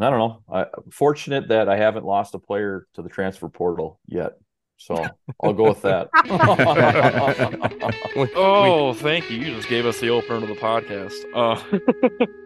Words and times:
I 0.00 0.10
don't 0.10 0.18
know. 0.18 0.42
I 0.52 0.66
fortunate 0.90 1.48
that 1.48 1.68
I 1.68 1.76
haven't 1.76 2.04
lost 2.04 2.34
a 2.34 2.38
player 2.38 2.86
to 2.94 3.02
the 3.02 3.08
transfer 3.08 3.48
portal 3.48 4.00
yet. 4.06 4.32
So 4.76 5.06
I'll 5.42 5.52
go 5.52 5.68
with 5.68 5.82
that. 5.82 6.08
oh, 8.36 8.94
thank 8.94 9.30
you. 9.30 9.38
You 9.38 9.54
just 9.54 9.68
gave 9.68 9.86
us 9.86 10.00
the 10.00 10.10
opener 10.10 10.40
to 10.40 10.46
the 10.46 10.54
podcast. 10.54 11.14
Uh, 11.34 11.60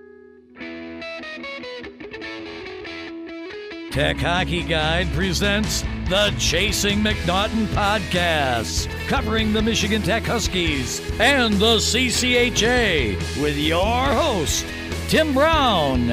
Tech 3.91 4.19
Hockey 4.19 4.63
Guide 4.63 5.09
presents 5.13 5.83
the 6.09 6.33
Chasing 6.39 7.01
MacNaughton 7.01 7.67
podcast, 7.69 8.89
covering 9.09 9.53
the 9.53 9.61
Michigan 9.61 10.03
Tech 10.03 10.23
Huskies 10.23 11.01
and 11.19 11.55
the 11.55 11.79
CCHA 11.79 13.43
with 13.43 13.57
your 13.57 14.07
host, 14.07 14.65
Tim 15.09 15.33
Braun, 15.33 16.11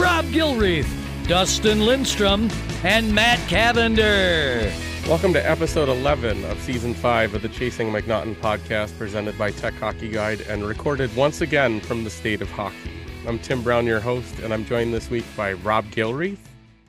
Rob 0.00 0.24
Gilreath, 0.32 0.88
Dustin 1.28 1.84
Lindstrom, 1.84 2.48
and 2.82 3.14
Matt 3.14 3.38
Cavender. 3.46 4.72
Welcome 5.06 5.34
to 5.34 5.50
episode 5.50 5.90
11 5.90 6.46
of 6.46 6.58
season 6.62 6.94
5 6.94 7.34
of 7.34 7.42
the 7.42 7.50
Chasing 7.50 7.92
MacNaughton 7.92 8.36
podcast 8.36 8.96
presented 8.96 9.36
by 9.36 9.50
Tech 9.50 9.74
Hockey 9.74 10.08
Guide 10.08 10.40
and 10.48 10.64
recorded 10.66 11.14
once 11.14 11.42
again 11.42 11.78
from 11.78 12.04
the 12.04 12.08
state 12.10 12.40
of 12.40 12.50
hockey. 12.50 12.90
I'm 13.26 13.38
Tim 13.38 13.62
Braun, 13.62 13.84
your 13.84 14.00
host, 14.00 14.38
and 14.38 14.54
I'm 14.54 14.64
joined 14.64 14.94
this 14.94 15.10
week 15.10 15.26
by 15.36 15.52
Rob 15.52 15.84
Gilreath. 15.90 16.38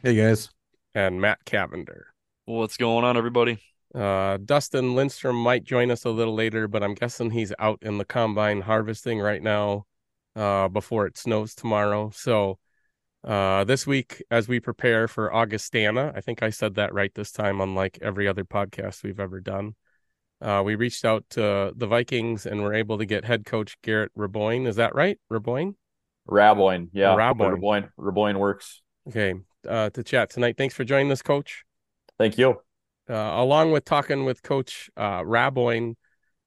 Hey 0.01 0.15
guys. 0.15 0.49
And 0.95 1.19
Matt 1.19 1.43
Cavender. 1.43 2.13
What's 2.45 2.77
going 2.77 3.03
on, 3.03 3.17
everybody? 3.17 3.59
Uh, 3.93 4.37
Dustin 4.37 4.95
Lindstrom 4.95 5.35
might 5.35 5.65
join 5.65 5.91
us 5.91 6.05
a 6.05 6.09
little 6.09 6.35
later, 6.35 6.69
but 6.69 6.83
I'm 6.83 6.93
guessing 6.93 7.31
he's 7.31 7.51
out 7.59 7.79
in 7.81 7.97
the 7.97 8.05
combine 8.05 8.61
harvesting 8.61 9.19
right 9.19 9.43
now 9.43 9.87
uh, 10.35 10.67
before 10.67 11.05
it 11.05 11.17
snows 11.17 11.55
tomorrow. 11.55 12.11
So 12.13 12.59
uh, 13.23 13.63
this 13.65 13.85
week, 13.85 14.23
as 14.31 14.47
we 14.47 14.59
prepare 14.59 15.07
for 15.07 15.33
Augustana, 15.33 16.13
I 16.15 16.21
think 16.21 16.41
I 16.41 16.49
said 16.49 16.75
that 16.75 16.93
right 16.93 17.13
this 17.13 17.31
time, 17.31 17.59
unlike 17.61 17.99
every 18.01 18.27
other 18.27 18.45
podcast 18.45 19.03
we've 19.03 19.19
ever 19.19 19.39
done. 19.41 19.75
Uh, 20.41 20.63
we 20.65 20.75
reached 20.75 21.03
out 21.03 21.25
to 21.31 21.73
the 21.75 21.87
Vikings 21.87 22.45
and 22.45 22.61
were 22.61 22.73
able 22.73 22.97
to 22.97 23.05
get 23.05 23.25
head 23.25 23.45
coach 23.45 23.77
Garrett 23.81 24.11
Raboin. 24.17 24.67
Is 24.67 24.77
that 24.77 24.95
right? 24.95 25.19
Raboin? 25.29 25.75
Raboin. 26.29 26.89
Yeah. 26.93 27.15
Raboin. 27.15 27.59
Raboin. 27.59 27.89
Raboin 27.99 28.37
works. 28.37 28.81
Okay. 29.09 29.33
Uh, 29.67 29.89
to 29.89 30.03
chat 30.03 30.29
tonight. 30.29 30.55
Thanks 30.57 30.73
for 30.73 30.85
joining 30.85 31.11
us, 31.11 31.21
coach. 31.21 31.65
Thank 32.17 32.37
you. 32.37 32.61
Uh, 33.09 33.13
along 33.13 33.71
with 33.71 33.83
talking 33.83 34.23
with 34.23 34.43
Coach 34.43 34.89
uh, 34.95 35.21
Raboin 35.21 35.95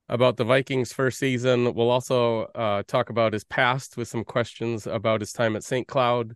about 0.09 0.37
the 0.37 0.45
Vikings' 0.45 0.93
first 0.93 1.19
season, 1.19 1.75
we'll 1.75 1.91
also 1.91 2.43
uh, 2.55 2.83
talk 2.87 3.11
about 3.11 3.33
his 3.33 3.45
past 3.45 3.97
with 3.97 4.09
some 4.09 4.25
questions 4.25 4.87
about 4.87 5.21
his 5.21 5.33
time 5.33 5.57
at 5.57 5.65
St. 5.65 5.87
Cloud. 5.87 6.33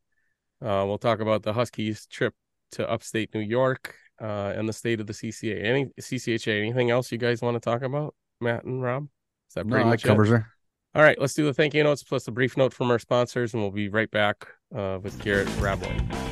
Uh, 0.63 0.85
we'll 0.87 0.99
talk 0.99 1.21
about 1.21 1.43
the 1.43 1.53
Huskies' 1.53 2.07
trip 2.07 2.35
to 2.73 2.89
upstate 2.89 3.35
New 3.35 3.41
York 3.41 3.95
uh, 4.21 4.53
and 4.57 4.69
the 4.69 4.73
state 4.73 5.01
of 5.01 5.07
the 5.07 5.13
CCA. 5.13 5.63
Any 5.63 5.87
CCHA? 6.01 6.63
Anything 6.63 6.91
else 6.91 7.13
you 7.13 7.19
guys 7.19 7.43
want 7.43 7.55
to 7.55 7.61
talk 7.61 7.83
about, 7.83 8.15
Matt 8.41 8.65
and 8.65 8.83
Rob? 8.83 9.05
Is 9.51 9.55
that 9.55 9.69
pretty 9.69 9.85
no, 9.85 9.91
much 9.91 10.03
that 10.03 10.09
covers 10.09 10.31
it? 10.31 10.33
her. 10.33 10.53
All 10.95 11.03
right, 11.03 11.21
let's 11.21 11.35
do 11.35 11.45
the 11.45 11.53
thank 11.53 11.75
you 11.75 11.85
notes 11.85 12.03
plus 12.03 12.27
a 12.27 12.31
brief 12.31 12.57
note 12.57 12.73
from 12.73 12.91
our 12.91 12.99
sponsors, 12.99 13.53
and 13.53 13.63
we'll 13.63 13.71
be 13.71 13.91
right 13.91 14.11
back 14.11 14.47
uh, 14.75 14.99
with 15.03 15.23
Garrett 15.23 15.49
Raboin. 15.59 16.27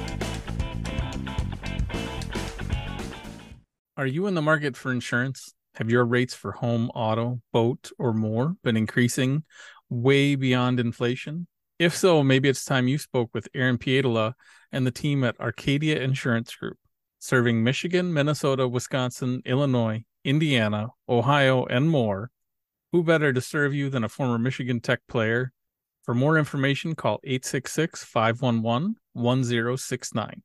Are 3.96 4.06
you 4.06 4.26
in 4.26 4.34
the 4.34 4.42
market 4.42 4.76
for 4.76 4.90
insurance? 4.90 5.53
Have 5.76 5.90
your 5.90 6.04
rates 6.04 6.34
for 6.34 6.52
home, 6.52 6.90
auto, 6.94 7.40
boat, 7.52 7.90
or 7.98 8.12
more 8.12 8.56
been 8.62 8.76
increasing 8.76 9.42
way 9.90 10.36
beyond 10.36 10.78
inflation? 10.78 11.46
If 11.78 11.96
so, 11.96 12.22
maybe 12.22 12.48
it's 12.48 12.64
time 12.64 12.86
you 12.86 12.98
spoke 12.98 13.30
with 13.34 13.48
Aaron 13.54 13.78
Pietola 13.78 14.34
and 14.70 14.86
the 14.86 14.92
team 14.92 15.24
at 15.24 15.40
Arcadia 15.40 16.00
Insurance 16.00 16.54
Group, 16.54 16.78
serving 17.18 17.64
Michigan, 17.64 18.12
Minnesota, 18.12 18.68
Wisconsin, 18.68 19.42
Illinois, 19.44 20.04
Indiana, 20.24 20.88
Ohio, 21.08 21.64
and 21.66 21.90
more. 21.90 22.30
Who 22.92 23.02
better 23.02 23.32
to 23.32 23.40
serve 23.40 23.74
you 23.74 23.90
than 23.90 24.04
a 24.04 24.08
former 24.08 24.38
Michigan 24.38 24.80
Tech 24.80 25.00
player? 25.08 25.52
For 26.04 26.14
more 26.14 26.38
information, 26.38 26.94
call 26.94 27.18
866 27.24 28.04
511 28.04 28.94
1069 29.14 30.42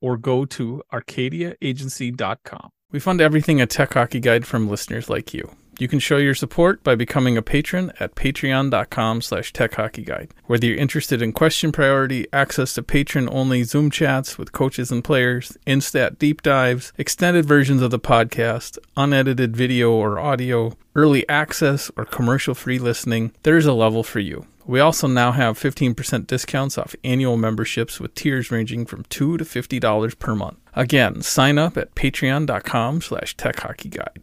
or 0.00 0.16
go 0.16 0.44
to 0.44 0.82
arcadiaagency.com. 0.92 2.70
We 2.94 3.00
fund 3.00 3.20
everything 3.20 3.60
a 3.60 3.66
Tech 3.66 3.94
Hockey 3.94 4.20
Guide 4.20 4.46
from 4.46 4.68
listeners 4.68 5.10
like 5.10 5.34
you. 5.34 5.56
You 5.80 5.88
can 5.88 5.98
show 5.98 6.16
your 6.16 6.36
support 6.36 6.84
by 6.84 6.94
becoming 6.94 7.36
a 7.36 7.42
patron 7.42 7.92
at 7.98 8.14
patreon.com 8.14 9.20
slash 9.20 9.52
techhockeyguide. 9.52 10.30
Whether 10.46 10.68
you're 10.68 10.76
interested 10.76 11.20
in 11.20 11.32
question 11.32 11.72
priority, 11.72 12.28
access 12.32 12.72
to 12.74 12.84
patron-only 12.84 13.64
Zoom 13.64 13.90
chats 13.90 14.38
with 14.38 14.52
coaches 14.52 14.92
and 14.92 15.02
players, 15.02 15.58
Instat 15.66 16.20
deep 16.20 16.40
dives, 16.42 16.92
extended 16.96 17.46
versions 17.46 17.82
of 17.82 17.90
the 17.90 17.98
podcast, 17.98 18.78
unedited 18.96 19.56
video 19.56 19.90
or 19.90 20.20
audio, 20.20 20.76
early 20.94 21.28
access, 21.28 21.90
or 21.96 22.04
commercial-free 22.04 22.78
listening, 22.78 23.32
there's 23.42 23.66
a 23.66 23.72
level 23.72 24.04
for 24.04 24.20
you. 24.20 24.46
We 24.66 24.78
also 24.78 25.08
now 25.08 25.32
have 25.32 25.58
15% 25.58 26.28
discounts 26.28 26.78
off 26.78 26.94
annual 27.02 27.36
memberships 27.36 27.98
with 27.98 28.14
tiers 28.14 28.52
ranging 28.52 28.86
from 28.86 29.02
2 29.08 29.38
to 29.38 29.44
$50 29.44 30.18
per 30.20 30.36
month. 30.36 30.58
Again, 30.76 31.22
sign 31.22 31.58
up 31.58 31.76
at 31.76 31.94
patreon.com 31.94 33.00
slash 33.00 33.36
techhockeyguide. 33.36 34.18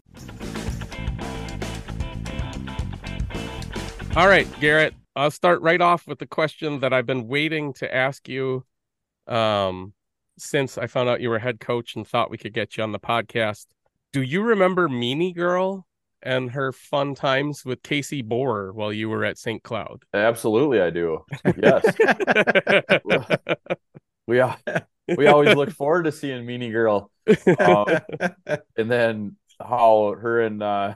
All 4.14 4.28
right, 4.28 4.46
Garrett, 4.60 4.94
I'll 5.16 5.30
start 5.30 5.62
right 5.62 5.80
off 5.80 6.06
with 6.06 6.18
the 6.18 6.26
question 6.26 6.80
that 6.80 6.92
I've 6.92 7.06
been 7.06 7.28
waiting 7.28 7.72
to 7.74 7.94
ask 7.94 8.28
you 8.28 8.64
um, 9.26 9.94
since 10.38 10.76
I 10.76 10.86
found 10.86 11.08
out 11.08 11.22
you 11.22 11.30
were 11.30 11.38
head 11.38 11.60
coach 11.60 11.96
and 11.96 12.06
thought 12.06 12.30
we 12.30 12.36
could 12.36 12.52
get 12.52 12.76
you 12.76 12.82
on 12.82 12.92
the 12.92 12.98
podcast. 12.98 13.66
Do 14.12 14.20
you 14.20 14.42
remember 14.42 14.88
Meanie 14.88 15.34
Girl 15.34 15.86
and 16.22 16.50
her 16.50 16.72
fun 16.72 17.14
times 17.14 17.64
with 17.64 17.82
Casey 17.82 18.20
Borer 18.20 18.72
while 18.72 18.92
you 18.92 19.08
were 19.08 19.24
at 19.24 19.38
St. 19.38 19.62
Cloud? 19.62 20.02
Absolutely, 20.12 20.80
I 20.82 20.90
do. 20.90 21.24
Yes. 21.56 21.84
we 24.26 24.40
we 25.16 25.26
always 25.26 25.54
look 25.54 25.70
forward 25.70 26.04
to 26.04 26.12
seeing 26.12 26.44
Meanie 26.44 26.72
Girl, 26.72 27.10
um, 27.58 27.86
and 28.76 28.90
then 28.90 29.36
how 29.60 30.14
her 30.18 30.40
and 30.42 30.62
uh, 30.62 30.94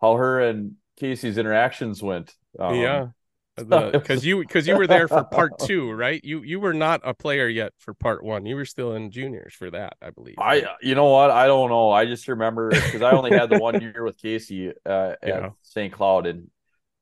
how 0.00 0.16
her 0.16 0.40
and 0.40 0.74
Casey's 0.98 1.38
interactions 1.38 2.02
went. 2.02 2.34
Um, 2.58 2.74
yeah, 2.74 3.06
because 3.56 4.24
you 4.24 4.40
because 4.40 4.66
you 4.66 4.76
were 4.76 4.86
there 4.86 5.08
for 5.08 5.24
part 5.24 5.58
two, 5.58 5.90
right? 5.92 6.22
You 6.24 6.42
you 6.42 6.60
were 6.60 6.74
not 6.74 7.00
a 7.04 7.14
player 7.14 7.48
yet 7.48 7.72
for 7.78 7.94
part 7.94 8.24
one. 8.24 8.46
You 8.46 8.56
were 8.56 8.64
still 8.64 8.94
in 8.94 9.10
juniors 9.10 9.54
for 9.54 9.70
that, 9.70 9.94
I 10.02 10.10
believe. 10.10 10.36
I 10.38 10.64
you 10.82 10.94
know 10.94 11.10
what? 11.10 11.30
I 11.30 11.46
don't 11.46 11.70
know. 11.70 11.90
I 11.90 12.06
just 12.06 12.26
remember 12.28 12.70
because 12.70 13.02
I 13.02 13.12
only 13.12 13.30
had 13.30 13.50
the 13.50 13.58
one 13.58 13.80
year 13.80 14.02
with 14.02 14.18
Casey 14.18 14.72
uh, 14.84 15.14
at 15.22 15.28
Yeah. 15.28 15.50
St. 15.62 15.92
Cloud, 15.92 16.26
and 16.26 16.50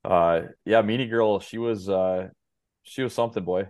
uh, 0.04 0.42
yeah, 0.64 0.82
Meanie 0.82 1.08
Girl, 1.08 1.40
she 1.40 1.58
was 1.58 1.88
uh, 1.88 2.28
she 2.82 3.02
was 3.02 3.14
something, 3.14 3.44
boy. 3.44 3.68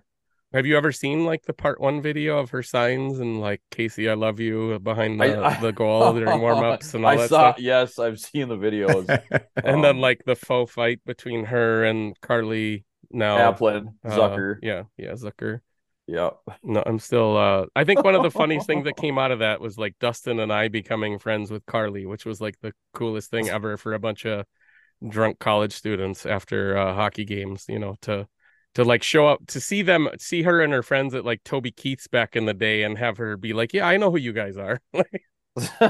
Have 0.53 0.67
you 0.67 0.77
ever 0.77 0.93
seen 0.93 1.25
like 1.25 1.43
the 1.45 1.53
part 1.55 1.81
one 1.81 2.03
video 2.03 2.39
of 2.39 2.51
her 2.51 2.63
signs 2.63 3.21
and 3.21 3.41
like 3.41 3.63
Casey, 3.71 4.09
I 4.09 4.15
love 4.15 4.39
you 4.39 4.79
behind 4.81 5.21
the, 5.21 5.39
I- 5.39 5.57
I- 5.57 5.61
the 5.61 5.73
goal 5.73 6.13
during 6.13 6.41
warm 6.41 6.63
ups 6.63 6.93
and 6.95 7.05
all 7.07 7.13
I 7.13 7.17
that 7.17 7.29
saw. 7.29 7.53
stuff? 7.53 7.59
Yes, 7.59 7.99
I've 7.99 8.21
seen 8.21 8.49
the 8.49 8.57
videos. 8.57 9.07
And 9.65 9.83
then 9.85 9.97
um, 9.97 10.01
like 10.01 10.23
the 10.27 10.37
faux 10.37 10.73
fight 10.73 11.01
between 11.07 11.45
her 11.47 11.85
and 11.85 12.19
Carly 12.21 12.85
now. 13.11 13.53
Aplin, 13.53 13.95
uh, 14.05 14.11
Zucker. 14.11 14.57
yeah, 14.63 14.85
yeah, 14.97 15.13
Zucker. 15.13 15.61
Yeah. 16.07 16.31
No, 16.65 16.83
I'm 16.85 16.99
still 16.99 17.37
uh 17.37 17.67
I 17.77 17.85
think 17.85 18.03
one 18.05 18.15
of 18.15 18.23
the 18.23 18.31
funniest 18.31 18.67
things 18.69 18.85
that 18.85 18.97
came 18.97 19.19
out 19.19 19.31
of 19.31 19.39
that 19.39 19.61
was 19.61 19.79
like 19.79 19.95
Dustin 20.01 20.41
and 20.41 20.53
I 20.53 20.69
becoming 20.69 21.19
friends 21.19 21.51
with 21.51 21.65
Carly, 21.67 22.07
which 22.07 22.25
was 22.27 22.41
like 22.41 22.57
the 22.61 22.73
coolest 22.93 23.31
thing 23.31 23.49
ever 23.49 23.77
for 23.77 23.95
a 23.95 23.99
bunch 24.01 24.27
of 24.27 24.45
drunk 25.09 25.39
college 25.39 25.73
students 25.73 26.27
after 26.27 26.77
uh 26.77 26.95
hockey 26.95 27.25
games, 27.25 27.67
you 27.69 27.79
know, 27.79 27.97
to 28.03 28.27
to 28.75 28.85
like 28.85 29.03
show 29.03 29.27
up 29.27 29.47
to 29.49 29.61
see 29.61 29.83
them 29.83 30.09
see 30.19 30.43
her 30.43 30.61
and 30.61 30.73
her 30.73 30.83
friends 30.83 31.15
at 31.15 31.25
like 31.25 31.43
Toby 31.45 31.71
Keith's 31.71 32.09
back 32.09 32.37
in 32.37 32.47
the 32.47 32.55
day 32.55 32.83
and 32.83 32.97
have 32.99 33.19
her 33.19 33.37
be 33.37 33.53
like, 33.53 33.73
"Yeah, 33.73 33.87
I 33.87 33.97
know 33.97 34.11
who 34.11 34.19
you 34.19 34.33
guys 34.33 34.57
are." 34.57 34.81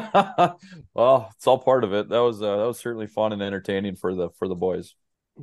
well, 0.95 1.31
it's 1.37 1.47
all 1.47 1.59
part 1.59 1.85
of 1.85 1.93
it. 1.93 2.09
That 2.09 2.19
was 2.19 2.43
uh, 2.43 2.57
that 2.57 2.67
was 2.67 2.81
certainly 2.81 3.07
fun 3.07 3.33
and 3.33 3.43
entertaining 3.43 3.97
for 3.97 4.15
the 4.15 4.31
for 4.39 4.49
the 4.49 4.57
boys. 4.57 4.95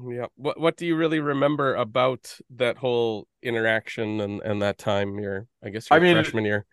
yeah. 0.10 0.25
What 0.36 0.60
what 0.60 0.78
do 0.78 0.86
you 0.86 0.96
really 0.96 1.19
remember 1.19 1.75
about 1.75 2.38
that 2.56 2.78
whole 2.78 3.28
interaction 3.42 4.19
and 4.19 4.42
and 4.42 4.62
that 4.62 4.78
time 4.78 5.19
your 5.19 5.48
I 5.63 5.69
guess 5.69 5.90
your 5.90 5.98
I 5.98 6.02
mean- 6.02 6.16
freshman 6.16 6.46
year? 6.46 6.66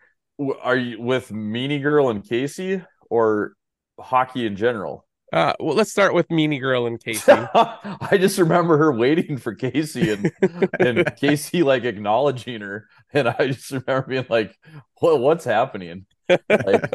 Are 0.61 0.77
you 0.77 1.01
with 1.01 1.29
Meanie 1.31 1.81
Girl 1.81 2.09
and 2.09 2.23
Casey 2.23 2.83
or 3.09 3.53
hockey 3.99 4.45
in 4.45 4.55
general? 4.55 5.06
Uh 5.33 5.53
well, 5.59 5.75
let's 5.75 5.91
start 5.91 6.13
with 6.13 6.27
Meanie 6.29 6.59
Girl 6.59 6.87
and 6.87 6.99
Casey. 7.03 7.31
I 7.31 8.17
just 8.17 8.37
remember 8.37 8.77
her 8.77 8.91
waiting 8.93 9.37
for 9.37 9.53
Casey 9.55 10.11
and 10.11 10.31
and 10.79 11.15
Casey 11.19 11.63
like 11.63 11.83
acknowledging 11.83 12.61
her, 12.61 12.87
and 13.13 13.27
I 13.27 13.47
just 13.47 13.71
remember 13.71 14.05
being 14.07 14.25
like, 14.29 14.55
"What? 14.99 15.19
What's 15.19 15.43
happening?" 15.43 16.05
Like, 16.29 16.93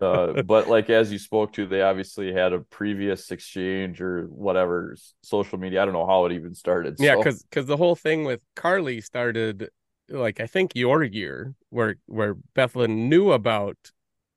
uh, 0.00 0.42
but 0.42 0.68
like 0.68 0.90
as 0.90 1.12
you 1.12 1.18
spoke 1.18 1.52
to, 1.54 1.66
they 1.66 1.82
obviously 1.82 2.32
had 2.32 2.52
a 2.52 2.60
previous 2.60 3.30
exchange 3.30 4.00
or 4.00 4.26
whatever 4.26 4.96
social 5.22 5.58
media. 5.58 5.82
I 5.82 5.84
don't 5.84 5.94
know 5.94 6.06
how 6.06 6.24
it 6.26 6.32
even 6.32 6.54
started. 6.54 6.96
Yeah, 6.98 7.14
so- 7.14 7.18
because 7.18 7.42
because 7.42 7.66
the 7.66 7.76
whole 7.76 7.96
thing 7.96 8.24
with 8.24 8.42
Carly 8.56 9.00
started. 9.02 9.68
like 10.08 10.40
I 10.40 10.46
think 10.46 10.72
your 10.74 11.02
year 11.04 11.54
where 11.70 11.96
where 12.06 12.34
Bethlehem 12.54 13.08
knew 13.08 13.32
about 13.32 13.76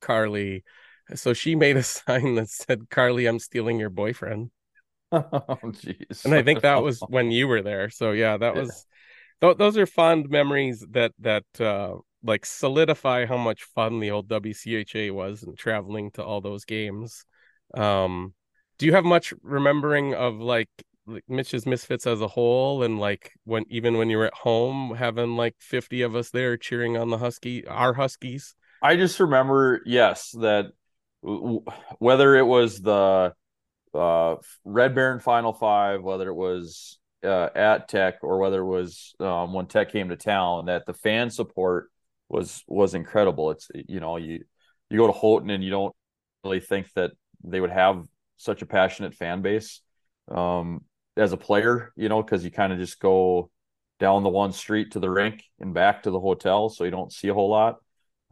Carly, 0.01 0.63
so 1.15 1.33
she 1.33 1.55
made 1.55 1.77
a 1.77 1.83
sign 1.83 2.35
that 2.35 2.49
said, 2.49 2.89
"Carly, 2.89 3.25
I'm 3.25 3.39
stealing 3.39 3.79
your 3.79 3.89
boyfriend." 3.89 4.51
oh, 5.11 5.57
jeez. 5.71 6.25
and 6.25 6.33
I 6.33 6.41
think 6.41 6.61
that 6.61 6.81
was 6.81 7.03
when 7.07 7.31
you 7.31 7.47
were 7.47 7.61
there. 7.61 7.89
So 7.89 8.11
yeah, 8.11 8.37
that 8.37 8.55
Yeah. 8.55 8.61
was 8.61 8.85
th- 9.41 9.57
those 9.57 9.77
are 9.77 9.85
fond 9.85 10.29
memories 10.29 10.85
that 10.91 11.13
that 11.19 11.45
uh 11.59 11.95
like 12.23 12.45
solidify 12.45 13.25
how 13.25 13.37
much 13.37 13.63
fun 13.63 13.99
the 13.99 14.11
old 14.11 14.29
WCHA 14.29 15.11
was 15.11 15.43
and 15.43 15.57
traveling 15.57 16.11
to 16.11 16.23
all 16.23 16.41
those 16.41 16.65
games. 16.65 17.25
Um 17.73 18.33
do 18.79 18.85
you 18.85 18.93
have 18.93 19.05
much 19.05 19.33
remembering 19.43 20.13
of 20.15 20.35
like 20.39 20.69
like 21.07 21.25
Mitch's 21.27 21.65
Misfits 21.65 22.07
as 22.07 22.21
a 22.21 22.27
whole 22.29 22.83
and 22.83 22.99
like 22.99 23.33
when 23.45 23.65
even 23.69 23.97
when 23.97 24.09
you 24.09 24.17
were 24.17 24.27
at 24.27 24.33
home 24.33 24.95
having 24.95 25.35
like 25.35 25.55
50 25.59 26.01
of 26.01 26.15
us 26.15 26.29
there 26.31 26.57
cheering 26.57 26.97
on 26.97 27.09
the 27.09 27.17
Husky 27.17 27.67
our 27.67 27.93
Huskies? 27.93 28.55
I 28.81 28.95
just 28.97 29.19
remember, 29.19 29.81
yes, 29.85 30.31
that 30.31 30.73
whether 31.23 32.35
it 32.35 32.45
was 32.45 32.81
the 32.81 33.33
uh, 33.93 34.35
Red 34.65 34.95
Baron 34.95 35.19
Final 35.19 35.53
Five, 35.53 36.03
whether 36.03 36.29
it 36.29 36.35
was 36.35 36.99
uh, 37.23 37.49
at 37.55 37.87
Tech, 37.87 38.15
or 38.21 38.39
whether 38.39 38.61
it 38.61 38.65
was 38.65 39.15
um, 39.19 39.53
when 39.53 39.67
Tech 39.67 39.91
came 39.91 40.09
to 40.09 40.15
town, 40.15 40.65
that 40.65 40.85
the 40.85 40.93
fan 40.93 41.29
support 41.29 41.89
was 42.29 42.63
was 42.67 42.93
incredible. 42.93 43.51
It's 43.51 43.69
you 43.73 43.99
know 43.99 44.17
you 44.17 44.43
you 44.89 44.97
go 44.97 45.07
to 45.07 45.13
Houghton 45.13 45.49
and 45.49 45.63
you 45.63 45.69
don't 45.69 45.95
really 46.43 46.59
think 46.59 46.91
that 46.95 47.11
they 47.43 47.61
would 47.61 47.71
have 47.71 48.05
such 48.37 48.61
a 48.61 48.65
passionate 48.65 49.13
fan 49.13 49.41
base 49.41 49.81
um, 50.29 50.83
as 51.15 51.31
a 51.31 51.37
player, 51.37 51.93
you 51.95 52.09
know, 52.09 52.21
because 52.21 52.43
you 52.43 52.51
kind 52.51 52.73
of 52.73 52.79
just 52.79 52.99
go 52.99 53.49
down 53.99 54.23
the 54.23 54.29
one 54.29 54.51
street 54.51 54.91
to 54.91 54.99
the 54.99 55.09
rink 55.09 55.43
and 55.59 55.73
back 55.73 56.03
to 56.03 56.11
the 56.11 56.19
hotel, 56.19 56.69
so 56.69 56.83
you 56.83 56.91
don't 56.91 57.13
see 57.13 57.29
a 57.29 57.33
whole 57.33 57.49
lot 57.49 57.77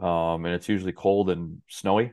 um, 0.02 0.46
and 0.46 0.56
it's 0.56 0.68
usually 0.68 0.92
cold 0.92 1.30
and 1.30 1.62
snowy. 1.70 2.12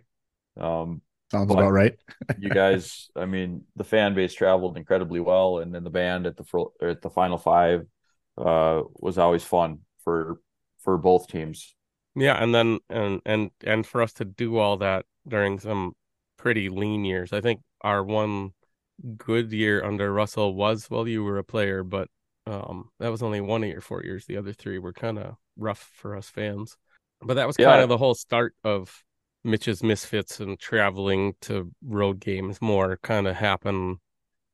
Um, 0.59 1.03
Sounds 1.31 1.51
about 1.53 1.71
right. 1.73 1.95
you 2.37 2.51
guys, 2.51 3.11
I 3.17 3.27
mean, 3.27 3.65
the 3.77 3.85
fan 3.85 4.15
base 4.15 4.35
traveled 4.35 4.77
incredibly 4.77 5.21
well, 5.21 5.59
and 5.59 5.75
then 5.75 5.85
the 5.85 5.91
band 5.91 6.27
at 6.27 6.37
the 6.37 6.45
fro- 6.45 6.73
at 6.81 7.03
the 7.03 7.11
final 7.11 7.39
five 7.39 7.87
uh, 8.37 8.83
was 8.95 9.19
always 9.19 9.45
fun 9.45 9.81
for 10.05 10.41
for 10.81 10.97
both 10.99 11.29
teams. 11.29 11.75
Yeah, 12.15 12.43
and 12.43 12.55
then 12.55 12.79
and 12.89 13.21
and 13.25 13.51
and 13.65 13.87
for 13.87 14.03
us 14.03 14.13
to 14.15 14.25
do 14.25 14.59
all 14.59 14.77
that 14.79 15.07
during 15.27 15.59
some 15.61 15.95
pretty 16.37 16.69
lean 16.69 17.05
years. 17.05 17.33
I 17.33 17.41
think 17.41 17.63
our 17.83 18.03
one 18.03 18.53
good 19.17 19.53
year 19.53 19.85
under 19.85 20.13
Russell 20.13 20.55
was 20.55 20.87
while 20.91 21.09
you 21.09 21.25
were 21.25 21.39
a 21.39 21.45
player, 21.45 21.85
but 21.85 22.09
um 22.47 22.91
that 23.01 23.11
was 23.11 23.23
only 23.23 23.41
one 23.41 23.63
of 23.65 23.71
your 23.71 23.81
four 23.81 24.03
years. 24.05 24.27
The 24.27 24.37
other 24.39 24.53
three 24.53 24.79
were 24.79 24.93
kind 24.93 25.19
of 25.19 25.37
rough 25.57 25.91
for 25.95 26.17
us 26.17 26.29
fans. 26.31 26.77
But 27.23 27.35
that 27.35 27.47
was 27.47 27.59
kind 27.59 27.81
Yeah. 27.81 27.83
of 27.83 27.89
the 27.89 27.99
whole 27.99 28.15
start 28.15 28.55
of 28.65 29.05
Mitch's 29.49 29.83
Misfits 29.83 30.41
and 30.41 30.59
traveling 30.59 31.35
to 31.43 31.73
road 31.85 32.21
games 32.21 32.61
more 32.63 32.99
kind 33.03 33.27
of 33.27 33.37
happen. 33.37 34.01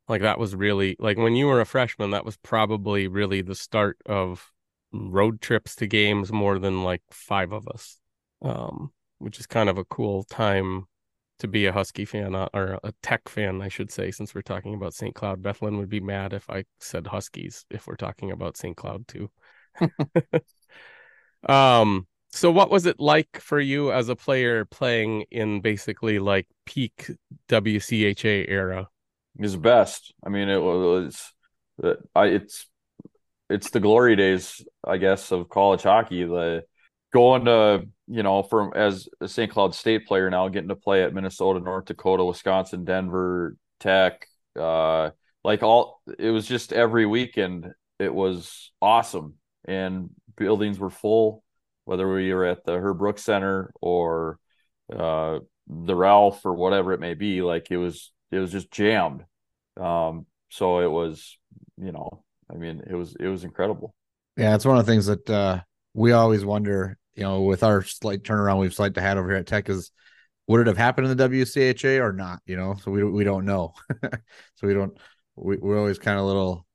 like 0.09 0.23
that 0.23 0.39
was 0.39 0.55
really 0.57 0.97
like 0.99 1.19
when 1.19 1.37
you 1.37 1.47
were 1.47 1.61
a 1.61 1.67
freshman, 1.67 2.13
that 2.13 2.25
was 2.25 2.37
probably 2.39 3.09
really 3.09 3.43
the 3.43 3.55
start 3.55 3.99
of 4.07 4.53
road 4.93 5.41
trips 5.41 5.77
to 5.77 5.87
games 5.87 6.33
more 6.33 6.59
than 6.59 6.85
like 6.85 7.03
five 7.11 7.53
of 7.53 7.69
us. 7.69 7.99
Um, 8.43 8.93
which 9.19 9.41
is 9.41 9.47
kind 9.47 9.69
of 9.71 9.79
a 9.79 9.85
cool 9.85 10.25
time 10.25 10.87
to 11.39 11.49
be 11.49 11.67
a 11.67 11.73
Husky 11.73 12.05
fan 12.05 12.35
uh, 12.35 12.49
or 12.55 12.79
a 12.85 12.93
Tech 13.03 13.29
fan, 13.29 13.61
I 13.63 13.69
should 13.69 13.91
say, 13.91 14.11
since 14.11 14.35
we're 14.35 14.43
talking 14.43 14.75
about 14.75 14.95
St. 14.95 15.15
Cloud. 15.15 15.43
Bethlehem 15.43 15.79
would 15.79 15.89
be 15.89 16.01
mad 16.01 16.33
if 16.33 16.49
I 16.49 16.65
said 16.79 17.07
Huskies 17.07 17.65
if 17.71 17.87
we're 17.87 17.97
talking 17.97 18.31
about 18.31 18.57
St. 18.57 18.77
Cloud 18.77 19.09
too. 19.09 19.31
um, 21.49 22.07
so 22.35 22.51
what 22.51 22.69
was 22.69 22.85
it 22.85 22.99
like 22.99 23.41
for 23.41 23.61
you 23.61 23.93
as 23.93 24.09
a 24.09 24.17
player 24.17 24.65
playing 24.65 25.25
in 25.31 25.61
basically 25.61 26.19
like 26.19 26.49
peak 26.67 27.09
WCHA 27.49 28.47
era? 28.49 28.89
Was 29.39 29.55
best. 29.55 30.13
I 30.25 30.31
mean, 30.31 30.49
it 30.49 30.61
was. 30.61 31.33
uh, 31.83 31.95
I 32.13 32.27
it's 32.27 32.67
it's 33.49 33.71
the 33.71 33.79
glory 33.79 34.17
days, 34.17 34.65
I 34.85 34.97
guess, 34.97 35.31
of 35.31 35.49
college 35.49 35.83
hockey. 35.83 36.25
The 36.25 36.65
going 37.13 37.45
to 37.45 37.87
you 38.09 38.25
know 38.25 38.43
from 38.43 38.73
as 38.75 39.09
a 39.21 39.29
St. 39.29 39.53
Cloud 39.53 39.73
State 39.73 40.05
player 40.05 40.29
now, 40.29 40.49
getting 40.49 40.71
to 40.71 40.77
play 40.77 41.05
at 41.05 41.15
Minnesota, 41.15 41.61
North 41.61 41.85
Dakota, 41.85 42.25
Wisconsin, 42.25 42.85
Denver, 42.85 43.57
Tech, 43.79 44.27
uh, 44.59 45.11
like 45.45 45.63
all. 45.63 46.01
It 46.19 46.31
was 46.31 46.49
just 46.49 46.73
every 46.73 47.07
weekend. 47.07 47.73
It 48.01 48.13
was 48.13 48.73
awesome, 48.83 49.35
and 49.65 50.11
buildings 50.37 50.81
were 50.81 50.91
full. 50.91 51.44
Whether 51.85 52.11
we 52.11 52.33
were 52.33 52.45
at 52.45 52.65
the 52.65 52.73
Herb 52.73 52.99
Brooks 52.99 53.23
Center 53.23 53.73
or 53.81 54.39
uh, 54.95 55.41
the 55.67 55.95
Ralph 55.95 56.45
or 56.45 56.55
whatever 56.55 56.93
it 56.93 57.01
may 57.01 57.15
be, 57.15 57.43
like 57.43 57.71
it 57.71 57.77
was 57.77 58.13
it 58.31 58.39
was 58.39 58.53
just 58.53 58.71
jammed. 58.71 59.25
Um, 59.81 60.27
so 60.49 60.81
it 60.81 60.91
was, 60.91 61.37
you 61.77 61.93
know, 61.93 62.25
I 62.51 62.57
mean, 62.57 62.83
it 62.89 62.95
was 62.95 63.17
it 63.19 63.29
was 63.29 63.45
incredible. 63.45 63.95
Yeah, 64.37 64.55
it's 64.55 64.65
one 64.65 64.79
of 64.79 64.85
the 64.85 64.93
things 64.93 65.07
that 65.07 65.29
uh, 65.31 65.61
we 65.95 66.13
always 66.13 66.45
wonder. 66.45 66.99
You 67.15 67.23
know, 67.23 67.43
with 67.43 67.63
our 67.63 67.83
slight 67.83 68.25
turnaround 68.25 68.59
we've 68.59 68.75
slight 68.75 68.97
had 68.97 69.19
over 69.19 69.29
here 69.29 69.39
at 69.39 69.47
Tech 69.47 69.69
is 69.69 69.93
would 70.47 70.61
it 70.61 70.67
have 70.67 70.77
happened 70.77 71.07
in 71.07 71.17
the 71.17 71.29
WCHA 71.29 72.01
or 72.01 72.13
not? 72.13 72.41
You 72.47 72.57
know, 72.57 72.77
so 72.83 72.91
we 72.91 73.05
we 73.05 73.25
don't 73.25 73.45
know. 73.45 73.75
so 74.55 74.67
we 74.67 74.75
don't. 74.75 74.97
We, 75.37 75.57
we're 75.57 75.79
always 75.79 75.99
kind 75.99 76.19
of 76.19 76.27
little 76.27 76.67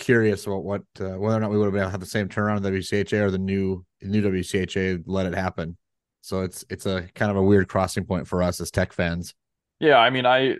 curious 0.00 0.46
about 0.46 0.64
what 0.64 0.82
uh, 0.98 1.10
whether 1.18 1.36
or 1.36 1.40
not 1.40 1.50
we 1.50 1.58
would 1.58 1.66
have 1.66 1.72
been 1.72 1.82
able 1.82 1.88
to 1.88 1.92
have 1.92 2.00
the 2.00 2.06
same 2.06 2.28
turnaround 2.28 2.56
in 2.58 2.62
WCHA 2.64 3.20
or 3.20 3.30
the 3.30 3.38
new 3.38 3.84
new 4.02 4.22
WCHA 4.22 5.04
let 5.06 5.26
it 5.26 5.34
happen. 5.34 5.76
So 6.22 6.42
it's 6.42 6.64
it's 6.68 6.86
a 6.86 7.08
kind 7.14 7.30
of 7.30 7.36
a 7.36 7.42
weird 7.42 7.68
crossing 7.68 8.04
point 8.04 8.26
for 8.26 8.42
us 8.42 8.60
as 8.60 8.70
Tech 8.70 8.92
fans. 8.92 9.34
Yeah, 9.78 9.98
I 9.98 10.10
mean, 10.10 10.26
I 10.26 10.56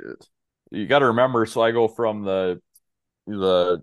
you 0.70 0.87
got 0.87 1.00
to 1.00 1.06
remember. 1.06 1.44
So 1.46 1.60
I 1.60 1.72
go 1.72 1.88
from 1.88 2.22
the 2.22 2.60
the 3.26 3.81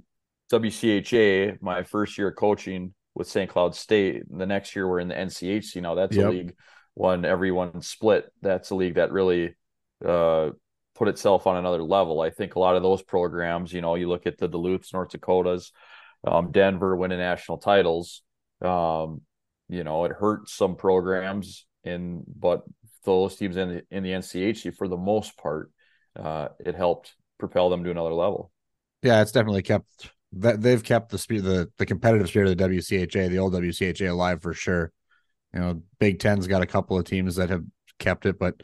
WCHA, 0.51 1.61
my 1.61 1.83
first 1.83 2.17
year 2.17 2.31
coaching 2.31 2.93
with 3.15 3.27
St. 3.27 3.49
Cloud 3.49 3.75
State. 3.75 4.23
The 4.29 4.45
next 4.45 4.75
year 4.75 4.87
we're 4.87 4.99
in 4.99 5.07
the 5.07 5.15
NCHC. 5.15 5.81
Now 5.81 5.95
that's 5.95 6.15
Yep. 6.15 6.25
a 6.25 6.29
league 6.29 6.55
one 6.93 7.25
everyone 7.25 7.81
split. 7.81 8.25
That's 8.41 8.69
a 8.71 8.75
league 8.75 8.95
that 8.95 9.11
really 9.11 9.55
uh, 10.05 10.51
put 10.97 11.07
itself 11.07 11.45
on 11.45 11.57
another 11.57 11.83
level. 11.83 12.21
I 12.21 12.31
think 12.31 12.55
a 12.55 12.59
lot 12.59 12.75
of 12.75 12.83
those 12.83 13.03
programs, 13.03 13.71
you 13.71 13.81
know, 13.81 13.95
you 13.95 14.09
look 14.09 14.25
at 14.25 14.37
the 14.37 14.47
Duluths, 14.47 14.93
North 14.93 15.09
Dakotas, 15.09 15.71
um, 16.25 16.51
Denver 16.51 16.95
winning 16.95 17.19
national 17.19 17.59
titles. 17.59 18.23
Um, 18.61 19.21
you 19.69 19.83
know, 19.83 20.05
it 20.05 20.13
hurt 20.13 20.49
some 20.49 20.75
programs, 20.75 21.65
in 21.83 22.23
but 22.27 22.63
those 23.05 23.35
teams 23.35 23.57
in 23.57 23.69
the 23.69 23.83
in 23.91 24.03
the 24.03 24.11
NCHC 24.11 24.75
for 24.75 24.87
the 24.87 24.97
most 24.97 25.37
part, 25.37 25.71
uh, 26.17 26.49
it 26.59 26.75
helped 26.75 27.13
propel 27.37 27.69
them 27.69 27.83
to 27.83 27.91
another 27.91 28.13
level. 28.13 28.51
Yeah, 29.03 29.21
it's 29.21 29.31
definitely 29.31 29.61
kept 29.61 30.11
that 30.33 30.61
they've 30.61 30.83
kept 30.83 31.11
the 31.11 31.17
spirit, 31.19 31.43
the 31.43 31.69
the 31.77 31.85
competitive 31.85 32.27
spirit 32.27 32.49
of 32.49 32.57
the 32.57 32.63
WCHA, 32.63 33.29
the 33.29 33.39
old 33.39 33.53
WCHA 33.53 34.09
alive 34.09 34.41
for 34.41 34.53
sure. 34.53 34.91
You 35.53 35.59
know, 35.59 35.83
Big 35.99 36.19
Ten's 36.19 36.47
got 36.47 36.63
a 36.63 36.67
couple 36.67 36.97
of 36.97 37.05
teams 37.05 37.35
that 37.35 37.49
have 37.49 37.63
kept 37.99 38.25
it, 38.25 38.39
but 38.39 38.55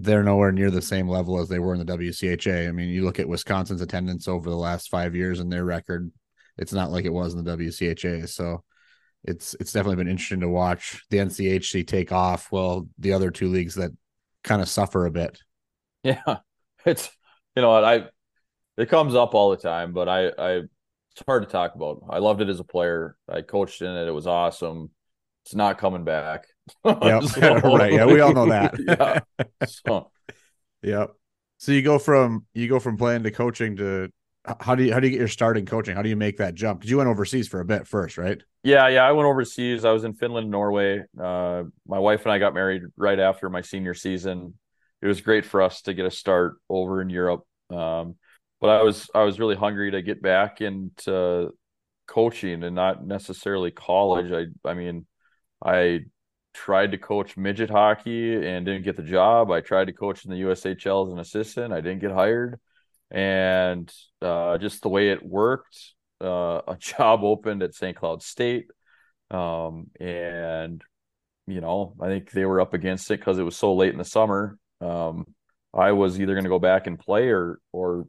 they're 0.00 0.22
nowhere 0.22 0.52
near 0.52 0.70
the 0.70 0.80
same 0.80 1.08
level 1.08 1.40
as 1.40 1.48
they 1.48 1.58
were 1.58 1.74
in 1.74 1.84
the 1.84 1.98
WCHA. 1.98 2.68
I 2.68 2.72
mean, 2.72 2.88
you 2.88 3.04
look 3.04 3.18
at 3.18 3.28
Wisconsin's 3.28 3.80
attendance 3.80 4.28
over 4.28 4.48
the 4.48 4.56
last 4.56 4.90
five 4.90 5.16
years 5.16 5.40
and 5.40 5.50
their 5.50 5.64
record; 5.64 6.10
it's 6.56 6.72
not 6.72 6.92
like 6.92 7.04
it 7.04 7.12
was 7.12 7.34
in 7.34 7.42
the 7.42 7.56
WCHA. 7.56 8.28
So, 8.28 8.62
it's 9.24 9.56
it's 9.58 9.72
definitely 9.72 9.96
been 9.96 10.08
interesting 10.08 10.40
to 10.40 10.48
watch 10.48 11.04
the 11.10 11.18
NCHC 11.18 11.84
take 11.84 12.12
off. 12.12 12.52
Well, 12.52 12.88
the 12.98 13.12
other 13.12 13.32
two 13.32 13.48
leagues 13.48 13.74
that 13.74 13.90
kind 14.44 14.62
of 14.62 14.68
suffer 14.68 15.04
a 15.04 15.10
bit. 15.10 15.42
Yeah, 16.04 16.22
it's 16.86 17.10
you 17.56 17.62
know 17.62 17.72
I 17.72 18.04
it 18.76 18.88
comes 18.88 19.16
up 19.16 19.34
all 19.34 19.50
the 19.50 19.56
time, 19.56 19.92
but 19.92 20.08
I 20.08 20.28
I 20.28 20.50
it's 21.10 21.26
hard 21.26 21.42
to 21.42 21.50
talk 21.50 21.74
about. 21.74 22.04
I 22.08 22.18
loved 22.18 22.40
it 22.40 22.48
as 22.48 22.60
a 22.60 22.64
player. 22.64 23.16
I 23.28 23.42
coached 23.42 23.82
in 23.82 23.90
it. 23.90 24.06
It 24.06 24.14
was 24.14 24.28
awesome. 24.28 24.92
It's 25.44 25.56
not 25.56 25.78
coming 25.78 26.04
back. 26.04 26.44
Yeah, 26.84 27.20
So- 27.26 27.54
right. 27.76 27.92
Yeah, 27.92 28.06
we 28.06 28.20
all 28.20 28.32
know 28.32 28.46
that. 28.48 28.74
yeah. 29.38 29.66
So 29.66 30.10
Yep. 30.82 31.10
So 31.58 31.72
you 31.72 31.82
go 31.82 31.98
from 31.98 32.46
you 32.54 32.68
go 32.68 32.78
from 32.78 32.96
playing 32.96 33.24
to 33.24 33.30
coaching 33.30 33.76
to 33.76 34.10
how 34.60 34.74
do 34.74 34.84
you 34.84 34.92
how 34.92 35.00
do 35.00 35.06
you 35.06 35.12
get 35.12 35.18
your 35.18 35.28
start 35.28 35.58
in 35.58 35.66
coaching? 35.66 35.94
How 35.94 36.02
do 36.02 36.08
you 36.08 36.16
make 36.16 36.38
that 36.38 36.54
jump? 36.54 36.80
Because 36.80 36.90
you 36.90 36.98
went 36.98 37.08
overseas 37.08 37.48
for 37.48 37.60
a 37.60 37.64
bit 37.64 37.86
first, 37.86 38.16
right? 38.16 38.40
Yeah, 38.62 38.88
yeah. 38.88 39.04
I 39.04 39.12
went 39.12 39.26
overseas. 39.26 39.84
I 39.84 39.92
was 39.92 40.04
in 40.04 40.14
Finland, 40.14 40.50
Norway. 40.50 41.02
Uh, 41.20 41.64
my 41.86 41.98
wife 41.98 42.22
and 42.22 42.32
I 42.32 42.38
got 42.38 42.54
married 42.54 42.82
right 42.96 43.18
after 43.18 43.50
my 43.50 43.60
senior 43.60 43.94
season. 43.94 44.54
It 45.02 45.06
was 45.06 45.20
great 45.20 45.44
for 45.44 45.62
us 45.62 45.82
to 45.82 45.94
get 45.94 46.06
a 46.06 46.10
start 46.10 46.56
over 46.68 47.00
in 47.02 47.10
Europe. 47.10 47.44
Um, 47.70 48.16
but 48.60 48.70
I 48.70 48.82
was 48.82 49.10
I 49.14 49.22
was 49.22 49.38
really 49.38 49.56
hungry 49.56 49.90
to 49.92 50.02
get 50.02 50.22
back 50.22 50.60
into 50.60 51.50
coaching 52.06 52.62
and 52.62 52.74
not 52.74 53.04
necessarily 53.06 53.70
college. 53.70 54.32
I 54.32 54.68
I 54.68 54.74
mean, 54.74 55.06
I 55.64 56.00
tried 56.58 56.90
to 56.90 56.98
coach 56.98 57.36
midget 57.36 57.70
hockey 57.70 58.34
and 58.34 58.66
didn't 58.66 58.82
get 58.82 58.96
the 58.96 59.02
job. 59.02 59.50
I 59.50 59.60
tried 59.60 59.86
to 59.86 59.92
coach 59.92 60.24
in 60.24 60.30
the 60.30 60.42
USHL 60.42 61.06
as 61.06 61.12
an 61.12 61.20
assistant. 61.20 61.72
I 61.72 61.80
didn't 61.80 62.00
get 62.00 62.10
hired. 62.10 62.58
And 63.10 63.90
uh, 64.20 64.58
just 64.58 64.82
the 64.82 64.88
way 64.88 65.10
it 65.10 65.24
worked, 65.24 65.94
uh, 66.20 66.60
a 66.66 66.76
job 66.80 67.22
opened 67.22 67.62
at 67.62 67.74
St. 67.74 67.96
Cloud 67.96 68.22
State. 68.22 68.66
Um, 69.30 69.88
and 70.00 70.82
you 71.46 71.60
know, 71.60 71.94
I 72.00 72.08
think 72.08 72.30
they 72.30 72.44
were 72.44 72.60
up 72.60 72.74
against 72.74 73.10
it 73.10 73.20
because 73.20 73.38
it 73.38 73.44
was 73.44 73.56
so 73.56 73.74
late 73.74 73.92
in 73.92 73.98
the 73.98 74.04
summer. 74.04 74.58
Um, 74.80 75.26
I 75.72 75.92
was 75.92 76.20
either 76.20 76.34
going 76.34 76.44
to 76.44 76.50
go 76.50 76.58
back 76.58 76.86
and 76.86 76.98
play 76.98 77.28
or 77.28 77.60
or 77.72 78.06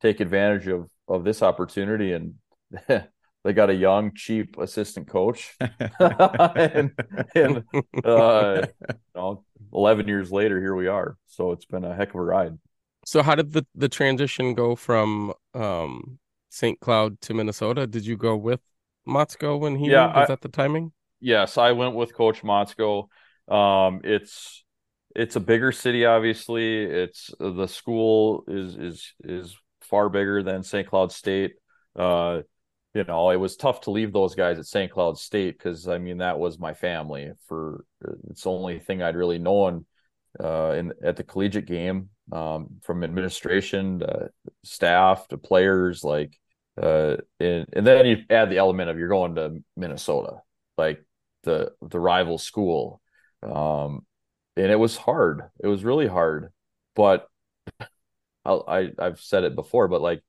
take 0.00 0.20
advantage 0.20 0.66
of 0.66 0.90
of 1.06 1.24
this 1.24 1.42
opportunity, 1.42 2.12
and 2.12 2.34
they 3.44 3.52
got 3.52 3.70
a 3.70 3.74
young, 3.74 4.14
cheap 4.14 4.58
assistant 4.58 5.08
coach, 5.08 5.56
and, 6.54 6.92
and 7.34 7.64
uh, 8.04 8.62
you 9.14 9.20
know, 9.20 9.44
eleven 9.72 10.08
years 10.08 10.30
later, 10.32 10.60
here 10.60 10.74
we 10.74 10.86
are. 10.88 11.16
So 11.26 11.52
it's 11.52 11.66
been 11.66 11.84
a 11.84 11.94
heck 11.94 12.10
of 12.10 12.16
a 12.16 12.22
ride. 12.22 12.58
So 13.04 13.22
how 13.22 13.34
did 13.34 13.52
the 13.52 13.66
the 13.74 13.88
transition 13.88 14.54
go 14.54 14.76
from 14.76 15.32
um, 15.54 16.18
St. 16.50 16.78
Cloud 16.80 17.20
to 17.22 17.34
Minnesota? 17.34 17.86
Did 17.86 18.06
you 18.06 18.16
go 18.16 18.36
with 18.36 18.60
Motzko 19.06 19.58
when 19.58 19.76
he 19.76 19.88
Yeah, 19.88 19.90
moved? 19.90 20.16
Was 20.16 20.26
I- 20.26 20.28
that 20.28 20.40
the 20.40 20.48
timing? 20.48 20.92
yes, 21.20 21.58
I 21.58 21.72
went 21.72 21.94
with 21.96 22.14
Coach 22.14 22.42
Motzko. 22.42 23.08
Um, 23.48 24.02
it's 24.04 24.64
it's 25.16 25.36
a 25.36 25.40
bigger 25.40 25.72
city, 25.72 26.06
obviously. 26.06 26.84
It's 26.84 27.30
the 27.38 27.66
school 27.68 28.44
is 28.48 28.76
is 28.76 29.14
is 29.24 29.56
far 29.82 30.08
bigger 30.08 30.42
than 30.42 30.62
St. 30.62 30.88
Cloud 30.88 31.12
State. 31.12 31.54
Uh, 31.96 32.42
you 32.94 33.04
know, 33.04 33.30
it 33.30 33.36
was 33.36 33.56
tough 33.56 33.82
to 33.82 33.90
leave 33.90 34.12
those 34.12 34.34
guys 34.34 34.58
at 34.58 34.66
St. 34.66 34.90
Cloud 34.92 35.18
State 35.18 35.58
because 35.58 35.88
I 35.88 35.98
mean 35.98 36.18
that 36.18 36.38
was 36.38 36.58
my 36.58 36.74
family. 36.74 37.32
For 37.48 37.84
it's 38.30 38.42
the 38.42 38.50
only 38.50 38.78
thing 38.78 39.02
I'd 39.02 39.16
really 39.16 39.38
known 39.38 39.86
uh, 40.42 40.72
in 40.72 40.92
at 41.02 41.16
the 41.16 41.24
collegiate 41.24 41.66
game, 41.66 42.10
um, 42.32 42.68
from 42.82 43.04
administration 43.04 44.00
to 44.00 44.30
staff 44.64 45.28
to 45.28 45.38
players, 45.38 46.04
like 46.04 46.38
uh, 46.80 47.16
and 47.40 47.66
and 47.72 47.86
then 47.86 48.06
you 48.06 48.18
add 48.30 48.50
the 48.50 48.58
element 48.58 48.90
of 48.90 48.98
you're 48.98 49.08
going 49.08 49.34
to 49.36 49.62
Minnesota, 49.76 50.40
like 50.76 51.04
the 51.42 51.72
the 51.82 51.98
rival 51.98 52.38
school 52.38 53.00
um 53.42 54.06
and 54.56 54.70
it 54.70 54.78
was 54.78 54.96
hard 54.96 55.42
it 55.62 55.66
was 55.66 55.84
really 55.84 56.06
hard 56.06 56.52
but 56.94 57.26
I'll, 58.44 58.64
i 58.66 58.90
i've 58.98 59.20
said 59.20 59.44
it 59.44 59.54
before 59.54 59.88
but 59.88 60.00
like 60.00 60.22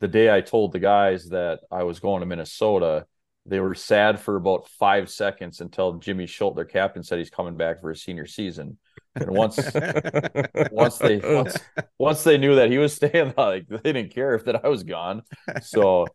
the 0.00 0.08
day 0.08 0.34
i 0.34 0.40
told 0.40 0.72
the 0.72 0.78
guys 0.78 1.28
that 1.28 1.60
i 1.70 1.82
was 1.82 2.00
going 2.00 2.20
to 2.20 2.26
minnesota 2.26 3.04
they 3.46 3.60
were 3.60 3.74
sad 3.74 4.20
for 4.20 4.36
about 4.36 4.68
five 4.68 5.08
seconds 5.10 5.60
until 5.60 5.94
jimmy 5.94 6.26
schuldt 6.26 6.56
their 6.56 6.64
captain 6.64 7.02
said 7.02 7.18
he's 7.18 7.30
coming 7.30 7.56
back 7.56 7.80
for 7.80 7.90
his 7.90 8.02
senior 8.02 8.26
season. 8.26 8.78
And 9.14 9.30
once 9.30 9.56
once 10.70 10.98
they 10.98 11.18
once 11.18 11.56
once 11.98 12.24
they 12.24 12.38
knew 12.38 12.56
that 12.56 12.70
he 12.70 12.78
was 12.78 12.94
staying 12.94 13.34
like 13.36 13.66
they 13.68 13.92
didn't 13.92 14.14
care 14.14 14.34
if 14.34 14.44
that 14.44 14.64
i 14.64 14.68
was 14.68 14.82
gone. 14.84 15.22
So 15.62 16.06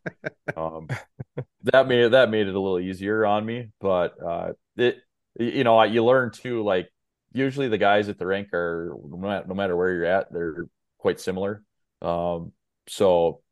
um 0.56 0.88
that 1.64 1.88
made 1.88 2.06
it 2.06 2.12
that 2.12 2.30
made 2.30 2.48
it 2.48 2.56
a 2.56 2.60
little 2.60 2.80
easier 2.80 3.26
on 3.26 3.46
me. 3.46 3.70
But 3.80 4.16
uh 4.24 4.54
it 4.78 4.98
you 5.40 5.64
know 5.64 5.82
you 5.84 6.04
learn 6.04 6.32
too 6.32 6.64
like 6.64 6.90
usually 7.34 7.68
the 7.68 7.78
guys 7.78 8.10
at 8.10 8.18
the 8.20 8.28
rank 8.28 8.54
are 8.54 8.96
no 9.08 9.18
matter, 9.18 9.48
no 9.48 9.56
matter 9.56 9.76
where 9.76 9.92
you're 9.92 10.06
at 10.06 10.32
they're 10.32 10.66
quite 10.98 11.20
similar. 11.20 11.64
Um 12.02 12.52
so 12.88 13.43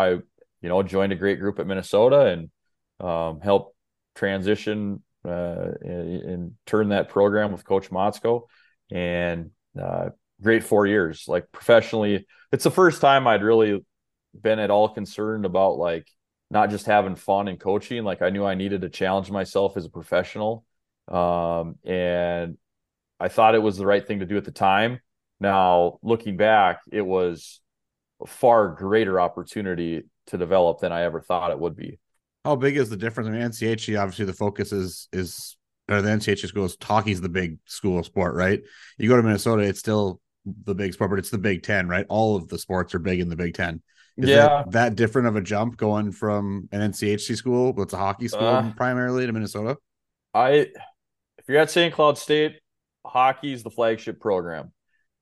i 0.00 0.10
you 0.10 0.68
know 0.68 0.82
joined 0.82 1.12
a 1.12 1.16
great 1.16 1.38
group 1.38 1.58
at 1.58 1.66
minnesota 1.66 2.26
and 2.26 2.50
um 3.06 3.40
helped 3.40 3.74
transition 4.14 5.02
uh 5.24 5.68
and, 5.82 6.52
turn 6.66 6.90
that 6.90 7.08
program 7.08 7.52
with 7.52 7.64
coach 7.64 7.90
motzko 7.90 8.42
and 8.90 9.50
uh 9.80 10.08
great 10.42 10.64
four 10.64 10.86
years 10.86 11.24
like 11.28 11.50
professionally 11.52 12.26
it's 12.52 12.64
the 12.64 12.70
first 12.70 13.00
time 13.00 13.26
i'd 13.26 13.42
really 13.42 13.84
been 14.40 14.58
at 14.58 14.70
all 14.70 14.88
concerned 14.88 15.44
about 15.44 15.76
like 15.76 16.06
not 16.50 16.70
just 16.70 16.86
having 16.86 17.14
fun 17.14 17.48
and 17.48 17.60
coaching 17.60 18.02
like 18.04 18.22
i 18.22 18.30
knew 18.30 18.44
i 18.44 18.54
needed 18.54 18.80
to 18.80 18.88
challenge 18.88 19.30
myself 19.30 19.76
as 19.76 19.84
a 19.84 19.90
professional 19.90 20.64
um, 21.10 21.76
and 21.84 22.56
I 23.18 23.28
thought 23.28 23.54
it 23.54 23.62
was 23.62 23.76
the 23.76 23.86
right 23.86 24.06
thing 24.06 24.20
to 24.20 24.26
do 24.26 24.36
at 24.36 24.44
the 24.44 24.52
time. 24.52 25.00
Now, 25.40 25.98
looking 26.02 26.36
back, 26.36 26.80
it 26.90 27.02
was 27.02 27.60
far 28.26 28.68
greater 28.68 29.20
opportunity 29.20 30.02
to 30.28 30.38
develop 30.38 30.80
than 30.80 30.92
I 30.92 31.02
ever 31.02 31.20
thought 31.20 31.50
it 31.50 31.58
would 31.58 31.76
be. 31.76 31.98
How 32.44 32.56
big 32.56 32.76
is 32.76 32.88
the 32.88 32.96
difference? 32.96 33.28
I 33.28 33.32
mean, 33.32 33.42
NCHC 33.42 34.00
obviously 34.00 34.24
the 34.24 34.32
focus 34.32 34.72
is 34.72 35.08
is 35.12 35.56
or 35.88 36.00
the 36.02 36.10
NCHC 36.10 36.46
schools 36.46 36.76
hockey's 36.80 37.20
the 37.20 37.28
big 37.28 37.58
school 37.66 38.02
sport, 38.04 38.34
right? 38.34 38.60
You 38.96 39.08
go 39.08 39.16
to 39.16 39.22
Minnesota, 39.22 39.62
it's 39.62 39.80
still 39.80 40.20
the 40.64 40.74
big 40.74 40.94
sport, 40.94 41.10
but 41.10 41.18
it's 41.18 41.30
the 41.30 41.38
Big 41.38 41.62
Ten, 41.62 41.88
right? 41.88 42.06
All 42.08 42.36
of 42.36 42.48
the 42.48 42.58
sports 42.58 42.94
are 42.94 42.98
big 42.98 43.20
in 43.20 43.28
the 43.28 43.36
Big 43.36 43.54
Ten. 43.54 43.82
Is 44.16 44.28
yeah, 44.28 44.36
that, 44.36 44.70
that 44.72 44.94
different 44.96 45.28
of 45.28 45.36
a 45.36 45.40
jump 45.40 45.76
going 45.76 46.12
from 46.12 46.68
an 46.72 46.92
NCHC 46.92 47.36
school, 47.36 47.72
that's 47.72 47.92
a 47.92 47.98
hockey 47.98 48.28
school 48.28 48.46
Uh, 48.46 48.72
primarily 48.76 49.26
to 49.26 49.32
Minnesota? 49.32 49.76
I 50.34 50.68
if 51.38 51.48
you're 51.48 51.58
at 51.58 51.70
St. 51.70 51.92
Cloud 51.92 52.18
State, 52.18 52.60
hockey's 53.04 53.62
the 53.62 53.70
flagship 53.70 54.20
program. 54.20 54.72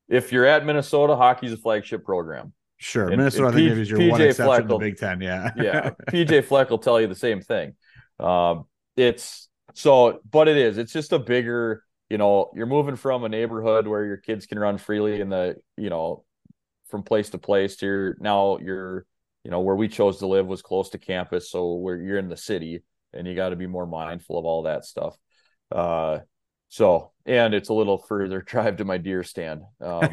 If 0.09 0.33
you're 0.33 0.47
at 0.47 0.65
Minnesota, 0.65 1.17
hockey's 1.17 1.53
a 1.53 1.57
flagship 1.57 2.05
program. 2.05 2.53
Sure. 2.79 3.09
And- 3.09 3.17
Minnesota, 3.19 3.49
and 3.49 3.55
I 3.55 3.59
think 3.59 3.75
P- 3.75 3.81
is 3.83 3.91
your 3.91 3.99
one 4.09 4.21
PJ 4.21 4.25
exception 4.31 4.47
to 4.47 4.63
the 4.63 4.69
Fleck'll- 4.69 4.79
Big 4.79 4.97
Ten. 4.97 5.21
Yeah. 5.21 5.51
yeah 5.57 5.91
pj 6.11 6.45
fleck 6.45 6.71
will 6.71 6.79
tell 6.79 7.01
you 7.01 7.07
the 7.09 7.15
same 7.15 7.41
thing 7.41 7.75
um 8.21 8.65
it's 8.97 9.49
so 9.75 10.21
but 10.31 10.49
it 10.49 10.57
is 10.57 10.79
it's 10.79 10.93
just 10.93 11.13
a 11.13 11.19
bigger 11.19 11.85
you 12.09 12.19
know 12.19 12.51
you're 12.55 12.67
moving 12.67 12.97
from 12.97 13.25
a 13.25 13.29
neighborhood 13.29 13.87
where 13.87 14.05
your 14.05 14.17
kids 14.17 14.47
can 14.47 14.59
run 14.59 14.79
freely 14.79 15.21
in 15.21 15.29
the 15.29 15.57
you 15.77 15.91
know 15.91 16.25
from 16.89 17.03
place 17.03 17.31
to 17.31 17.39
place 17.39 17.77
to 17.77 17.87
your 17.87 18.17
now 18.21 18.59
you're 18.59 19.05
you 19.45 19.51
know 19.51 19.61
where 19.61 19.77
we 19.77 19.89
chose 19.89 20.19
to 20.19 20.27
live 20.27 20.47
was 20.47 20.63
close 20.63 20.91
to 20.91 20.99
campus 20.99 21.51
so 21.51 21.75
where 21.75 21.97
you're 21.97 22.19
in 22.19 22.29
the 22.29 22.37
city 22.37 22.83
and 23.13 23.27
you 23.27 23.35
got 23.35 23.51
to 23.51 23.57
be 23.57 23.67
more 23.67 23.87
mindful 23.87 24.39
of 24.39 24.45
all 24.45 24.63
that 24.63 24.85
stuff 24.85 25.17
uh 25.73 26.19
so 26.69 27.13
and 27.27 27.55
it's 27.55 27.69
a 27.69 27.75
little 27.75 27.99
further 27.99 28.41
drive 28.47 28.77
to 28.79 28.85
my 28.85 28.99
deer 28.99 29.23
stand 29.23 29.63
um, 29.81 30.09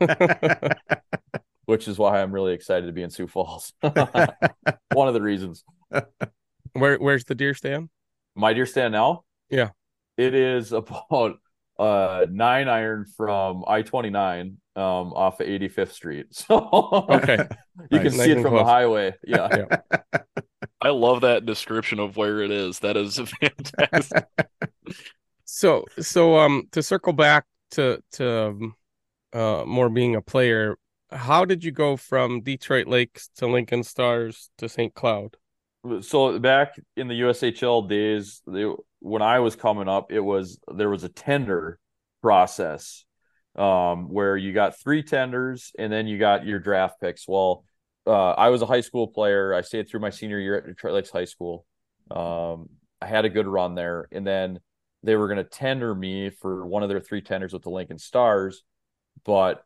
which 1.70 1.88
is 1.88 1.98
why 1.98 2.20
i'm 2.20 2.32
really 2.32 2.52
excited 2.52 2.86
to 2.86 2.92
be 2.92 3.02
in 3.02 3.10
sioux 3.10 3.26
falls 3.26 3.72
one 4.92 5.08
of 5.08 5.14
the 5.14 5.22
reasons 5.22 5.64
Where 6.72 6.98
where's 6.98 7.24
the 7.24 7.34
deer 7.34 7.54
stand? 7.54 7.88
my 8.34 8.52
deer 8.52 8.66
stand 8.66 8.92
now 8.92 9.24
Yeah. 9.50 9.70
it 10.16 10.34
is 10.34 10.72
about 10.80 11.38
uh 11.78 12.26
nine 12.30 12.68
iron 12.68 13.06
from 13.16 13.64
i-29 13.66 14.56
um 14.76 15.12
off 15.14 15.40
of 15.40 15.46
85th 15.46 15.92
street 15.92 16.26
so 16.30 17.06
Okay. 17.10 17.36
you 17.90 17.98
Nice. 17.98 18.02
can 18.02 18.12
Nice 18.12 18.26
see 18.26 18.30
it 18.32 18.36
and 18.36 18.42
from 18.42 18.54
the 18.54 18.64
close. 18.64 18.68
highway 18.68 19.14
yeah 19.24 19.66
I 20.82 20.88
love 20.90 21.20
that 21.22 21.44
description 21.44 21.98
of 22.00 22.16
where 22.16 22.40
it 22.40 22.50
is. 22.50 22.78
That 22.78 22.96
is 22.96 23.18
fantastic. 23.40 24.24
So 25.44 25.84
so 25.98 26.38
um 26.38 26.68
to 26.72 26.82
circle 26.82 27.12
back 27.12 27.44
to 27.72 28.02
to 28.12 28.46
um, 28.48 28.74
uh 29.32 29.64
more 29.66 29.88
being 29.90 30.16
a 30.16 30.22
player, 30.22 30.76
how 31.12 31.44
did 31.44 31.64
you 31.64 31.72
go 31.72 31.96
from 31.96 32.40
Detroit 32.40 32.86
Lakes 32.86 33.28
to 33.36 33.46
Lincoln 33.46 33.82
Stars 33.82 34.50
to 34.58 34.68
St. 34.68 34.94
Cloud? 34.94 35.36
so 36.02 36.38
back 36.38 36.78
in 36.96 37.08
the 37.08 37.20
USHL 37.20 37.88
days, 37.88 38.42
they, 38.46 38.70
when 39.00 39.22
I 39.22 39.40
was 39.40 39.56
coming 39.56 39.88
up, 39.88 40.12
it 40.12 40.20
was 40.20 40.58
there 40.72 40.90
was 40.90 41.04
a 41.04 41.08
tender 41.08 41.78
process 42.22 43.04
um, 43.56 44.08
where 44.08 44.36
you 44.36 44.52
got 44.52 44.78
three 44.78 45.02
tenders 45.02 45.72
and 45.78 45.92
then 45.92 46.06
you 46.06 46.18
got 46.18 46.44
your 46.44 46.58
draft 46.58 47.00
picks. 47.00 47.26
Well, 47.26 47.64
uh, 48.06 48.32
I 48.32 48.48
was 48.50 48.62
a 48.62 48.66
high 48.66 48.80
school 48.82 49.08
player. 49.08 49.54
I 49.54 49.62
stayed 49.62 49.88
through 49.88 50.00
my 50.00 50.10
senior 50.10 50.38
year 50.38 50.58
at 50.58 50.66
Detroit 50.66 50.94
Lakes 50.94 51.10
High 51.10 51.24
School. 51.24 51.64
Um, 52.10 52.68
I 53.00 53.06
had 53.06 53.24
a 53.24 53.30
good 53.30 53.46
run 53.46 53.74
there, 53.74 54.08
and 54.12 54.26
then 54.26 54.60
they 55.02 55.16
were 55.16 55.28
going 55.28 55.38
to 55.38 55.44
tender 55.44 55.94
me 55.94 56.30
for 56.30 56.66
one 56.66 56.82
of 56.82 56.88
their 56.88 57.00
three 57.00 57.22
tenders 57.22 57.52
with 57.52 57.62
the 57.62 57.70
Lincoln 57.70 57.98
Stars, 57.98 58.62
but 59.24 59.64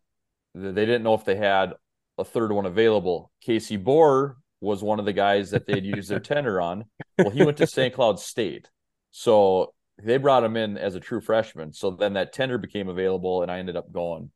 they 0.54 0.86
didn't 0.86 1.02
know 1.02 1.14
if 1.14 1.24
they 1.24 1.36
had 1.36 1.74
a 2.18 2.24
third 2.24 2.52
one 2.52 2.66
available. 2.66 3.32
Casey 3.40 3.76
Borer 3.76 4.36
was 4.60 4.82
one 4.82 4.98
of 4.98 5.04
the 5.04 5.12
guys 5.12 5.50
that 5.50 5.66
they'd 5.66 5.84
use 5.84 6.08
their 6.08 6.20
tender 6.20 6.60
on. 6.60 6.84
Well, 7.18 7.30
he 7.30 7.44
went 7.44 7.58
to 7.58 7.66
St. 7.66 7.94
Cloud 7.94 8.18
State. 8.18 8.70
So 9.10 9.74
they 10.02 10.16
brought 10.16 10.44
him 10.44 10.56
in 10.56 10.76
as 10.76 10.94
a 10.94 11.00
true 11.00 11.20
freshman. 11.20 11.72
So 11.72 11.90
then 11.90 12.14
that 12.14 12.32
tender 12.32 12.58
became 12.58 12.88
available, 12.88 13.42
and 13.42 13.50
I 13.50 13.58
ended 13.58 13.76
up 13.76 13.92
going 13.92 14.30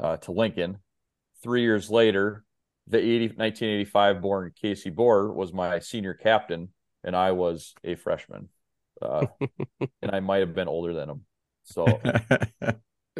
uh, 0.00 0.18
to 0.18 0.32
Lincoln. 0.32 0.78
Three 1.42 1.62
years 1.62 1.90
later, 1.90 2.44
the 2.86 2.98
80, 2.98 3.26
1985 3.36 4.22
born 4.22 4.52
Casey 4.60 4.90
Borer 4.90 5.32
was 5.32 5.52
my 5.52 5.78
senior 5.80 6.14
captain, 6.14 6.68
and 7.04 7.16
I 7.16 7.32
was 7.32 7.74
a 7.84 7.94
freshman. 7.94 8.48
Uh, 9.00 9.26
and 9.80 10.12
I 10.12 10.20
might 10.20 10.40
have 10.40 10.54
been 10.54 10.68
older 10.68 10.94
than 10.94 11.10
him. 11.10 11.24
So 11.64 11.86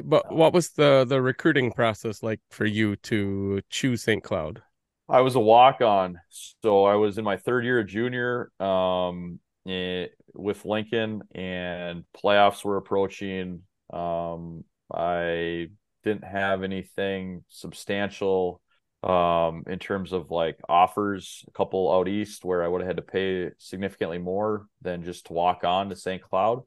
But 0.05 0.33
what 0.33 0.53
was 0.53 0.71
the 0.71 1.05
the 1.09 1.23
recruiting 1.23 1.73
process 1.73 2.23
like 2.23 2.41
for 2.51 2.65
you 2.65 2.97
to 2.97 3.61
choose 3.71 4.03
St. 4.03 4.23
Cloud? 4.23 4.63
I 5.09 5.21
was 5.21 5.35
a 5.35 5.41
walk 5.41 5.81
on. 5.81 6.19
So 6.63 6.85
I 6.85 6.95
was 6.95 7.19
in 7.19 7.25
my 7.25 7.37
third 7.37 7.65
year 7.65 7.81
of 7.81 7.87
junior 7.87 8.51
um, 8.61 9.41
eh, 9.67 10.07
with 10.35 10.65
Lincoln, 10.65 11.23
and 11.35 12.05
playoffs 12.17 12.65
were 12.65 12.77
approaching. 12.77 13.63
Um, 13.93 14.65
I 14.93 15.69
didn't 16.03 16.25
have 16.25 16.63
anything 16.63 17.45
substantial 17.49 18.61
um, 19.03 19.65
in 19.67 19.79
terms 19.79 20.13
of 20.13 20.31
like 20.31 20.59
offers, 20.69 21.45
a 21.49 21.51
couple 21.51 21.93
out 21.93 22.09
east 22.09 22.45
where 22.45 22.63
I 22.63 22.69
would 22.69 22.81
have 22.81 22.89
had 22.89 22.97
to 22.97 23.03
pay 23.03 23.51
significantly 23.59 24.19
more 24.19 24.67
than 24.81 25.03
just 25.03 25.27
to 25.27 25.33
walk 25.33 25.65
on 25.65 25.89
to 25.89 25.97
St. 25.97 26.23
Cloud. 26.23 26.63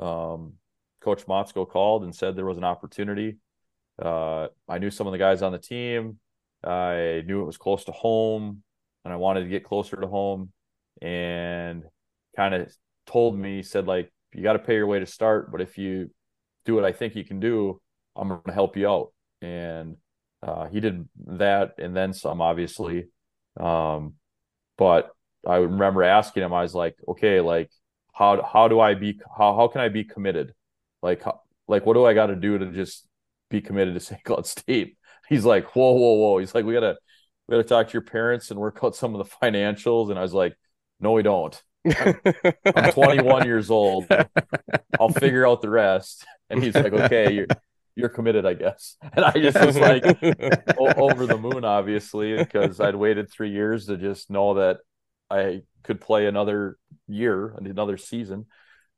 Um, 0.00 0.54
Coach 1.02 1.26
Motzko 1.26 1.68
called 1.68 2.04
and 2.04 2.14
said 2.14 2.36
there 2.36 2.46
was 2.46 2.58
an 2.58 2.64
opportunity. 2.64 3.36
Uh, 4.00 4.48
I 4.68 4.78
knew 4.78 4.90
some 4.90 5.06
of 5.06 5.12
the 5.12 5.18
guys 5.18 5.42
on 5.42 5.52
the 5.52 5.58
team. 5.58 6.18
I 6.64 7.22
knew 7.26 7.42
it 7.42 7.46
was 7.46 7.58
close 7.58 7.84
to 7.84 7.92
home, 7.92 8.62
and 9.04 9.12
I 9.12 9.16
wanted 9.16 9.42
to 9.42 9.48
get 9.48 9.64
closer 9.64 10.00
to 10.00 10.06
home. 10.06 10.52
And 11.00 11.84
kind 12.36 12.54
of 12.54 12.72
told 13.06 13.38
me, 13.38 13.62
said 13.62 13.86
like, 13.86 14.12
you 14.32 14.42
got 14.42 14.54
to 14.54 14.58
pay 14.58 14.74
your 14.74 14.86
way 14.86 15.00
to 15.00 15.06
start, 15.06 15.50
but 15.50 15.60
if 15.60 15.76
you 15.76 16.10
do 16.64 16.74
what 16.74 16.84
I 16.84 16.92
think 16.92 17.16
you 17.16 17.24
can 17.24 17.40
do, 17.40 17.80
I'm 18.16 18.28
going 18.28 18.40
to 18.46 18.52
help 18.52 18.76
you 18.76 18.88
out. 18.88 19.12
And 19.40 19.96
uh, 20.42 20.68
he 20.68 20.80
did 20.80 21.08
that 21.26 21.74
and 21.78 21.96
then 21.96 22.12
some, 22.12 22.40
obviously. 22.40 23.06
Um, 23.58 24.14
but 24.78 25.10
I 25.46 25.56
remember 25.56 26.02
asking 26.02 26.44
him, 26.44 26.52
I 26.52 26.62
was 26.62 26.74
like, 26.74 26.96
okay, 27.08 27.40
like 27.40 27.70
how 28.12 28.42
how 28.42 28.68
do 28.68 28.80
I 28.80 28.94
be 28.94 29.20
how 29.36 29.56
how 29.56 29.68
can 29.68 29.80
I 29.80 29.88
be 29.88 30.04
committed? 30.04 30.54
Like 31.02 31.22
like 31.68 31.86
what 31.86 31.94
do 31.94 32.04
I 32.04 32.14
got 32.14 32.26
to 32.26 32.36
do 32.36 32.58
to 32.58 32.66
just 32.72 33.06
be 33.50 33.60
committed 33.60 33.94
to 33.94 34.00
St. 34.00 34.22
Cloud 34.24 34.46
State? 34.46 34.96
He's 35.28 35.44
like, 35.44 35.74
whoa, 35.76 35.92
whoa, 35.92 36.14
whoa. 36.14 36.38
He's 36.38 36.54
like, 36.54 36.64
we 36.64 36.74
gotta 36.74 36.96
we 37.48 37.54
gotta 37.56 37.68
talk 37.68 37.88
to 37.88 37.92
your 37.94 38.02
parents 38.02 38.50
and 38.50 38.60
work 38.60 38.78
out 38.82 38.96
some 38.96 39.14
of 39.14 39.26
the 39.26 39.36
financials. 39.42 40.10
And 40.10 40.18
I 40.18 40.22
was 40.22 40.34
like, 40.34 40.56
no, 41.00 41.12
we 41.12 41.22
don't. 41.22 41.60
I'm 42.74 42.92
21 42.92 43.46
years 43.46 43.70
old. 43.70 44.06
I'll 44.98 45.08
figure 45.08 45.46
out 45.46 45.62
the 45.62 45.70
rest. 45.70 46.24
And 46.50 46.62
he's 46.62 46.74
like, 46.74 46.92
okay, 46.92 47.32
you're 47.32 47.46
you're 47.94 48.08
committed, 48.08 48.46
I 48.46 48.54
guess. 48.54 48.96
And 49.14 49.24
I 49.24 49.32
just 49.32 49.60
was 49.60 49.78
like 49.78 50.04
o- 50.78 50.94
over 50.96 51.26
the 51.26 51.38
moon, 51.38 51.64
obviously, 51.64 52.36
because 52.36 52.80
I'd 52.80 52.96
waited 52.96 53.30
three 53.30 53.50
years 53.50 53.86
to 53.86 53.96
just 53.96 54.30
know 54.30 54.54
that 54.54 54.78
I 55.30 55.62
could 55.82 56.00
play 56.00 56.26
another 56.26 56.78
year, 57.08 57.54
another 57.58 57.96
season. 57.98 58.46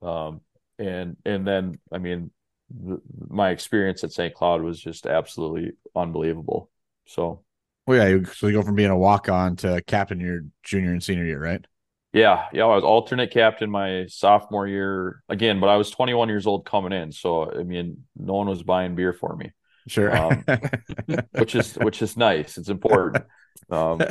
Um, 0.03 0.43
and 0.79 1.17
and 1.25 1.47
then, 1.47 1.79
I 1.93 1.99
mean, 1.99 2.31
the, 2.71 3.01
my 3.29 3.51
experience 3.51 4.05
at 4.05 4.13
St. 4.13 4.35
Cloud 4.35 4.63
was 4.63 4.81
just 4.81 5.07
absolutely 5.07 5.73
unbelievable. 5.95 6.71
So, 7.07 7.45
well, 7.87 8.09
yeah. 8.09 8.25
So 8.33 8.47
you 8.47 8.55
go 8.55 8.63
from 8.63 8.75
being 8.75 8.91
a 8.91 8.99
walk 8.99 9.29
on 9.29 9.57
to 9.57 9.83
captain 9.87 10.21
your 10.21 10.41
junior 10.63 10.93
and 10.93 11.03
senior 11.03 11.25
year, 11.25 11.41
right? 11.41 11.65
Yeah, 12.13 12.47
yeah, 12.53 12.65
I 12.65 12.77
was 12.77 12.85
alternate 12.85 13.33
captain 13.33 13.69
my 13.69 14.07
sophomore 14.07 14.69
year 14.69 15.21
again, 15.29 15.59
but 15.59 15.69
I 15.69 15.77
was 15.77 15.91
21 15.91 16.29
years 16.29 16.47
old 16.47 16.65
coming 16.65 16.93
in, 16.93 17.11
so 17.11 17.51
I 17.51 17.65
mean, 17.65 18.05
no 18.17 18.35
one 18.35 18.49
was 18.49 18.63
buying 18.63 18.95
beer 18.95 19.13
for 19.13 19.35
me. 19.35 19.51
Sure, 19.89 20.17
um, 20.17 20.45
which 21.33 21.57
is 21.57 21.75
which 21.75 22.01
is 22.03 22.17
nice. 22.17 22.57
It's 22.57 22.69
important. 22.69 23.25
Um, 23.71 24.03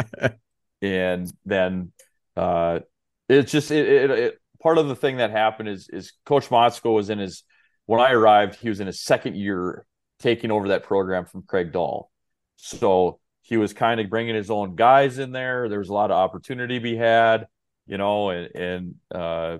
and 0.82 1.32
then 1.46 1.91
uh, 2.36 2.79
it's 3.29 3.51
just 3.51 3.72
it, 3.72 3.88
it, 3.88 4.12
it, 4.12 4.41
part 4.63 4.77
of 4.77 4.88
the 4.88 4.96
thing 4.96 5.17
that 5.17 5.32
happened 5.32 5.70
is 5.70 5.89
is 5.89 6.13
Coach 6.25 6.50
Motzko 6.50 6.96
was 6.96 7.10
in 7.10 7.20
his 7.20 7.43
when 7.86 8.00
I 8.00 8.13
arrived, 8.13 8.55
he 8.55 8.70
was 8.70 8.79
in 8.79 8.88
his 8.88 9.03
second 9.03 9.36
year 9.36 9.86
taking 10.20 10.51
over 10.51 10.70
that 10.70 10.84
program 10.84 11.25
from 11.25 11.43
Craig 11.43 11.74
Dahl, 11.74 12.10
so 12.55 13.20
he 13.41 13.58
was 13.58 13.74
kind 13.74 14.00
of 14.00 14.10
bringing 14.10 14.36
his 14.36 14.50
own 14.50 14.75
guys 14.75 15.20
in 15.20 15.34
there. 15.34 15.67
There 15.67 15.79
was 15.79 15.89
a 15.89 15.93
lot 15.93 16.12
of 16.12 16.17
opportunity 16.17 16.75
to 16.75 16.84
be 16.84 16.96
had 16.96 17.48
you 17.86 17.98
know, 17.98 18.29
and 18.29 18.55
and 18.55 18.96
uh, 19.13 19.58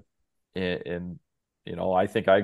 and, 0.56 0.82
and 0.86 1.20
you 1.66 1.76
know, 1.76 1.94
I 1.94 2.08
think 2.08 2.28
I 2.28 2.44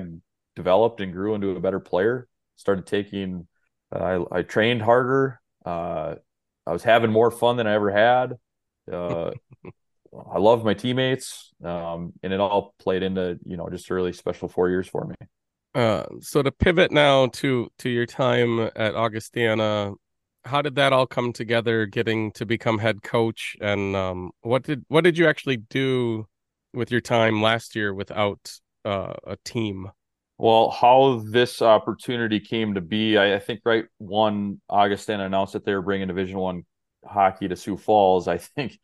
developed 0.56 1.00
and 1.00 1.12
grew 1.12 1.34
into 1.34 1.50
a 1.50 1.60
better 1.60 1.80
player. 1.80 2.28
Started 2.56 2.86
taking, 2.86 3.46
uh, 3.94 4.24
I, 4.32 4.38
I 4.38 4.42
trained 4.42 4.82
harder. 4.82 5.40
Uh, 5.64 6.16
I 6.66 6.72
was 6.72 6.82
having 6.82 7.10
more 7.10 7.30
fun 7.30 7.56
than 7.56 7.66
I 7.66 7.74
ever 7.74 7.90
had. 7.90 8.34
Uh, 8.90 9.32
I 10.32 10.38
love 10.38 10.64
my 10.64 10.74
teammates, 10.74 11.52
um, 11.64 12.12
and 12.22 12.32
it 12.32 12.40
all 12.40 12.74
played 12.78 13.02
into 13.02 13.38
you 13.44 13.56
know 13.56 13.68
just 13.70 13.90
a 13.90 13.94
really 13.94 14.12
special 14.12 14.48
four 14.48 14.68
years 14.68 14.88
for 14.88 15.06
me. 15.06 15.14
Uh, 15.74 16.04
so 16.20 16.42
to 16.42 16.50
pivot 16.50 16.90
now 16.90 17.26
to 17.28 17.70
to 17.78 17.88
your 17.88 18.06
time 18.06 18.70
at 18.74 18.94
Augustana, 18.94 19.92
how 20.44 20.62
did 20.62 20.74
that 20.76 20.92
all 20.92 21.06
come 21.06 21.32
together 21.32 21.86
getting 21.86 22.32
to 22.32 22.44
become 22.44 22.78
head 22.78 23.02
coach? 23.02 23.56
And 23.60 23.94
um, 23.94 24.32
what 24.40 24.64
did 24.64 24.84
what 24.88 25.04
did 25.04 25.16
you 25.16 25.28
actually 25.28 25.58
do 25.58 26.26
with 26.74 26.90
your 26.90 27.00
time 27.00 27.40
last 27.40 27.76
year 27.76 27.94
without 27.94 28.52
uh, 28.84 29.14
a 29.26 29.36
team? 29.44 29.90
Well 30.38 30.70
how 30.70 31.22
this 31.24 31.60
opportunity 31.60 32.40
came 32.40 32.72
to 32.72 32.80
be 32.80 33.18
i, 33.18 33.34
I 33.34 33.38
think 33.38 33.60
right 33.66 33.84
one 33.98 34.58
augustana 34.70 35.26
announced 35.26 35.52
that 35.52 35.66
they 35.66 35.74
were 35.74 35.82
bringing 35.82 36.08
division 36.08 36.38
one 36.38 36.64
hockey 37.04 37.48
to 37.48 37.56
sioux 37.56 37.76
falls. 37.76 38.28
I 38.28 38.38
think 38.38 38.78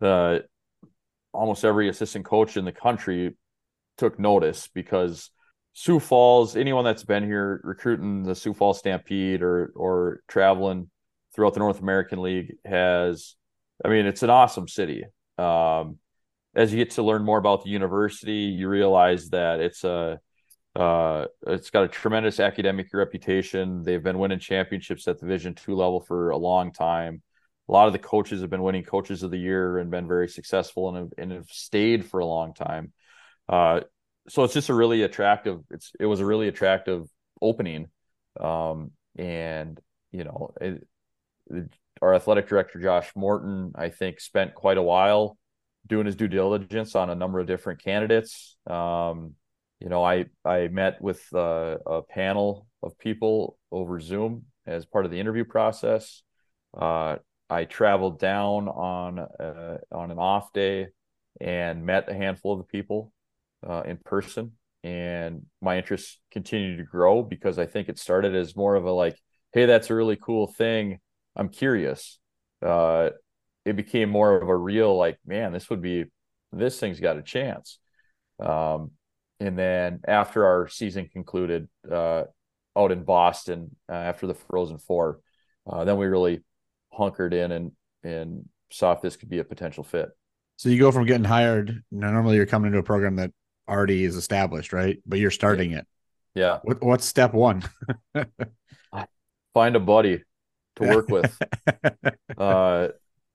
the 0.00 0.44
almost 1.36 1.64
every 1.64 1.88
assistant 1.88 2.24
coach 2.24 2.56
in 2.56 2.64
the 2.64 2.72
country 2.72 3.36
took 3.98 4.18
notice 4.18 4.68
because 4.74 5.30
Sioux 5.72 6.00
Falls, 6.00 6.56
anyone 6.56 6.84
that's 6.84 7.04
been 7.04 7.24
here 7.24 7.60
recruiting 7.62 8.22
the 8.22 8.34
Sioux 8.34 8.54
Falls 8.54 8.78
Stampede 8.78 9.42
or 9.42 9.72
or 9.76 10.20
traveling 10.26 10.90
throughout 11.34 11.54
the 11.54 11.60
North 11.60 11.80
American 11.80 12.22
League 12.22 12.54
has, 12.64 13.34
I 13.84 13.88
mean, 13.88 14.06
it's 14.06 14.22
an 14.22 14.30
awesome 14.30 14.68
city. 14.68 15.04
Um, 15.36 15.98
as 16.54 16.72
you 16.72 16.78
get 16.78 16.92
to 16.92 17.02
learn 17.02 17.24
more 17.24 17.36
about 17.36 17.62
the 17.62 17.70
university, 17.70 18.56
you 18.58 18.68
realize 18.68 19.28
that 19.30 19.60
it's 19.60 19.84
a 19.84 20.18
uh, 20.74 21.26
it's 21.46 21.70
got 21.70 21.84
a 21.84 21.88
tremendous 21.88 22.40
academic 22.40 22.88
reputation. 22.92 23.82
They've 23.82 24.02
been 24.02 24.18
winning 24.18 24.38
championships 24.38 25.06
at 25.08 25.20
the 25.20 25.26
Division 25.26 25.54
two 25.54 25.74
level 25.74 26.00
for 26.00 26.30
a 26.30 26.38
long 26.38 26.72
time. 26.72 27.22
A 27.68 27.72
lot 27.72 27.86
of 27.86 27.92
the 27.92 27.98
coaches 27.98 28.40
have 28.40 28.50
been 28.50 28.62
winning 28.62 28.84
coaches 28.84 29.22
of 29.22 29.30
the 29.30 29.38
year 29.38 29.78
and 29.78 29.90
been 29.90 30.06
very 30.06 30.28
successful 30.28 30.88
and 30.88 30.96
have, 30.96 31.08
and 31.18 31.32
have 31.32 31.48
stayed 31.48 32.06
for 32.06 32.20
a 32.20 32.26
long 32.26 32.54
time. 32.54 32.92
Uh, 33.48 33.80
so 34.28 34.44
it's 34.44 34.54
just 34.54 34.68
a 34.68 34.74
really 34.74 35.02
attractive. 35.02 35.60
It's 35.70 35.92
it 35.98 36.06
was 36.06 36.20
a 36.20 36.26
really 36.26 36.48
attractive 36.48 37.08
opening, 37.40 37.88
um, 38.40 38.92
and 39.16 39.80
you 40.10 40.24
know 40.24 40.54
it, 40.60 40.84
our 42.02 42.14
athletic 42.14 42.48
director 42.48 42.80
Josh 42.80 43.10
Morton, 43.14 43.72
I 43.74 43.90
think, 43.90 44.20
spent 44.20 44.54
quite 44.54 44.78
a 44.78 44.82
while 44.82 45.38
doing 45.86 46.06
his 46.06 46.16
due 46.16 46.28
diligence 46.28 46.94
on 46.94 47.10
a 47.10 47.14
number 47.14 47.38
of 47.38 47.46
different 47.46 47.82
candidates. 47.82 48.56
Um, 48.66 49.34
you 49.80 49.88
know, 49.88 50.04
I 50.04 50.26
I 50.44 50.68
met 50.68 51.00
with 51.00 51.22
uh, 51.34 51.76
a 51.86 52.02
panel 52.02 52.66
of 52.82 52.98
people 52.98 53.58
over 53.70 54.00
Zoom 54.00 54.46
as 54.66 54.86
part 54.86 55.04
of 55.04 55.10
the 55.10 55.20
interview 55.20 55.44
process. 55.44 56.22
Uh, 56.76 57.16
I 57.48 57.64
traveled 57.64 58.18
down 58.18 58.68
on 58.68 59.18
uh, 59.18 59.78
on 59.92 60.10
an 60.10 60.18
off 60.18 60.52
day 60.52 60.88
and 61.40 61.84
met 61.84 62.08
a 62.08 62.14
handful 62.14 62.52
of 62.52 62.58
the 62.58 62.64
people 62.64 63.12
uh, 63.66 63.82
in 63.82 63.98
person, 63.98 64.52
and 64.82 65.46
my 65.60 65.78
interest 65.78 66.18
continued 66.30 66.78
to 66.78 66.84
grow 66.84 67.22
because 67.22 67.58
I 67.58 67.66
think 67.66 67.88
it 67.88 67.98
started 67.98 68.34
as 68.34 68.56
more 68.56 68.74
of 68.74 68.84
a 68.84 68.90
like, 68.90 69.18
hey, 69.52 69.66
that's 69.66 69.90
a 69.90 69.94
really 69.94 70.16
cool 70.16 70.46
thing. 70.46 70.98
I'm 71.36 71.48
curious. 71.48 72.18
Uh, 72.62 73.10
it 73.64 73.76
became 73.76 74.08
more 74.08 74.40
of 74.40 74.48
a 74.48 74.56
real 74.56 74.96
like, 74.96 75.18
man, 75.26 75.52
this 75.52 75.68
would 75.70 75.82
be 75.82 76.06
this 76.52 76.78
thing's 76.78 77.00
got 77.00 77.18
a 77.18 77.22
chance. 77.22 77.78
Um, 78.40 78.92
and 79.40 79.58
then 79.58 80.00
after 80.06 80.46
our 80.46 80.68
season 80.68 81.08
concluded 81.12 81.68
uh, 81.90 82.24
out 82.76 82.92
in 82.92 83.04
Boston 83.04 83.76
uh, 83.88 83.94
after 83.94 84.26
the 84.26 84.34
Frozen 84.34 84.78
Four, 84.78 85.20
uh, 85.68 85.84
then 85.84 85.96
we 85.96 86.06
really 86.06 86.42
hunkered 86.96 87.34
in 87.34 87.52
and 87.52 87.72
and 88.02 88.48
saw 88.70 88.92
if 88.92 89.00
this 89.00 89.16
could 89.16 89.28
be 89.28 89.38
a 89.38 89.44
potential 89.44 89.84
fit. 89.84 90.10
So 90.56 90.68
you 90.68 90.78
go 90.78 90.90
from 90.90 91.06
getting 91.06 91.24
hired. 91.24 91.82
Normally, 91.90 92.36
you're 92.36 92.46
coming 92.46 92.68
into 92.68 92.78
a 92.78 92.82
program 92.82 93.16
that 93.16 93.30
already 93.68 94.04
is 94.04 94.16
established, 94.16 94.72
right? 94.72 94.98
But 95.06 95.18
you're 95.18 95.30
starting 95.30 95.72
yeah. 95.72 95.78
it. 95.78 95.86
Yeah. 96.34 96.58
What, 96.62 96.82
what's 96.82 97.04
step 97.04 97.34
one? 97.34 97.62
Find 99.54 99.76
a 99.76 99.80
buddy 99.80 100.22
to 100.76 100.88
work 100.88 101.08
with. 101.08 101.38
uh, 102.38 102.88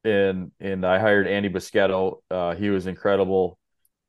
and 0.03 0.51
and 0.59 0.85
I 0.85 0.99
hired 0.99 1.27
Andy 1.27 1.49
Bischetto. 1.49 2.21
Uh, 2.29 2.55
he 2.55 2.69
was 2.69 2.87
incredible 2.87 3.57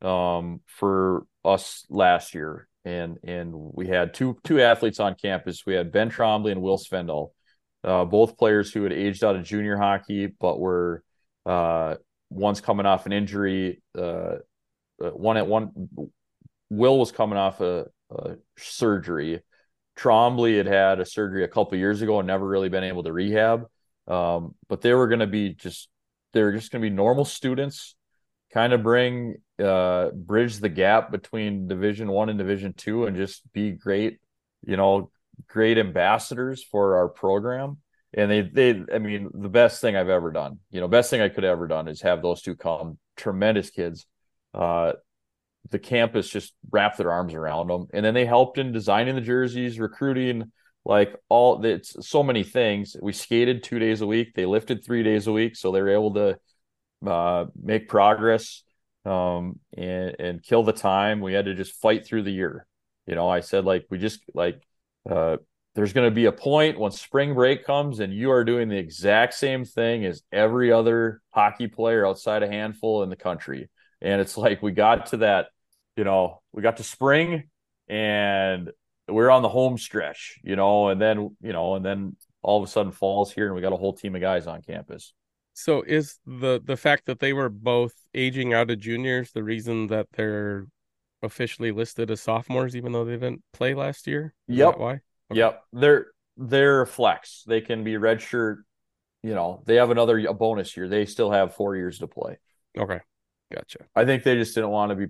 um, 0.00 0.60
for 0.66 1.26
us 1.44 1.84
last 1.88 2.34
year, 2.34 2.68
and 2.84 3.18
and 3.24 3.52
we 3.54 3.88
had 3.88 4.14
two 4.14 4.38
two 4.44 4.60
athletes 4.60 5.00
on 5.00 5.14
campus. 5.14 5.64
We 5.66 5.74
had 5.74 5.92
Ben 5.92 6.10
Trombley 6.10 6.52
and 6.52 6.62
Will 6.62 6.78
Svendal, 6.78 7.30
uh, 7.84 8.04
both 8.04 8.38
players 8.38 8.72
who 8.72 8.82
had 8.82 8.92
aged 8.92 9.24
out 9.24 9.36
of 9.36 9.44
junior 9.44 9.76
hockey, 9.76 10.26
but 10.26 10.58
were 10.58 11.02
uh, 11.46 11.96
one's 12.30 12.60
coming 12.60 12.86
off 12.86 13.06
an 13.06 13.12
injury. 13.12 13.82
Uh, 13.96 14.36
uh, 15.02 15.10
one 15.10 15.36
at 15.36 15.46
one, 15.46 15.88
Will 16.70 16.98
was 16.98 17.12
coming 17.12 17.38
off 17.38 17.60
a, 17.60 17.86
a 18.10 18.36
surgery 18.56 19.42
Trombley 19.96 20.56
had 20.56 20.66
had 20.66 21.00
a 21.00 21.06
surgery 21.06 21.44
a 21.44 21.48
couple 21.48 21.76
years 21.78 22.02
ago 22.02 22.18
and 22.18 22.26
never 22.26 22.46
really 22.46 22.68
been 22.68 22.84
able 22.84 23.02
to 23.02 23.12
rehab. 23.12 23.66
Um, 24.08 24.54
but 24.68 24.80
they 24.80 24.94
were 24.94 25.08
going 25.08 25.20
to 25.20 25.26
be 25.26 25.50
just 25.50 25.88
they 26.32 26.42
were 26.42 26.52
just 26.52 26.72
going 26.72 26.82
to 26.82 26.88
be 26.88 26.94
normal 26.94 27.24
students, 27.24 27.94
kind 28.52 28.72
of 28.72 28.82
bring 28.82 29.36
uh, 29.62 30.10
bridge 30.10 30.58
the 30.58 30.68
gap 30.68 31.10
between 31.12 31.68
Division 31.68 32.08
One 32.08 32.28
and 32.28 32.38
Division 32.38 32.72
Two, 32.72 33.06
and 33.06 33.16
just 33.16 33.42
be 33.52 33.70
great, 33.70 34.18
you 34.66 34.76
know, 34.76 35.10
great 35.48 35.78
ambassadors 35.78 36.62
for 36.62 36.96
our 36.96 37.08
program. 37.08 37.78
and 38.14 38.30
they 38.30 38.42
they 38.42 38.82
I 38.94 38.98
mean 38.98 39.30
the 39.34 39.48
best 39.48 39.80
thing 39.80 39.96
I've 39.96 40.08
ever 40.08 40.30
done, 40.32 40.58
you 40.70 40.80
know, 40.80 40.88
best 40.88 41.10
thing 41.10 41.20
I 41.20 41.28
could 41.28 41.44
ever 41.44 41.66
done 41.66 41.88
is 41.88 42.02
have 42.02 42.22
those 42.22 42.42
two 42.42 42.56
come. 42.56 42.98
Tremendous 43.16 43.70
kids. 43.70 44.06
Uh, 44.54 44.92
the 45.70 45.78
campus 45.78 46.28
just 46.28 46.54
wrapped 46.70 46.98
their 46.98 47.12
arms 47.12 47.34
around 47.34 47.68
them, 47.68 47.86
and 47.92 48.04
then 48.04 48.14
they 48.14 48.26
helped 48.26 48.58
in 48.58 48.72
designing 48.72 49.14
the 49.14 49.20
jerseys, 49.20 49.78
recruiting, 49.78 50.52
like 50.84 51.14
all 51.28 51.64
it's 51.64 51.96
so 52.06 52.22
many 52.22 52.42
things. 52.44 52.96
We 53.00 53.12
skated 53.12 53.62
two 53.62 53.78
days 53.78 54.00
a 54.00 54.06
week. 54.06 54.34
They 54.34 54.46
lifted 54.46 54.84
three 54.84 55.02
days 55.02 55.26
a 55.26 55.32
week, 55.32 55.56
so 55.56 55.72
they 55.72 55.80
were 55.80 55.90
able 55.90 56.14
to 56.14 56.38
uh, 57.06 57.46
make 57.60 57.88
progress 57.88 58.62
um, 59.04 59.58
and 59.76 60.16
and 60.18 60.42
kill 60.42 60.62
the 60.64 60.72
time. 60.72 61.20
We 61.20 61.32
had 61.34 61.46
to 61.46 61.54
just 61.54 61.80
fight 61.80 62.06
through 62.06 62.22
the 62.24 62.32
year. 62.32 62.66
You 63.06 63.14
know, 63.14 63.28
I 63.28 63.40
said 63.40 63.64
like 63.64 63.86
we 63.90 63.98
just 63.98 64.20
like 64.34 64.62
uh, 65.08 65.36
there's 65.74 65.92
going 65.92 66.08
to 66.08 66.14
be 66.14 66.26
a 66.26 66.32
point 66.32 66.78
when 66.78 66.92
spring 66.92 67.34
break 67.34 67.64
comes 67.64 68.00
and 68.00 68.12
you 68.12 68.30
are 68.30 68.44
doing 68.44 68.68
the 68.68 68.76
exact 68.76 69.34
same 69.34 69.64
thing 69.64 70.04
as 70.04 70.22
every 70.30 70.70
other 70.70 71.22
hockey 71.30 71.66
player 71.66 72.06
outside 72.06 72.42
a 72.42 72.48
handful 72.48 73.02
in 73.02 73.08
the 73.08 73.16
country. 73.16 73.70
And 74.00 74.20
it's 74.20 74.36
like 74.36 74.62
we 74.62 74.72
got 74.72 75.06
to 75.06 75.18
that, 75.18 75.46
you 75.96 76.04
know, 76.04 76.42
we 76.52 76.62
got 76.62 76.76
to 76.76 76.84
spring 76.84 77.44
and 77.88 78.70
we're 79.08 79.30
on 79.30 79.42
the 79.42 79.48
home 79.48 79.78
stretch, 79.78 80.38
you 80.42 80.56
know, 80.56 80.88
and 80.88 81.00
then, 81.00 81.36
you 81.40 81.52
know, 81.52 81.74
and 81.74 81.84
then 81.84 82.16
all 82.42 82.62
of 82.62 82.68
a 82.68 82.70
sudden 82.70 82.92
falls 82.92 83.32
here 83.32 83.46
and 83.46 83.54
we 83.54 83.62
got 83.62 83.72
a 83.72 83.76
whole 83.76 83.94
team 83.94 84.14
of 84.14 84.20
guys 84.20 84.46
on 84.46 84.62
campus. 84.62 85.14
So 85.54 85.82
is 85.82 86.18
the 86.26 86.60
the 86.64 86.76
fact 86.76 87.06
that 87.06 87.18
they 87.18 87.32
were 87.32 87.50
both 87.50 87.92
aging 88.14 88.54
out 88.54 88.70
of 88.70 88.78
juniors 88.78 89.32
the 89.32 89.42
reason 89.42 89.88
that 89.88 90.06
they're 90.14 90.66
officially 91.22 91.70
listed 91.72 92.10
as 92.10 92.20
sophomores 92.20 92.74
even 92.76 92.92
though 92.92 93.04
they 93.04 93.12
didn't 93.12 93.42
play 93.52 93.74
last 93.74 94.06
year? 94.06 94.34
Is 94.48 94.56
Yep. 94.58 94.78
why? 94.78 94.92
Okay. 95.30 95.38
Yep. 95.40 95.62
They're 95.72 96.06
they're 96.36 96.86
flex. 96.86 97.44
They 97.46 97.60
can 97.60 97.84
be 97.84 97.92
redshirt, 97.94 98.62
you 99.22 99.34
know, 99.34 99.62
they 99.66 99.76
have 99.76 99.90
another 99.90 100.18
a 100.26 100.34
bonus 100.34 100.76
year. 100.76 100.88
They 100.88 101.04
still 101.06 101.30
have 101.30 101.54
four 101.54 101.76
years 101.76 101.98
to 101.98 102.06
play. 102.06 102.38
Okay. 102.76 103.00
Gotcha. 103.54 103.80
I 103.94 104.04
think 104.04 104.22
they 104.22 104.34
just 104.36 104.54
didn't 104.54 104.70
want 104.70 104.90
to 104.90 104.96
be 104.96 105.06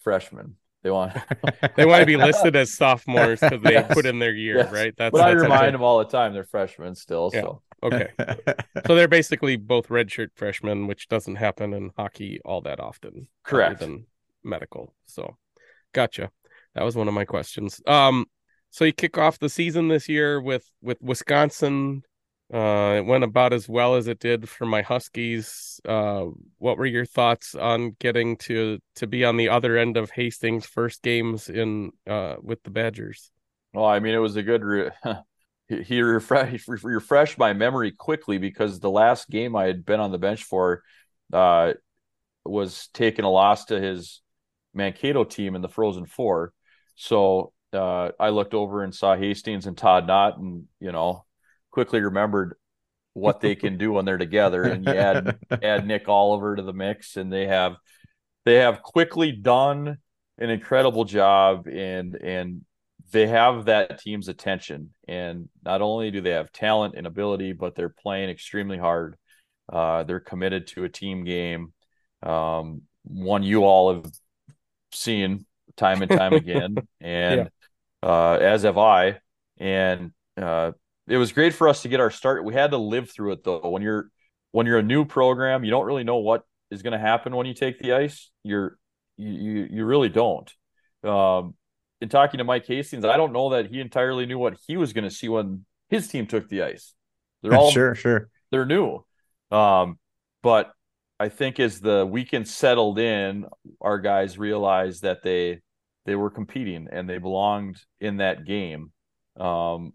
freshmen. 0.00 0.56
They 0.82 0.90
want 0.90 1.12
They 1.76 1.84
want 1.84 2.00
to 2.00 2.06
be 2.06 2.16
listed 2.16 2.56
as 2.56 2.72
sophomores 2.72 3.40
because 3.40 3.62
they 3.62 3.72
Yes. 3.72 3.92
put 3.92 4.06
in 4.06 4.18
their 4.18 4.34
year, 4.34 4.58
Yes. 4.58 4.72
right? 4.72 4.94
That's 4.96 5.12
but 5.12 5.20
I 5.22 5.30
that's 5.30 5.42
remind 5.42 5.74
them 5.74 5.82
all 5.82 5.98
the 5.98 6.04
time 6.06 6.32
they're 6.32 6.44
freshmen 6.44 6.94
still. 6.94 7.30
Yeah. 7.32 7.42
So 7.42 7.62
Okay. 7.84 8.08
So 8.86 8.94
they're 8.94 9.08
basically 9.08 9.56
both 9.56 9.88
redshirt 9.88 10.28
freshmen, 10.36 10.86
which 10.86 11.08
doesn't 11.08 11.34
happen 11.36 11.72
in 11.74 11.90
hockey 11.96 12.40
all 12.44 12.60
that 12.62 12.78
often. 12.78 13.26
Correct. 13.42 13.80
Than 13.80 14.06
medical. 14.44 14.94
So 15.06 15.36
gotcha. 15.92 16.30
That 16.74 16.84
was 16.84 16.96
one 16.96 17.08
of 17.08 17.14
my 17.14 17.24
questions. 17.24 17.80
Um 17.86 18.26
so 18.70 18.84
you 18.84 18.92
kick 18.92 19.18
off 19.18 19.38
the 19.38 19.48
season 19.48 19.88
this 19.88 20.08
year 20.08 20.40
with 20.40 20.64
with 20.80 21.00
Wisconsin. 21.02 22.02
Uh 22.52 22.96
it 22.98 23.06
went 23.06 23.24
about 23.24 23.52
as 23.52 23.68
well 23.68 23.94
as 23.94 24.06
it 24.06 24.18
did 24.18 24.48
for 24.48 24.66
my 24.66 24.82
Huskies. 24.82 25.80
Uh 25.86 26.26
what 26.58 26.78
were 26.78 26.86
your 26.86 27.06
thoughts 27.06 27.54
on 27.54 27.96
getting 27.98 28.36
to 28.38 28.78
to 28.96 29.06
be 29.06 29.24
on 29.24 29.36
the 29.36 29.48
other 29.48 29.76
end 29.76 29.96
of 29.96 30.10
Hastings 30.10 30.66
first 30.66 31.02
games 31.02 31.48
in 31.48 31.92
uh 32.06 32.36
with 32.42 32.62
the 32.62 32.70
Badgers? 32.70 33.30
Well, 33.74 33.86
I 33.86 34.00
mean, 34.00 34.14
it 34.14 34.18
was 34.18 34.36
a 34.36 34.42
good. 34.42 34.64
Re- 34.64 34.90
he 35.68 35.82
he 35.82 36.02
refreshed 36.02 36.68
refreshed 36.68 37.38
my 37.38 37.52
memory 37.52 37.92
quickly 37.92 38.38
because 38.38 38.80
the 38.80 38.90
last 38.90 39.30
game 39.30 39.56
I 39.56 39.64
had 39.66 39.84
been 39.84 40.00
on 40.00 40.12
the 40.12 40.18
bench 40.18 40.44
for 40.44 40.82
uh, 41.32 41.74
was 42.44 42.88
taking 42.94 43.24
a 43.24 43.30
loss 43.30 43.66
to 43.66 43.80
his 43.80 44.21
Mankato 44.74 45.24
team 45.24 45.54
in 45.54 45.62
the 45.62 45.68
Frozen 45.68 46.06
Four. 46.06 46.52
So 46.96 47.52
uh, 47.72 48.10
I 48.18 48.30
looked 48.30 48.54
over 48.54 48.82
and 48.82 48.94
saw 48.94 49.16
Hastings 49.16 49.66
and 49.66 49.76
Todd 49.76 50.06
Knott, 50.06 50.38
and 50.38 50.64
you 50.80 50.92
know, 50.92 51.24
quickly 51.70 52.00
remembered 52.00 52.56
what 53.14 53.40
they 53.40 53.54
can 53.54 53.76
do 53.78 53.92
when 53.92 54.04
they're 54.04 54.18
together. 54.18 54.62
And 54.62 54.84
you 54.84 54.92
add 54.92 55.38
add 55.62 55.86
Nick 55.86 56.08
Oliver 56.08 56.56
to 56.56 56.62
the 56.62 56.72
mix, 56.72 57.16
and 57.16 57.32
they 57.32 57.46
have 57.46 57.76
they 58.44 58.56
have 58.56 58.82
quickly 58.82 59.32
done 59.32 59.98
an 60.38 60.50
incredible 60.50 61.04
job, 61.04 61.66
and 61.66 62.14
and 62.14 62.62
they 63.12 63.26
have 63.26 63.66
that 63.66 64.00
team's 64.00 64.28
attention. 64.28 64.90
And 65.06 65.48
not 65.64 65.82
only 65.82 66.10
do 66.10 66.20
they 66.20 66.30
have 66.30 66.52
talent 66.52 66.94
and 66.96 67.06
ability, 67.06 67.52
but 67.52 67.74
they're 67.74 67.90
playing 67.90 68.30
extremely 68.30 68.78
hard. 68.78 69.16
Uh, 69.70 70.02
they're 70.04 70.20
committed 70.20 70.66
to 70.68 70.84
a 70.84 70.88
team 70.88 71.24
game. 71.24 71.72
Um, 72.22 72.82
one 73.04 73.42
you 73.42 73.64
all 73.64 73.94
have 73.94 74.12
seen 74.94 75.46
time 75.76 76.02
and 76.02 76.10
time 76.10 76.32
again, 76.32 76.76
and 77.00 77.50
uh, 78.02 78.34
as 78.34 78.62
have 78.62 78.78
I. 78.78 79.18
And 79.58 80.12
uh, 80.36 80.72
it 81.08 81.16
was 81.16 81.32
great 81.32 81.54
for 81.54 81.68
us 81.68 81.82
to 81.82 81.88
get 81.88 82.00
our 82.00 82.10
start. 82.10 82.44
We 82.44 82.54
had 82.54 82.70
to 82.70 82.78
live 82.78 83.10
through 83.10 83.32
it 83.32 83.44
though. 83.44 83.68
When 83.68 83.82
you're 83.82 84.10
when 84.50 84.66
you're 84.66 84.78
a 84.78 84.82
new 84.82 85.04
program, 85.04 85.64
you 85.64 85.70
don't 85.70 85.86
really 85.86 86.04
know 86.04 86.16
what 86.16 86.44
is 86.70 86.82
going 86.82 86.92
to 86.92 86.98
happen 86.98 87.34
when 87.36 87.46
you 87.46 87.54
take 87.54 87.78
the 87.78 87.92
ice. 87.92 88.30
You're 88.42 88.78
you 89.16 89.30
you, 89.30 89.68
you 89.70 89.84
really 89.84 90.08
don't. 90.08 90.50
Um, 91.04 91.54
in 92.00 92.08
talking 92.08 92.38
to 92.38 92.44
Mike 92.44 92.66
Hastings, 92.66 93.04
I 93.04 93.16
don't 93.16 93.32
know 93.32 93.50
that 93.50 93.66
he 93.66 93.80
entirely 93.80 94.26
knew 94.26 94.38
what 94.38 94.56
he 94.66 94.76
was 94.76 94.92
going 94.92 95.04
to 95.04 95.14
see 95.14 95.28
when 95.28 95.64
his 95.88 96.08
team 96.08 96.26
took 96.26 96.48
the 96.48 96.62
ice. 96.62 96.94
They're 97.42 97.54
all 97.54 97.70
sure, 97.72 97.94
sure. 97.94 98.28
they're 98.50 98.66
new. 98.66 99.04
Um, 99.50 99.98
but 100.42 100.72
I 101.22 101.28
think 101.28 101.60
as 101.60 101.78
the 101.78 102.04
weekend 102.04 102.48
settled 102.48 102.98
in, 102.98 103.46
our 103.80 104.00
guys 104.00 104.38
realized 104.38 105.02
that 105.02 105.22
they 105.22 105.60
they 106.04 106.16
were 106.16 106.30
competing 106.30 106.88
and 106.90 107.08
they 107.08 107.18
belonged 107.18 107.80
in 108.00 108.16
that 108.16 108.44
game. 108.44 108.90
Um, 109.38 109.92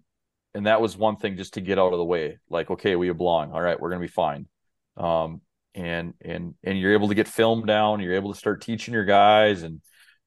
and 0.53 0.67
that 0.67 0.79
was 0.79 0.95
one 0.95 1.17
thing 1.17 1.35
just 1.35 1.55
to 1.55 1.61
get 1.61 1.77
out 1.77 1.91
of 1.91 1.99
the 1.99 2.05
way. 2.05 2.39
Like, 2.49 2.71
okay, 2.71 2.95
we 2.95 3.11
belong. 3.11 3.51
All 3.51 3.61
right, 3.61 3.77
we're 3.77 3.89
gonna 3.89 3.99
be 3.99 4.07
fine. 4.07 4.47
Um, 4.95 5.41
and 5.75 6.13
and 6.21 6.55
and 6.63 6.79
you're 6.79 6.93
able 6.93 7.09
to 7.09 7.15
get 7.15 7.27
film 7.27 7.65
down. 7.65 7.99
You're 7.99 8.15
able 8.15 8.31
to 8.31 8.39
start 8.39 8.61
teaching 8.61 8.93
your 8.93 9.03
guys, 9.03 9.63
and 9.63 9.81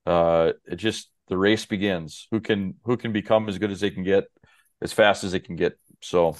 uh, 0.05 0.53
it 0.67 0.77
just 0.77 1.11
the 1.29 1.39
race 1.39 1.65
begins. 1.65 2.29
Who 2.31 2.41
can 2.41 2.75
who 2.85 2.99
can 2.99 3.13
become 3.13 3.49
as 3.49 3.57
good 3.57 3.71
as 3.71 3.81
they 3.81 3.91
can 3.91 4.05
get, 4.05 4.25
as 4.83 4.93
fast 4.93 5.25
as 5.25 5.33
they 5.33 5.41
can 5.41 5.57
get. 5.57 5.79
So 6.03 6.37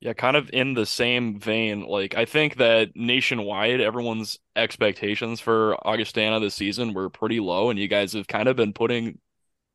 Yeah, 0.00 0.12
kind 0.12 0.36
of 0.36 0.48
in 0.52 0.74
the 0.74 0.86
same 0.86 1.40
vein. 1.40 1.84
Like, 1.84 2.14
I 2.14 2.24
think 2.24 2.56
that 2.56 2.94
nationwide, 2.94 3.80
everyone's 3.80 4.38
expectations 4.54 5.40
for 5.40 5.74
Augustana 5.86 6.38
this 6.38 6.54
season 6.54 6.94
were 6.94 7.10
pretty 7.10 7.40
low, 7.40 7.70
and 7.70 7.78
you 7.78 7.88
guys 7.88 8.12
have 8.12 8.28
kind 8.28 8.48
of 8.48 8.56
been 8.56 8.72
putting 8.72 9.18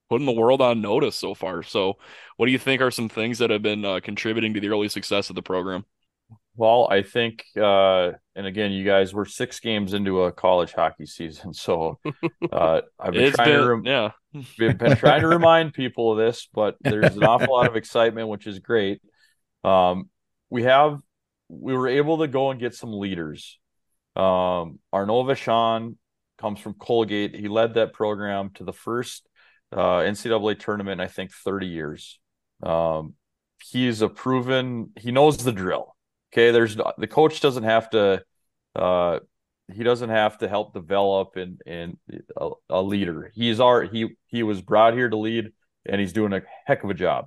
putting 0.10 0.26
the 0.28 0.34
world 0.34 0.62
on 0.62 0.82
notice 0.82 1.16
so 1.18 1.36
far. 1.36 1.64
So, 1.64 1.96
what 2.38 2.48
do 2.48 2.54
you 2.54 2.60
think 2.60 2.82
are 2.82 2.92
some 2.92 3.10
things 3.10 3.40
that 3.40 3.52
have 3.52 3.64
been 3.64 3.86
uh, 3.86 4.02
contributing 4.02 4.54
to 4.56 4.62
the 4.62 4.70
early 4.70 4.90
success 4.90 5.30
of 5.30 5.36
the 5.36 5.44
program? 5.44 5.86
Well, 6.56 6.88
I 6.90 7.02
think, 7.02 7.44
uh, 7.60 8.12
and 8.36 8.46
again, 8.46 8.72
you 8.72 8.86
guys 8.86 9.14
were 9.14 9.26
six 9.26 9.60
games 9.60 9.94
into 9.94 10.24
a 10.24 10.32
college 10.32 10.74
hockey 10.74 11.06
season, 11.08 11.54
so 11.54 12.00
uh, 12.52 12.82
I've 13.00 13.16
been 13.16 13.26
It's 13.26 13.36
trying 13.36 13.54
to 13.54 13.66
rem- 13.66 13.86
yeah, 13.86 14.12
been, 14.58 14.78
been 14.78 14.96
trying 14.96 15.22
to 15.22 15.28
remind 15.28 15.74
people 15.74 16.12
of 16.12 16.18
this, 16.20 16.48
but 16.54 16.78
there's 16.82 17.16
an 17.18 17.24
awful 17.24 17.54
lot 17.54 17.68
of 17.68 17.76
excitement, 17.76 18.28
which 18.30 18.46
is 18.46 18.60
great. 18.60 19.02
Um, 19.64 20.10
we 20.54 20.64
have 20.64 21.00
we 21.50 21.74
were 21.74 21.88
able 21.88 22.20
to 22.20 22.28
go 22.28 22.52
and 22.52 22.60
get 22.60 22.76
some 22.76 22.94
leaders. 22.94 23.60
Um, 24.16 24.80
Arnaud 24.94 25.24
Vachon 25.24 25.96
comes 26.38 26.60
from 26.60 26.76
Colgate. 26.76 27.36
He 27.36 27.48
led 27.48 27.74
that 27.74 27.94
program 27.94 28.52
to 28.56 28.64
the 28.64 28.72
first 28.72 29.28
uh, 29.72 30.02
NCAA 30.02 30.60
tournament 30.60 31.02
in 31.02 31.06
I 31.06 31.10
think 31.10 31.32
30 31.32 31.68
years. 31.68 32.20
Um, 32.62 33.16
he 33.72 33.88
is 33.88 34.04
a 34.04 34.10
proven. 34.10 34.92
He 35.00 35.12
knows 35.12 35.38
the 35.38 35.52
drill. 35.52 35.96
Okay, 36.32 36.52
there's 36.52 36.78
the 37.00 37.08
coach 37.08 37.42
doesn't 37.42 37.64
have 37.64 37.90
to. 37.90 38.24
Uh, 38.76 39.20
he 39.74 39.84
doesn't 39.84 40.10
have 40.10 40.38
to 40.40 40.48
help 40.48 40.76
develop 40.76 41.36
and 41.36 41.62
and 41.66 41.98
a, 42.38 42.50
a 42.70 42.82
leader. 42.82 43.32
He's 43.34 43.60
our 43.60 43.84
he 43.84 44.16
he 44.28 44.44
was 44.44 44.62
brought 44.62 44.94
here 44.94 45.10
to 45.10 45.18
lead, 45.18 45.52
and 45.88 46.00
he's 46.00 46.14
doing 46.14 46.34
a 46.34 46.44
heck 46.68 46.84
of 46.84 46.92
a 46.92 46.94
job. 46.94 47.26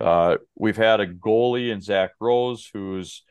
Uh, 0.00 0.36
we've 0.54 0.76
had 0.76 1.00
a 1.00 1.06
goalie 1.06 1.70
in 1.70 1.80
Zach 1.80 2.12
Rose 2.20 2.68
who's 2.72 3.22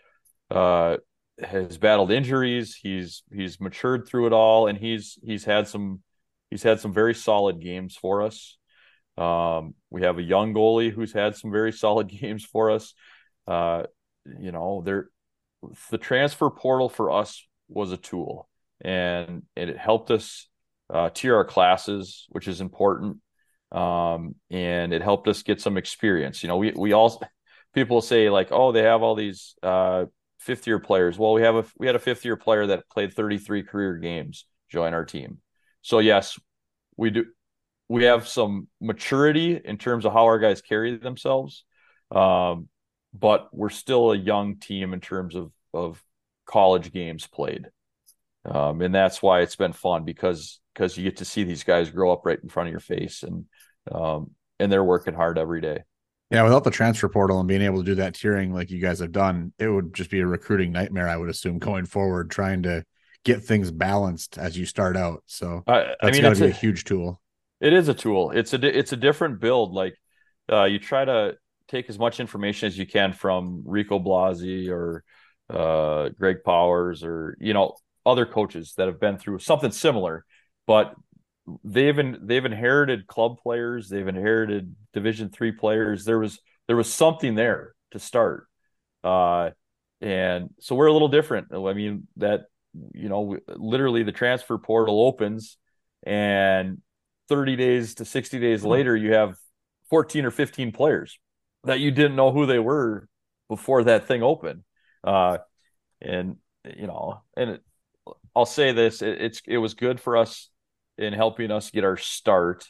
uh, 0.49 0.97
has 1.41 1.77
battled 1.77 2.11
injuries. 2.11 2.75
He's 2.75 3.23
he's 3.33 3.59
matured 3.59 4.07
through 4.07 4.27
it 4.27 4.33
all, 4.33 4.67
and 4.67 4.77
he's 4.77 5.17
he's 5.23 5.45
had 5.45 5.67
some 5.67 6.01
he's 6.49 6.63
had 6.63 6.79
some 6.79 6.93
very 6.93 7.13
solid 7.13 7.61
games 7.61 7.95
for 7.95 8.21
us. 8.21 8.57
Um, 9.17 9.75
we 9.89 10.01
have 10.01 10.17
a 10.17 10.23
young 10.23 10.53
goalie 10.53 10.91
who's 10.91 11.13
had 11.13 11.35
some 11.35 11.51
very 11.51 11.71
solid 11.71 12.07
games 12.21 12.43
for 12.43 12.71
us. 12.71 12.93
Uh, 13.47 13.83
you 14.39 14.51
know, 14.51 14.81
there 14.83 15.09
the 15.89 15.97
transfer 15.97 16.49
portal 16.49 16.89
for 16.89 17.11
us 17.11 17.45
was 17.67 17.91
a 17.91 17.97
tool, 17.97 18.47
and, 18.81 19.43
and 19.55 19.69
it 19.69 19.77
helped 19.77 20.11
us 20.11 20.47
uh, 20.93 21.09
tier 21.13 21.35
our 21.35 21.45
classes, 21.45 22.25
which 22.29 22.47
is 22.47 22.61
important. 22.61 23.17
Um, 23.75 24.35
and 24.49 24.93
it 24.93 25.01
helped 25.01 25.27
us 25.27 25.43
get 25.43 25.59
some 25.61 25.77
experience. 25.77 26.41
You 26.41 26.47
know, 26.47 26.57
we 26.57 26.71
we 26.71 26.93
all 26.93 27.21
people 27.73 28.01
say 28.01 28.29
like, 28.29 28.47
oh, 28.51 28.71
they 28.71 28.83
have 28.83 29.03
all 29.03 29.15
these 29.15 29.55
uh, 29.61 30.05
fifth 30.39 30.65
year 30.65 30.79
players. 30.79 31.19
Well, 31.19 31.33
we 31.33 31.41
have 31.41 31.55
a 31.55 31.65
we 31.77 31.85
had 31.85 31.95
a 31.95 31.99
fifth 31.99 32.23
year 32.23 32.37
player 32.37 32.67
that 32.67 32.89
played 32.89 33.13
33 33.13 33.63
career 33.63 33.97
games 33.97 34.45
join 34.69 34.93
our 34.93 35.05
team. 35.05 35.39
So 35.81 35.99
yes, 35.99 36.39
we 36.95 37.09
do 37.09 37.25
we 37.89 38.05
have 38.05 38.27
some 38.27 38.67
maturity 38.81 39.59
in 39.63 39.77
terms 39.77 40.05
of 40.05 40.13
how 40.13 40.23
our 40.25 40.39
guys 40.39 40.61
carry 40.61 40.97
themselves. 40.97 41.65
Um, 42.11 42.69
but 43.13 43.49
we're 43.53 43.69
still 43.69 44.11
a 44.11 44.17
young 44.17 44.57
team 44.57 44.93
in 44.93 45.01
terms 45.01 45.35
of 45.35 45.51
of 45.73 46.01
college 46.45 46.93
games 46.93 47.27
played. 47.27 47.67
Um, 48.45 48.81
and 48.81 48.93
that's 48.93 49.21
why 49.21 49.41
it's 49.41 49.55
been 49.55 49.73
fun 49.73 50.05
because 50.05 50.59
because 50.75 50.97
you 50.97 51.03
get 51.03 51.17
to 51.17 51.25
see 51.25 51.43
these 51.43 51.63
guys 51.63 51.89
grow 51.89 52.11
up 52.11 52.25
right 52.25 52.39
in 52.41 52.49
front 52.49 52.67
of 52.67 52.71
your 52.71 52.81
face 52.81 53.23
and 53.23 53.45
um, 53.91 54.31
and 54.59 54.71
they're 54.71 54.83
working 54.83 55.13
hard 55.13 55.37
every 55.37 55.61
day. 55.61 55.83
Yeah, 56.31 56.43
without 56.43 56.63
the 56.63 56.71
transfer 56.71 57.07
portal 57.07 57.39
and 57.39 57.47
being 57.47 57.61
able 57.61 57.79
to 57.79 57.83
do 57.83 57.95
that 57.95 58.13
tiering 58.13 58.51
like 58.51 58.71
you 58.71 58.79
guys 58.79 58.99
have 58.99 59.11
done, 59.11 59.53
it 59.59 59.67
would 59.67 59.93
just 59.93 60.09
be 60.09 60.19
a 60.19 60.27
recruiting 60.27 60.71
nightmare, 60.71 61.07
I 61.07 61.17
would 61.17 61.29
assume, 61.29 61.59
going 61.59 61.85
forward, 61.85 62.31
trying 62.31 62.63
to 62.63 62.83
get 63.23 63.43
things 63.43 63.71
balanced 63.71 64.37
as 64.37 64.57
you 64.57 64.65
start 64.65 64.97
out. 64.97 65.23
So 65.27 65.63
that's 65.67 65.95
I 66.01 66.11
mean, 66.11 66.23
gotta 66.23 66.39
be 66.39 66.45
a, 66.45 66.49
a, 66.49 66.51
huge 66.51 66.83
tool. 66.83 67.21
it 67.61 67.73
is 67.73 67.89
a 67.89 67.93
tool. 67.93 68.31
It's 68.31 68.53
a 68.53 68.77
it's 68.77 68.91
a 68.91 68.97
different 68.97 69.39
build. 69.39 69.73
Like 69.73 69.95
uh, 70.51 70.63
you 70.63 70.79
try 70.79 71.05
to 71.05 71.35
take 71.67 71.89
as 71.89 71.99
much 71.99 72.19
information 72.19 72.67
as 72.67 72.77
you 72.77 72.87
can 72.87 73.13
from 73.13 73.63
Rico 73.65 73.99
Blasi 73.99 74.69
or 74.69 75.03
uh, 75.49 76.09
Greg 76.09 76.37
Powers 76.43 77.03
or 77.03 77.37
you 77.39 77.53
know 77.53 77.75
other 78.05 78.25
coaches 78.25 78.73
that 78.77 78.87
have 78.87 78.99
been 78.99 79.17
through 79.17 79.39
something 79.39 79.71
similar, 79.71 80.25
but 80.67 80.95
they've 81.63 81.97
in, 81.97 82.19
they've 82.23 82.45
inherited 82.45 83.07
club 83.07 83.39
players, 83.41 83.89
they've 83.89 84.07
inherited 84.07 84.75
Division 84.93 85.29
three 85.29 85.51
players. 85.51 86.05
There 86.05 86.19
was 86.19 86.39
there 86.67 86.75
was 86.75 86.91
something 86.91 87.35
there 87.35 87.75
to 87.91 87.99
start, 87.99 88.47
uh, 89.03 89.51
and 90.01 90.49
so 90.59 90.75
we're 90.75 90.87
a 90.87 90.93
little 90.93 91.07
different. 91.07 91.47
I 91.53 91.73
mean 91.73 92.07
that 92.17 92.45
you 92.93 93.09
know 93.09 93.37
literally 93.47 94.03
the 94.03 94.11
transfer 94.11 94.57
portal 94.57 95.05
opens, 95.05 95.57
and 96.03 96.81
thirty 97.29 97.55
days 97.55 97.95
to 97.95 98.05
sixty 98.05 98.39
days 98.39 98.63
later 98.63 98.95
you 98.95 99.13
have 99.13 99.35
fourteen 99.89 100.25
or 100.25 100.31
fifteen 100.31 100.71
players 100.71 101.17
that 101.63 101.79
you 101.79 101.91
didn't 101.91 102.15
know 102.15 102.31
who 102.31 102.45
they 102.45 102.59
were 102.59 103.07
before 103.49 103.83
that 103.83 104.07
thing 104.07 104.23
opened. 104.23 104.63
Uh, 105.03 105.37
and 106.01 106.37
you 106.77 106.87
know, 106.87 107.21
and 107.37 107.51
it, 107.51 107.61
I'll 108.35 108.45
say 108.47 108.71
this: 108.71 109.03
it, 109.03 109.21
it's 109.21 109.41
it 109.45 109.57
was 109.57 109.75
good 109.75 109.99
for 109.99 110.17
us 110.17 110.49
in 110.97 111.13
helping 111.13 111.51
us 111.51 111.71
get 111.71 111.83
our 111.83 111.97
start. 111.97 112.65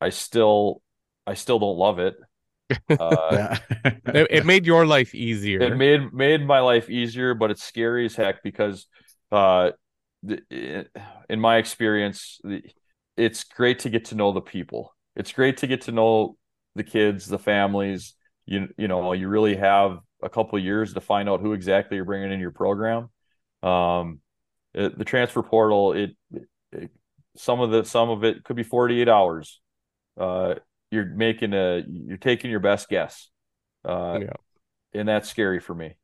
I 0.00 0.10
still, 0.10 0.82
I 1.26 1.34
still 1.34 1.58
don't 1.58 1.76
love 1.76 1.98
it. 1.98 2.14
Uh, 2.88 3.56
It, 4.12 4.26
it 4.30 4.46
made 4.46 4.66
your 4.66 4.86
life 4.86 5.14
easier. 5.14 5.60
it 5.60 5.76
made 5.76 6.12
made 6.12 6.44
my 6.44 6.60
life 6.60 6.90
easier, 6.90 7.34
but 7.34 7.50
it's 7.50 7.62
scary 7.62 8.06
as 8.06 8.16
heck 8.16 8.42
because, 8.42 8.86
uh, 9.30 9.70
the, 10.22 10.40
it, 10.50 10.90
in 11.28 11.40
my 11.40 11.56
experience, 11.58 12.40
the, 12.42 12.62
it's 13.16 13.44
great 13.44 13.80
to 13.80 13.90
get 13.90 14.06
to 14.06 14.14
know 14.14 14.32
the 14.32 14.40
people. 14.40 14.94
It's 15.14 15.32
great 15.32 15.58
to 15.58 15.66
get 15.66 15.82
to 15.82 15.92
know 15.92 16.36
the 16.74 16.82
kids, 16.82 17.26
the 17.26 17.38
families. 17.38 18.14
You 18.46 18.68
you 18.76 18.88
know, 18.88 19.12
you 19.12 19.28
really 19.28 19.56
have 19.56 20.00
a 20.22 20.28
couple 20.28 20.58
of 20.58 20.64
years 20.64 20.94
to 20.94 21.00
find 21.00 21.28
out 21.28 21.40
who 21.40 21.52
exactly 21.52 21.96
you're 21.96 22.04
bringing 22.04 22.32
in 22.32 22.40
your 22.40 22.50
program. 22.50 23.10
Um, 23.62 24.20
it, 24.74 24.98
the 24.98 25.04
transfer 25.04 25.42
portal, 25.42 25.92
it, 25.92 26.10
it 26.72 26.90
some 27.40 27.60
of 27.60 27.70
the 27.70 27.84
some 27.84 28.10
of 28.10 28.24
it 28.24 28.44
could 28.44 28.56
be 28.56 28.62
48 28.62 29.08
hours. 29.08 29.60
Uh, 30.18 30.54
you're 30.90 31.06
making 31.06 31.54
a 31.54 31.82
you're 31.88 32.16
taking 32.16 32.50
your 32.50 32.60
best 32.60 32.88
guess. 32.88 33.28
Uh, 33.84 34.18
Yeah. 34.20 34.32
and 34.94 35.08
that's 35.08 35.28
scary 35.28 35.60
for 35.60 35.74
me. 35.74 35.94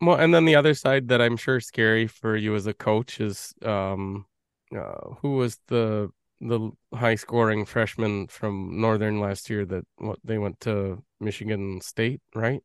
Well, 0.00 0.16
and 0.16 0.32
then 0.34 0.46
the 0.46 0.56
other 0.56 0.74
side 0.74 1.08
that 1.08 1.20
I'm 1.20 1.36
sure 1.36 1.58
is 1.58 1.66
scary 1.66 2.06
for 2.06 2.36
you 2.36 2.54
as 2.54 2.66
a 2.66 2.72
coach 2.74 3.20
is 3.20 3.52
um 3.62 4.26
uh, 4.74 5.14
who 5.20 5.36
was 5.36 5.58
the 5.68 6.10
the 6.40 6.70
high 6.94 7.16
scoring 7.16 7.66
freshman 7.66 8.26
from 8.28 8.80
Northern 8.80 9.20
last 9.20 9.50
year 9.50 9.66
that 9.66 9.84
what 9.98 10.18
they 10.24 10.38
went 10.38 10.58
to 10.60 11.02
Michigan 11.20 11.80
State, 11.82 12.22
right? 12.34 12.62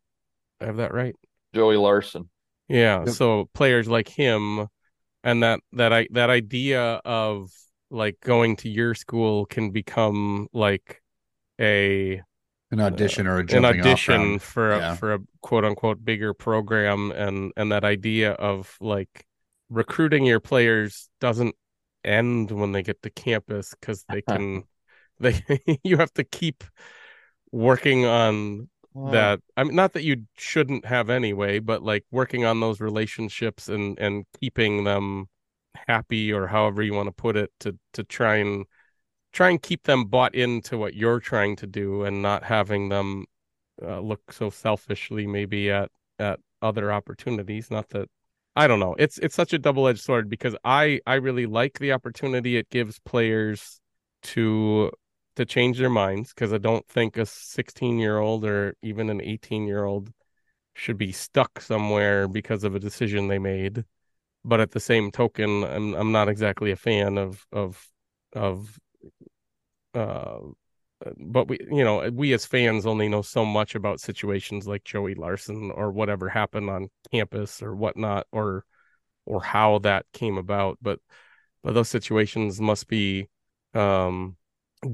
I 0.62 0.66
have 0.66 0.78
that 0.78 0.94
right? 0.94 1.16
Joey 1.54 1.78
Larson. 1.78 2.30
Yeah, 2.68 3.06
Yep. 3.06 3.16
so 3.16 3.50
players 3.54 3.88
like 3.88 4.08
him 4.08 4.68
and 5.24 5.44
that 5.44 5.62
that 5.74 5.94
I 5.94 6.08
that 6.12 6.30
idea 6.30 7.02
of 7.06 7.52
like 7.96 8.20
going 8.22 8.58
to 8.58 8.70
your 8.70 8.94
school 8.96 9.46
can 9.46 9.72
become 9.72 10.48
like 10.54 11.02
a 11.60 12.22
an 12.72 12.80
uh, 12.80 12.86
audition 12.86 13.28
or 13.28 13.40
a 13.40 13.46
an 13.48 13.48
jumping 13.48 13.82
off 13.82 13.82
audition 13.82 14.40
for 14.40 14.74
a 14.74 14.80
Yeah. 14.80 14.96
for 14.96 15.14
a 15.14 15.20
quote 15.42 15.66
unquote 15.66 16.04
bigger 16.04 16.34
program 16.34 17.12
and 17.12 17.54
and 17.58 17.72
that 17.72 17.84
idea 17.84 18.32
of 18.34 18.76
like 18.82 19.26
recruiting 19.70 20.26
your 20.26 20.40
players 20.40 21.10
doesn't 21.20 21.56
end 22.04 22.52
when 22.52 22.72
they 22.72 22.84
get 22.84 23.02
to 23.04 23.10
campus 23.10 23.74
because 23.80 24.06
they 24.10 24.22
can 24.30 24.64
they 25.20 25.42
you 25.84 25.98
have 25.98 26.14
to 26.14 26.24
keep 26.24 26.64
working 27.52 28.06
on 28.06 28.70
that 29.06 29.40
i 29.58 29.64
mean 29.64 29.76
not 29.76 29.94
that 29.94 30.04
you 30.04 30.24
shouldn't 30.38 30.86
have 30.86 31.10
anyway 31.10 31.60
but 31.60 31.84
like 31.84 32.04
working 32.12 32.46
on 32.46 32.60
those 32.60 32.80
relationships 32.82 33.68
and 33.70 34.00
and 34.00 34.26
keeping 34.40 34.84
them 34.84 35.28
happy 35.88 36.32
or 36.32 36.48
however 36.48 36.82
you 36.84 36.94
want 36.94 37.08
to 37.08 37.14
put 37.14 37.36
it 37.36 37.52
to 37.60 37.78
to 37.94 38.04
try 38.04 38.38
and 38.38 38.66
try 39.34 39.50
and 39.50 39.62
keep 39.62 39.84
them 39.84 40.06
bought 40.06 40.34
into 40.36 40.78
what 40.78 40.94
you're 40.96 41.20
trying 41.20 41.56
to 41.58 41.68
do 41.68 42.04
and 42.04 42.22
not 42.22 42.44
having 42.44 42.90
them 42.90 43.26
uh, 43.82 44.00
look 44.00 44.32
so 44.32 44.50
selfishly 44.50 45.28
maybe 45.28 45.70
at 45.72 45.92
at 46.20 46.40
other 46.62 46.92
opportunities. 46.92 47.70
Not 47.72 47.90
that 47.90 48.10
i 48.56 48.68
don't 48.68 48.80
know. 48.80 48.96
It's 48.98 49.18
it's 49.20 49.36
such 49.36 49.54
a 49.54 49.60
double-edged 49.60 50.02
sword 50.02 50.30
because 50.30 50.56
i 50.64 51.00
i 51.06 51.16
really 51.16 51.46
like 51.46 51.80
the 51.80 51.92
opportunity 51.94 52.58
it 52.58 52.70
gives 52.70 53.00
players 53.00 53.80
to 54.24 54.92
to 55.36 55.46
change 55.46 55.78
their 55.78 55.90
minds 55.90 56.34
because 56.34 56.54
i 56.54 56.58
don't 56.58 56.88
think 56.88 57.18
a 57.18 57.26
16 57.26 58.00
year 58.00 58.18
old 58.20 58.46
or 58.46 58.76
even 58.82 59.10
an 59.10 59.22
18 59.22 59.68
year 59.68 59.84
old 59.86 60.12
should 60.74 60.98
be 60.98 61.12
stuck 61.12 61.60
somewhere 61.62 62.28
because 62.28 62.64
of 62.64 62.76
a 62.76 62.80
decision 62.80 63.28
they 63.28 63.40
made 63.40 63.86
but 64.46 64.62
at 64.62 64.72
the 64.72 64.80
same 64.80 65.12
token 65.12 65.64
i'm 65.66 65.94
i'm 65.96 66.12
not 66.12 66.30
exactly 66.30 66.72
a 66.72 66.76
fan 66.76 67.18
of 67.18 67.46
of 67.52 67.88
of 68.34 68.80
uh 69.94 70.40
but 71.18 71.48
we 71.48 71.58
you 71.70 71.84
know 71.84 72.10
we 72.14 72.34
as 72.34 72.46
fans 72.46 72.86
only 72.86 73.10
know 73.10 73.22
so 73.22 73.44
much 73.46 73.76
about 73.76 74.00
situations 74.00 74.68
like 74.68 74.84
joey 74.84 75.14
larson 75.16 75.72
or 75.72 75.92
whatever 75.92 76.30
happened 76.30 76.70
on 76.70 76.90
campus 77.12 77.62
or 77.62 77.76
whatnot 77.76 78.26
or 78.32 78.64
or 79.26 79.44
how 79.44 79.80
that 79.80 80.06
came 80.14 80.38
about 80.38 80.78
but 80.82 81.00
but 81.64 81.74
those 81.74 81.90
situations 81.90 82.62
must 82.62 82.88
be 82.88 83.28
um 83.74 84.38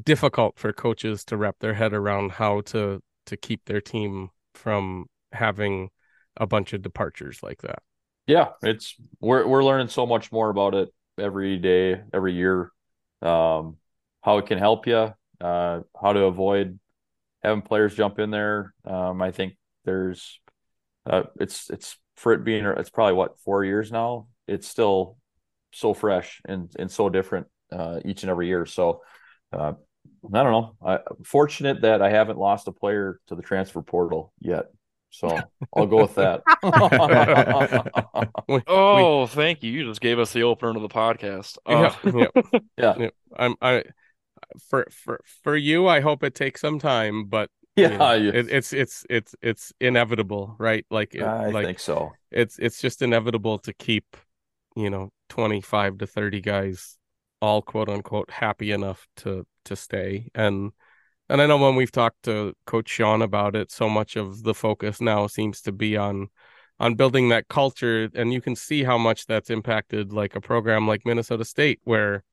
difficult 0.03 0.57
for 0.57 0.73
coaches 0.73 1.23
to 1.25 1.37
wrap 1.37 1.57
their 1.59 1.73
head 1.73 1.93
around 1.93 2.31
how 2.31 2.61
to 2.61 3.01
to 3.25 3.37
keep 3.37 3.65
their 3.65 3.81
team 3.81 4.29
from 4.53 5.05
having 5.33 5.89
a 6.37 6.47
bunch 6.47 6.73
of 6.73 6.81
departures 6.81 7.41
like 7.43 7.61
that 7.61 7.83
yeah, 8.31 8.47
it's 8.61 8.95
we're 9.19 9.45
we're 9.45 9.63
learning 9.63 9.89
so 9.89 10.05
much 10.05 10.31
more 10.31 10.49
about 10.49 10.73
it 10.73 10.87
every 11.19 11.57
day, 11.57 12.01
every 12.13 12.33
year. 12.33 12.71
Um, 13.21 13.75
how 14.21 14.37
it 14.37 14.45
can 14.45 14.57
help 14.57 14.87
you, 14.87 15.13
uh, 15.41 15.79
how 16.01 16.13
to 16.13 16.23
avoid 16.23 16.79
having 17.43 17.61
players 17.61 17.93
jump 17.93 18.19
in 18.19 18.31
there. 18.31 18.73
Um, 18.85 19.21
I 19.21 19.31
think 19.31 19.57
there's, 19.83 20.39
uh, 21.05 21.23
it's 21.41 21.69
it's 21.69 21.97
for 22.15 22.31
it 22.31 22.45
being 22.45 22.65
it's 22.65 22.89
probably 22.89 23.15
what 23.15 23.37
four 23.41 23.65
years 23.65 23.91
now. 23.91 24.27
It's 24.47 24.67
still 24.67 25.17
so 25.73 25.93
fresh 25.93 26.41
and 26.47 26.71
and 26.79 26.89
so 26.89 27.09
different 27.09 27.47
uh, 27.69 27.99
each 28.05 28.23
and 28.23 28.29
every 28.29 28.47
year. 28.47 28.65
So 28.65 29.01
uh, 29.51 29.73
I 30.33 30.43
don't 30.43 30.53
know. 30.53 30.75
I 30.85 30.99
fortunate 31.25 31.81
that 31.81 32.01
I 32.01 32.09
haven't 32.09 32.39
lost 32.39 32.69
a 32.69 32.71
player 32.71 33.19
to 33.27 33.35
the 33.35 33.41
transfer 33.41 33.81
portal 33.81 34.31
yet. 34.39 34.67
So 35.11 35.37
I'll 35.75 35.85
go 35.87 36.01
with 36.01 36.15
that. 36.15 36.41
We- 38.47 38.61
Oh, 38.67 39.27
thank 39.27 39.61
you. 39.63 39.71
You 39.71 39.85
just 39.85 40.01
gave 40.01 40.19
us 40.19 40.33
the 40.33 40.43
opener 40.43 40.73
to 40.73 40.79
the 40.79 40.89
podcast. 40.89 41.57
Uh, 41.65 41.91
yeah, 42.03 42.27
yeah. 42.35 42.61
Yeah. 42.77 42.95
yeah. 42.97 43.09
I'm 43.37 43.55
I 43.61 43.83
for 44.69 44.87
for 44.91 45.19
for 45.43 45.55
you 45.55 45.87
I 45.87 45.99
hope 46.01 46.23
it 46.23 46.35
takes 46.35 46.61
some 46.61 46.79
time 46.79 47.25
but 47.25 47.49
you 47.75 47.83
yeah, 47.83 47.97
know, 47.97 48.13
you- 48.13 48.29
it, 48.31 48.49
it's 48.49 48.73
it's 48.73 49.05
it's 49.09 49.35
it's 49.41 49.71
inevitable 49.79 50.55
right 50.59 50.85
like 50.89 51.13
it, 51.15 51.21
I 51.23 51.49
like 51.49 51.65
think 51.67 51.79
so. 51.79 52.13
it's 52.31 52.57
it's 52.59 52.81
just 52.81 53.01
inevitable 53.01 53.59
to 53.59 53.73
keep 53.73 54.17
you 54.75 54.89
know 54.89 55.11
25 55.29 55.97
to 55.99 56.07
30 56.07 56.41
guys 56.41 56.97
all 57.41 57.61
quote 57.61 57.89
unquote 57.89 58.29
happy 58.31 58.71
enough 58.71 59.07
to 59.17 59.45
to 59.65 59.75
stay 59.75 60.29
and 60.35 60.71
and 61.31 61.41
I 61.41 61.47
know 61.47 61.57
when 61.57 61.77
we've 61.77 61.91
talked 61.91 62.23
to 62.23 62.53
coach 62.65 62.89
Sean 62.89 63.21
about 63.21 63.55
it 63.55 63.71
so 63.71 63.87
much 63.87 64.17
of 64.17 64.43
the 64.43 64.53
focus 64.53 64.99
now 64.99 65.27
seems 65.27 65.61
to 65.61 65.71
be 65.71 65.95
on 65.95 66.27
on 66.77 66.95
building 66.95 67.29
that 67.29 67.47
culture. 67.47 68.09
And 68.13 68.33
you 68.33 68.41
can 68.41 68.55
see 68.55 68.83
how 68.83 68.97
much 68.97 69.27
that's 69.27 69.49
impacted 69.49 70.11
like 70.11 70.35
a 70.35 70.41
program 70.41 70.87
like 70.87 71.05
Minnesota 71.05 71.45
State 71.45 71.79
where 71.85 72.23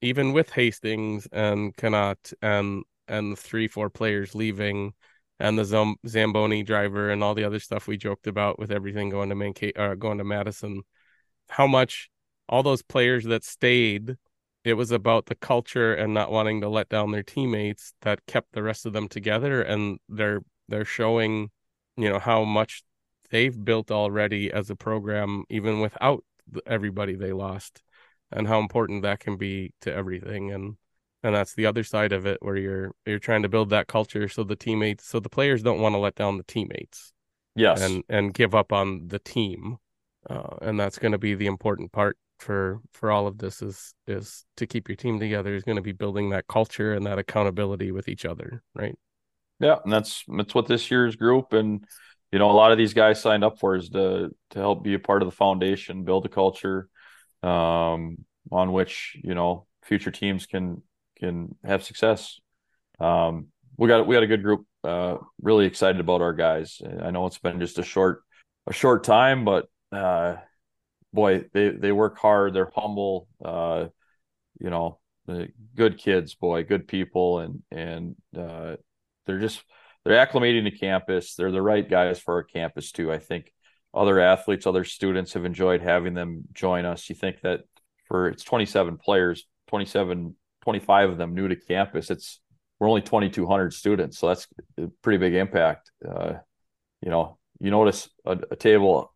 even 0.00 0.32
with 0.32 0.50
Hastings 0.50 1.28
and 1.32 1.74
Knott 1.82 2.32
and 2.40 2.84
and 3.06 3.38
three 3.38 3.68
four 3.68 3.90
players 3.90 4.34
leaving 4.34 4.94
and 5.38 5.58
the 5.58 5.96
Zamboni 6.06 6.62
driver 6.62 7.10
and 7.10 7.22
all 7.22 7.34
the 7.34 7.44
other 7.44 7.60
stuff 7.60 7.86
we 7.86 7.98
joked 7.98 8.26
about 8.26 8.58
with 8.58 8.72
everything 8.72 9.10
going 9.10 9.28
to 9.28 9.34
Manca- 9.34 9.78
uh, 9.78 9.94
going 9.96 10.16
to 10.16 10.24
Madison 10.24 10.82
how 11.50 11.66
much 11.66 12.10
all 12.48 12.62
those 12.62 12.82
players 12.82 13.24
that 13.24 13.44
stayed 13.44 14.16
it 14.66 14.74
was 14.74 14.90
about 14.90 15.26
the 15.26 15.34
culture 15.36 15.94
and 15.94 16.12
not 16.12 16.32
wanting 16.32 16.60
to 16.60 16.68
let 16.68 16.88
down 16.88 17.12
their 17.12 17.22
teammates 17.22 17.94
that 18.02 18.26
kept 18.26 18.52
the 18.52 18.62
rest 18.62 18.84
of 18.84 18.92
them 18.92 19.08
together 19.08 19.62
and 19.62 19.98
they're 20.08 20.42
they're 20.68 20.84
showing 20.84 21.50
you 21.96 22.08
know 22.08 22.18
how 22.18 22.44
much 22.44 22.82
they've 23.30 23.64
built 23.64 23.90
already 23.90 24.52
as 24.52 24.70
a 24.70 24.76
program, 24.76 25.44
even 25.48 25.80
without 25.80 26.24
everybody 26.66 27.14
they 27.14 27.32
lost, 27.32 27.82
and 28.30 28.46
how 28.46 28.58
important 28.58 29.02
that 29.02 29.20
can 29.20 29.36
be 29.36 29.72
to 29.82 29.92
everything. 29.92 30.52
And 30.52 30.76
and 31.22 31.34
that's 31.34 31.54
the 31.54 31.66
other 31.66 31.82
side 31.82 32.12
of 32.12 32.26
it, 32.26 32.38
where 32.40 32.56
you're 32.56 32.92
you're 33.04 33.18
trying 33.18 33.42
to 33.42 33.48
build 33.48 33.70
that 33.70 33.88
culture 33.88 34.28
so 34.28 34.44
the 34.44 34.56
teammates, 34.56 35.06
so 35.06 35.20
the 35.20 35.28
players 35.28 35.62
don't 35.62 35.80
want 35.80 35.94
to 35.94 35.98
let 35.98 36.14
down 36.14 36.36
the 36.36 36.44
teammates. 36.44 37.12
Yes, 37.54 37.80
and 37.80 38.04
and 38.08 38.34
give 38.34 38.54
up 38.54 38.72
on 38.72 39.08
the 39.08 39.18
team, 39.18 39.78
uh, 40.28 40.56
and 40.60 40.78
that's 40.78 40.98
going 40.98 41.12
to 41.12 41.18
be 41.18 41.34
the 41.34 41.46
important 41.46 41.92
part 41.92 42.18
for 42.38 42.80
for 42.92 43.10
all 43.10 43.26
of 43.26 43.38
this 43.38 43.62
is 43.62 43.94
is 44.06 44.44
to 44.56 44.66
keep 44.66 44.88
your 44.88 44.96
team 44.96 45.18
together 45.18 45.54
is 45.54 45.64
going 45.64 45.76
to 45.76 45.82
be 45.82 45.92
building 45.92 46.30
that 46.30 46.46
culture 46.46 46.92
and 46.92 47.06
that 47.06 47.18
accountability 47.18 47.92
with 47.92 48.08
each 48.08 48.24
other 48.24 48.62
right? 48.74 48.96
Yeah 49.60 49.76
and 49.84 49.92
that's 49.92 50.24
that's 50.28 50.54
what 50.54 50.66
this 50.66 50.90
year's 50.90 51.16
group 51.16 51.52
and 51.52 51.84
you 52.32 52.38
know 52.38 52.50
a 52.50 52.52
lot 52.52 52.72
of 52.72 52.78
these 52.78 52.94
guys 52.94 53.20
signed 53.20 53.44
up 53.44 53.58
for 53.58 53.76
is 53.76 53.88
to 53.90 54.30
to 54.50 54.58
help 54.58 54.84
be 54.84 54.94
a 54.94 54.98
part 54.98 55.22
of 55.22 55.26
the 55.28 55.34
foundation 55.34 56.04
build 56.04 56.26
a 56.26 56.28
culture 56.28 56.88
um 57.42 58.18
on 58.52 58.72
which 58.72 59.16
you 59.22 59.34
know 59.34 59.66
future 59.82 60.10
teams 60.10 60.46
can 60.46 60.82
can 61.18 61.54
have 61.64 61.82
success. 61.82 62.38
Um 63.00 63.48
we 63.76 63.88
got 63.88 64.06
we 64.06 64.14
got 64.14 64.22
a 64.22 64.28
good 64.28 64.42
group 64.42 64.66
uh 64.84 65.16
really 65.40 65.66
excited 65.66 66.00
about 66.00 66.20
our 66.20 66.32
guys. 66.32 66.80
I 67.02 67.10
know 67.10 67.26
it's 67.26 67.38
been 67.38 67.60
just 67.60 67.78
a 67.78 67.82
short 67.82 68.22
a 68.66 68.72
short 68.72 69.04
time 69.04 69.44
but 69.44 69.66
uh 69.92 70.36
boy, 71.12 71.44
they 71.52 71.70
they 71.70 71.92
work 71.92 72.18
hard. 72.18 72.54
They're 72.54 72.72
humble. 72.74 73.28
Uh, 73.44 73.86
you 74.58 74.70
know, 74.70 74.98
good 75.74 75.98
kids, 75.98 76.34
boy, 76.34 76.64
good 76.64 76.88
people, 76.88 77.40
and 77.40 77.62
and 77.70 78.16
uh, 78.36 78.76
they're 79.26 79.40
just 79.40 79.62
they're 80.04 80.24
acclimating 80.24 80.64
to 80.64 80.76
campus. 80.76 81.34
They're 81.34 81.52
the 81.52 81.62
right 81.62 81.88
guys 81.88 82.18
for 82.18 82.34
our 82.34 82.44
campus 82.44 82.92
too. 82.92 83.12
I 83.12 83.18
think 83.18 83.52
other 83.92 84.20
athletes, 84.20 84.66
other 84.66 84.84
students 84.84 85.32
have 85.32 85.44
enjoyed 85.44 85.80
having 85.80 86.14
them 86.14 86.44
join 86.52 86.84
us. 86.84 87.08
You 87.08 87.16
think 87.16 87.40
that 87.42 87.60
for 88.06 88.28
it's 88.28 88.44
27 88.44 88.98
players, 88.98 89.46
27, 89.68 90.36
25 90.62 91.10
of 91.10 91.18
them 91.18 91.34
new 91.34 91.48
to 91.48 91.56
campus. 91.56 92.10
It's 92.10 92.40
we're 92.78 92.88
only 92.88 93.00
2,200 93.00 93.72
students, 93.72 94.18
so 94.18 94.28
that's 94.28 94.46
a 94.78 94.88
pretty 95.02 95.18
big 95.18 95.34
impact. 95.34 95.90
Uh, 96.06 96.34
you 97.00 97.10
know, 97.10 97.38
you 97.58 97.70
notice 97.70 98.10
a, 98.26 98.38
a 98.50 98.56
table 98.56 99.14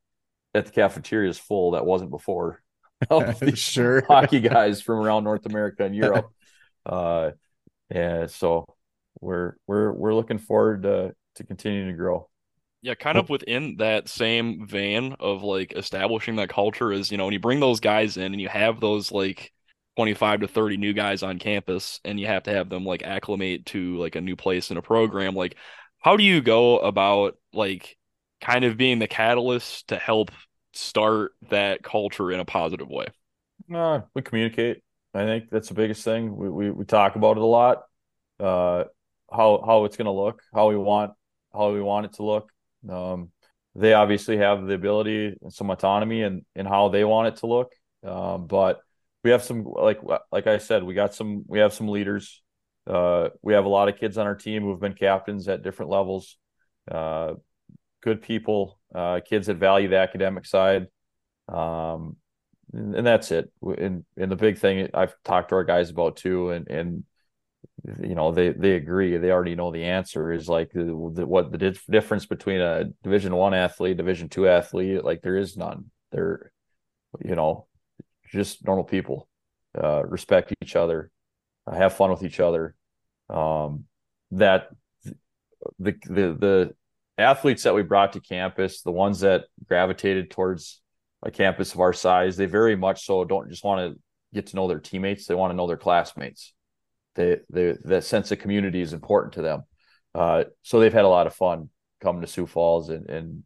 at 0.55 0.67
the 0.67 0.73
cafeteria 0.73 1.31
is 1.31 1.39
full 1.39 1.73
that 1.73 1.87
wasn't 1.87 2.11
before. 2.11 2.63
sure. 3.55 4.05
hockey 4.07 4.41
guys 4.41 4.83
from 4.83 4.99
around 4.99 5.25
North 5.25 5.47
America 5.47 5.85
and 5.85 5.95
Europe. 5.95 6.31
Uh, 6.87 7.33
and 7.91 8.31
so 8.31 8.65
we're 9.21 9.55
we're 9.67 9.93
we're 9.93 10.15
looking 10.15 10.39
forward 10.39 10.85
to 10.85 11.15
to 11.35 11.45
continuing 11.45 11.89
to 11.89 11.95
grow. 11.95 12.27
Yeah, 12.81 12.95
kind 12.95 13.19
of 13.19 13.29
within 13.29 13.77
that 13.77 14.09
same 14.09 14.67
vein 14.67 15.15
of 15.21 15.43
like 15.43 15.75
establishing 15.77 16.37
that 16.37 16.49
culture 16.49 16.91
is, 16.91 17.13
you 17.13 17.19
know, 17.19 17.27
when 17.27 17.35
you 17.35 17.39
bring 17.39 17.61
those 17.61 17.81
guys 17.81 18.17
in 18.17 18.33
and 18.33 18.41
you 18.41 18.49
have 18.49 18.81
those 18.81 19.13
like 19.13 19.53
25 19.97 20.41
to 20.41 20.49
30 20.49 20.79
new 20.79 20.95
guys 20.95 21.23
on 21.23 21.39
campus 21.39 22.01
and 22.07 22.19
you 22.19 22.27
have 22.27 22.45
to 22.45 22.51
have 22.51 22.71
them 22.71 22.87
like 22.87 23.03
acclimate 23.03 23.67
to 23.67 23.99
like 23.99 24.17
a 24.17 24.21
new 24.23 24.37
place 24.37 24.71
in 24.71 24.79
a 24.79 24.83
program, 24.83 25.35
like 25.35 25.57
how 25.99 26.17
do 26.17 26.25
you 26.25 26.41
go 26.41 26.79
about 26.79 27.37
like 27.53 27.99
kind 28.41 28.65
of 28.65 28.77
being 28.77 28.99
the 28.99 29.09
catalyst 29.09 29.89
to 29.89 29.97
help 29.97 30.31
start 30.73 31.33
that 31.51 31.83
culture 31.83 32.31
in 32.31 32.41
a 32.41 32.45
positive 32.45 32.89
way? 32.89 33.07
Uh, 33.73 34.01
we 34.15 34.23
communicate. 34.23 34.83
I 35.15 35.25
think 35.25 35.51
that's 35.51 35.69
the 35.69 35.75
biggest 35.75 36.05
thing. 36.05 36.37
We 36.37 36.49
we, 36.49 36.71
we 36.71 36.85
talk 36.85 37.17
about 37.17 37.37
it 37.37 37.43
a 37.43 37.47
lot. 37.47 37.83
Uh, 38.39 38.85
how 39.31 39.63
how 39.65 39.85
it's 39.85 39.97
going 39.97 40.07
to 40.07 40.13
look, 40.13 40.43
how 40.55 40.69
we 40.69 40.77
want 40.77 41.13
how 41.53 41.73
we 41.73 41.81
want 41.81 42.07
it 42.07 42.13
to 42.15 42.25
look. 42.25 42.51
Um, 42.89 43.31
they 43.75 43.93
obviously 43.93 44.37
have 44.39 44.67
the 44.67 44.75
ability 44.75 45.37
and 45.41 45.53
some 45.53 45.71
autonomy 45.71 46.23
in 46.23 46.45
in 46.55 46.67
how 46.67 46.89
they 46.89 47.05
want 47.05 47.29
it 47.29 47.37
to 47.41 47.47
look. 47.47 47.73
Um, 48.05 48.47
but 48.47 48.81
we 49.25 49.31
have 49.31 49.43
some 49.43 49.65
like 49.65 50.01
like 50.33 50.47
I 50.47 50.59
said, 50.59 50.83
we 50.83 50.95
got 50.95 51.15
some 51.15 51.45
we 51.47 51.59
have 51.59 51.73
some 51.73 51.89
leaders. 51.89 52.43
Uh, 52.87 53.29
we 53.43 53.53
have 53.53 53.67
a 53.67 53.69
lot 53.69 53.89
of 53.89 53.99
kids 53.99 54.17
on 54.19 54.27
our 54.27 54.35
team 54.35 54.63
who've 54.63 54.81
been 54.81 54.95
captains 54.95 55.49
at 55.49 55.63
different 55.63 55.91
levels. 55.91 56.37
Uh, 56.91 57.35
good 58.03 58.23
people, 58.23 58.79
uh, 58.95 59.21
kids 59.29 59.47
that 59.47 59.57
value 59.57 59.89
the 59.89 59.99
academic 59.99 60.47
side. 60.47 60.87
Um, 61.49 62.17
and, 62.73 62.95
and, 62.95 63.07
that's 63.07 63.31
it. 63.31 63.51
And, 63.63 64.05
and 64.17 64.31
the 64.31 64.37
big 64.37 64.59
thing 64.59 64.89
I've 64.95 65.15
talked 65.25 65.51
to 65.51 65.57
our 65.57 65.65
guys 65.65 65.91
about 65.91 66.17
too, 66.17 66.51
and, 66.51 66.69
and, 66.69 67.05
you 68.03 68.15
know, 68.15 68.31
they, 68.31 68.51
they 68.51 68.73
agree, 68.73 69.17
they 69.17 69.31
already 69.31 69.55
know 69.55 69.71
the 69.71 69.85
answer 69.85 70.33
is 70.33 70.49
like 70.49 70.71
the, 70.73 70.85
the, 71.15 71.27
what 71.27 71.51
the 71.51 71.79
difference 71.91 72.27
between 72.27 72.61
a 72.61 72.85
division 73.03 73.35
one 73.35 73.55
athlete, 73.55 73.97
division 73.97 74.29
two 74.29 74.49
athlete, 74.49 75.05
like 75.05 75.23
there 75.23 75.37
is 75.37 75.57
none. 75.57 75.87
They're, 76.13 76.53
you 77.25 77.35
know, 77.35 77.67
just 78.31 78.65
normal 78.65 78.85
people, 78.85 79.29
uh, 79.83 80.05
respect 80.05 80.53
each 80.63 80.77
other, 80.77 81.11
uh, 81.67 81.75
have 81.75 81.95
fun 81.95 82.11
with 82.11 82.23
each 82.23 82.41
other. 82.41 82.75
Um, 83.29 83.85
that 84.33 84.69
the, 85.79 85.95
the, 86.05 86.37
the, 86.39 86.75
athletes 87.21 87.63
that 87.63 87.75
we 87.75 87.83
brought 87.83 88.15
to 88.15 88.21
campus, 88.21 88.83
the 88.83 88.93
ones 88.93 89.21
that 89.21 89.45
gravitated 89.67 90.31
towards 90.31 90.81
a 91.23 91.31
campus 91.31 91.75
of 91.75 91.81
our 91.81 91.93
size, 91.93 92.37
they 92.37 92.47
very 92.47 92.77
much 92.77 93.05
so 93.05 93.25
don't 93.25 93.51
just 93.51 93.65
want 93.65 93.95
to 93.95 94.01
get 94.33 94.49
to 94.49 94.57
know 94.57 94.69
their 94.69 94.81
teammates; 94.81 95.27
they 95.27 95.35
want 95.35 95.53
to 95.53 95.57
know 95.57 95.67
their 95.67 95.77
classmates. 95.77 96.53
They, 97.15 97.39
they 97.51 97.77
that 97.85 98.05
sense 98.05 98.31
of 98.31 98.39
community 98.39 98.81
is 98.81 98.93
important 98.93 99.35
to 99.35 99.43
them. 99.43 99.63
Uh, 100.15 100.45
so 100.63 100.81
they've 100.81 100.93
had 100.93 101.05
a 101.05 101.09
lot 101.09 101.27
of 101.27 101.35
fun 101.35 101.71
coming 102.01 102.23
to 102.23 102.27
Sioux 102.27 102.47
Falls 102.47 102.89
and 102.89 103.09
and 103.09 103.43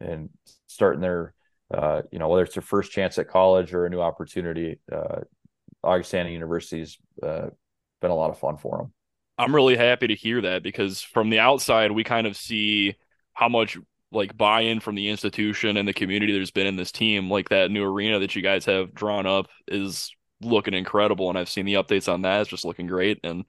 and 0.00 0.30
starting 0.68 1.00
their, 1.00 1.34
uh, 1.74 2.02
you 2.12 2.18
know, 2.18 2.28
whether 2.28 2.44
it's 2.44 2.54
their 2.54 2.62
first 2.62 2.92
chance 2.92 3.18
at 3.18 3.28
college 3.28 3.74
or 3.74 3.86
a 3.86 3.90
new 3.90 4.00
opportunity. 4.00 4.78
Uh, 4.90 5.20
Augustana 5.82 6.30
University's 6.30 6.98
uh, 7.22 7.48
been 8.00 8.10
a 8.10 8.14
lot 8.14 8.30
of 8.30 8.38
fun 8.38 8.56
for 8.56 8.78
them. 8.78 8.92
I'm 9.38 9.54
really 9.54 9.76
happy 9.76 10.08
to 10.08 10.14
hear 10.14 10.40
that 10.42 10.62
because 10.62 11.00
from 11.00 11.30
the 11.30 11.38
outside, 11.38 11.92
we 11.92 12.02
kind 12.02 12.26
of 12.26 12.36
see 12.36 12.96
how 13.38 13.48
much 13.48 13.78
like 14.10 14.36
buy-in 14.36 14.80
from 14.80 14.96
the 14.96 15.08
institution 15.08 15.76
and 15.76 15.86
the 15.86 15.92
community 15.92 16.32
there's 16.32 16.50
been 16.50 16.66
in 16.66 16.74
this 16.74 16.90
team 16.90 17.30
like 17.30 17.50
that 17.50 17.70
new 17.70 17.84
arena 17.84 18.18
that 18.18 18.34
you 18.34 18.42
guys 18.42 18.64
have 18.64 18.92
drawn 18.92 19.26
up 19.26 19.46
is 19.68 20.10
looking 20.40 20.74
incredible 20.74 21.28
and 21.28 21.38
I've 21.38 21.48
seen 21.48 21.64
the 21.64 21.74
updates 21.74 22.12
on 22.12 22.22
that. 22.22 22.40
It's 22.40 22.50
just 22.50 22.64
looking 22.64 22.88
great 22.88 23.20
and 23.22 23.44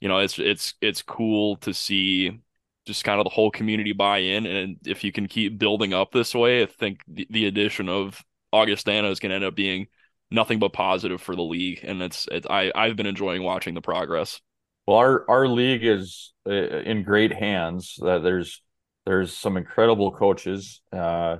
you 0.00 0.08
know 0.08 0.20
it's 0.20 0.38
it's 0.38 0.72
it's 0.80 1.02
cool 1.02 1.56
to 1.56 1.74
see 1.74 2.40
just 2.86 3.04
kind 3.04 3.20
of 3.20 3.24
the 3.24 3.30
whole 3.30 3.50
community 3.50 3.92
buy 3.92 4.18
in 4.18 4.46
and 4.46 4.78
if 4.86 5.04
you 5.04 5.12
can 5.12 5.28
keep 5.28 5.58
building 5.58 5.92
up 5.92 6.12
this 6.12 6.34
way 6.34 6.62
I 6.62 6.66
think 6.66 7.02
the, 7.06 7.26
the 7.28 7.44
addition 7.44 7.90
of 7.90 8.24
Augustana 8.54 9.10
is 9.10 9.20
going 9.20 9.30
to 9.30 9.36
end 9.36 9.44
up 9.44 9.54
being 9.54 9.88
nothing 10.30 10.60
but 10.60 10.72
positive 10.72 11.20
for 11.20 11.36
the 11.36 11.42
league 11.42 11.80
and 11.82 12.00
it's, 12.00 12.26
it's 12.32 12.46
I 12.48 12.72
I've 12.74 12.96
been 12.96 13.04
enjoying 13.04 13.42
watching 13.42 13.74
the 13.74 13.82
progress. 13.82 14.40
Well 14.86 14.96
our 14.96 15.28
our 15.28 15.46
league 15.46 15.84
is 15.84 16.32
uh, 16.48 16.52
in 16.52 17.02
great 17.02 17.34
hands. 17.34 17.98
Uh, 18.02 18.18
there's 18.20 18.62
there's 19.06 19.36
some 19.36 19.56
incredible 19.56 20.12
coaches. 20.12 20.82
Uh, 20.92 21.38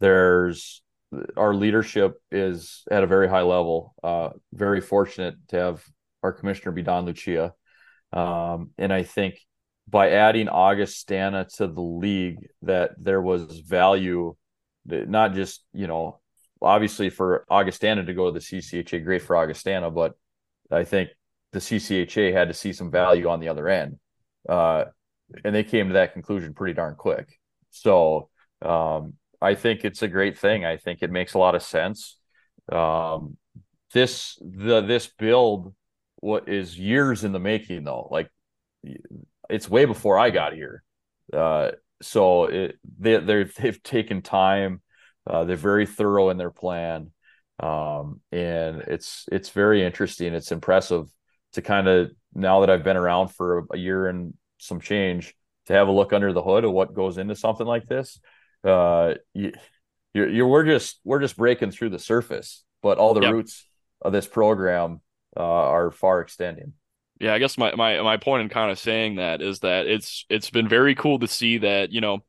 there's 0.00 0.82
our 1.36 1.54
leadership 1.54 2.14
is 2.30 2.84
at 2.90 3.04
a 3.04 3.06
very 3.06 3.28
high 3.28 3.42
level. 3.42 3.94
Uh, 4.02 4.30
very 4.52 4.80
fortunate 4.80 5.34
to 5.48 5.56
have 5.56 5.84
our 6.22 6.32
commissioner 6.32 6.72
be 6.72 6.82
Don 6.82 7.04
Lucia, 7.04 7.52
um, 8.12 8.70
and 8.78 8.92
I 8.92 9.02
think 9.02 9.38
by 9.88 10.10
adding 10.10 10.48
Augustana 10.48 11.46
to 11.56 11.66
the 11.66 11.80
league, 11.80 12.48
that 12.62 12.92
there 12.96 13.20
was 13.20 13.58
value, 13.58 14.34
not 14.86 15.34
just 15.34 15.64
you 15.72 15.86
know, 15.86 16.20
obviously 16.62 17.10
for 17.10 17.44
Augustana 17.50 18.04
to 18.04 18.14
go 18.14 18.26
to 18.26 18.32
the 18.32 18.44
CCHA, 18.44 19.04
great 19.04 19.22
for 19.22 19.36
Augustana, 19.36 19.90
but 19.90 20.14
I 20.70 20.84
think 20.84 21.10
the 21.52 21.58
CCHA 21.58 22.32
had 22.32 22.48
to 22.48 22.54
see 22.54 22.72
some 22.72 22.90
value 22.90 23.28
on 23.28 23.40
the 23.40 23.48
other 23.48 23.68
end. 23.68 23.98
Uh, 24.48 24.84
and 25.44 25.54
they 25.54 25.64
came 25.64 25.88
to 25.88 25.94
that 25.94 26.12
conclusion 26.12 26.54
pretty 26.54 26.74
darn 26.74 26.94
quick. 26.94 27.38
So 27.70 28.28
um, 28.60 29.14
I 29.40 29.54
think 29.54 29.84
it's 29.84 30.02
a 30.02 30.08
great 30.08 30.38
thing. 30.38 30.64
I 30.64 30.76
think 30.76 31.02
it 31.02 31.10
makes 31.10 31.34
a 31.34 31.38
lot 31.38 31.54
of 31.54 31.62
sense. 31.62 32.18
Um, 32.70 33.36
this 33.92 34.38
the 34.40 34.80
this 34.80 35.06
build 35.06 35.74
what 36.16 36.48
is 36.48 36.78
years 36.78 37.24
in 37.24 37.32
the 37.32 37.40
making 37.40 37.84
though. 37.84 38.08
Like 38.10 38.30
it's 39.50 39.68
way 39.68 39.84
before 39.84 40.18
I 40.18 40.30
got 40.30 40.54
here. 40.54 40.82
Uh, 41.32 41.72
so 42.00 42.44
it, 42.44 42.78
they 42.98 43.16
they 43.18 43.44
they've 43.44 43.82
taken 43.82 44.22
time. 44.22 44.82
Uh, 45.26 45.44
they're 45.44 45.56
very 45.56 45.86
thorough 45.86 46.30
in 46.30 46.36
their 46.36 46.50
plan, 46.50 47.12
um, 47.60 48.20
and 48.32 48.82
it's 48.82 49.26
it's 49.30 49.50
very 49.50 49.84
interesting. 49.84 50.34
It's 50.34 50.52
impressive 50.52 51.06
to 51.52 51.62
kind 51.62 51.86
of 51.86 52.10
now 52.34 52.60
that 52.60 52.70
I've 52.70 52.82
been 52.82 52.96
around 52.96 53.28
for 53.28 53.66
a 53.72 53.76
year 53.76 54.08
and 54.08 54.34
some 54.62 54.80
change 54.80 55.34
to 55.66 55.72
have 55.72 55.88
a 55.88 55.92
look 55.92 56.12
under 56.12 56.32
the 56.32 56.42
hood 56.42 56.64
of 56.64 56.72
what 56.72 56.94
goes 56.94 57.18
into 57.18 57.34
something 57.34 57.66
like 57.66 57.86
this. 57.86 58.20
Uh, 58.64 59.14
you, 59.34 59.52
you're, 60.14 60.28
you're 60.28 60.46
we're 60.46 60.64
just 60.64 61.00
we're 61.04 61.20
just 61.20 61.36
breaking 61.36 61.70
through 61.70 61.90
the 61.90 61.98
surface, 61.98 62.64
but 62.82 62.98
all 62.98 63.14
the 63.14 63.22
yep. 63.22 63.32
roots 63.32 63.66
of 64.00 64.12
this 64.12 64.26
program 64.26 65.00
uh, 65.36 65.42
are 65.42 65.90
far 65.90 66.20
extending. 66.20 66.74
Yeah, 67.20 67.34
I 67.34 67.38
guess 67.38 67.56
my, 67.56 67.74
my 67.74 68.00
my 68.02 68.16
point 68.16 68.42
in 68.42 68.48
kind 68.48 68.70
of 68.70 68.78
saying 68.78 69.16
that 69.16 69.42
is 69.42 69.60
that 69.60 69.86
it's 69.86 70.26
it's 70.28 70.50
been 70.50 70.68
very 70.68 70.94
cool 70.94 71.18
to 71.20 71.28
see 71.28 71.58
that 71.58 71.92
you 71.92 72.00
know 72.00 72.22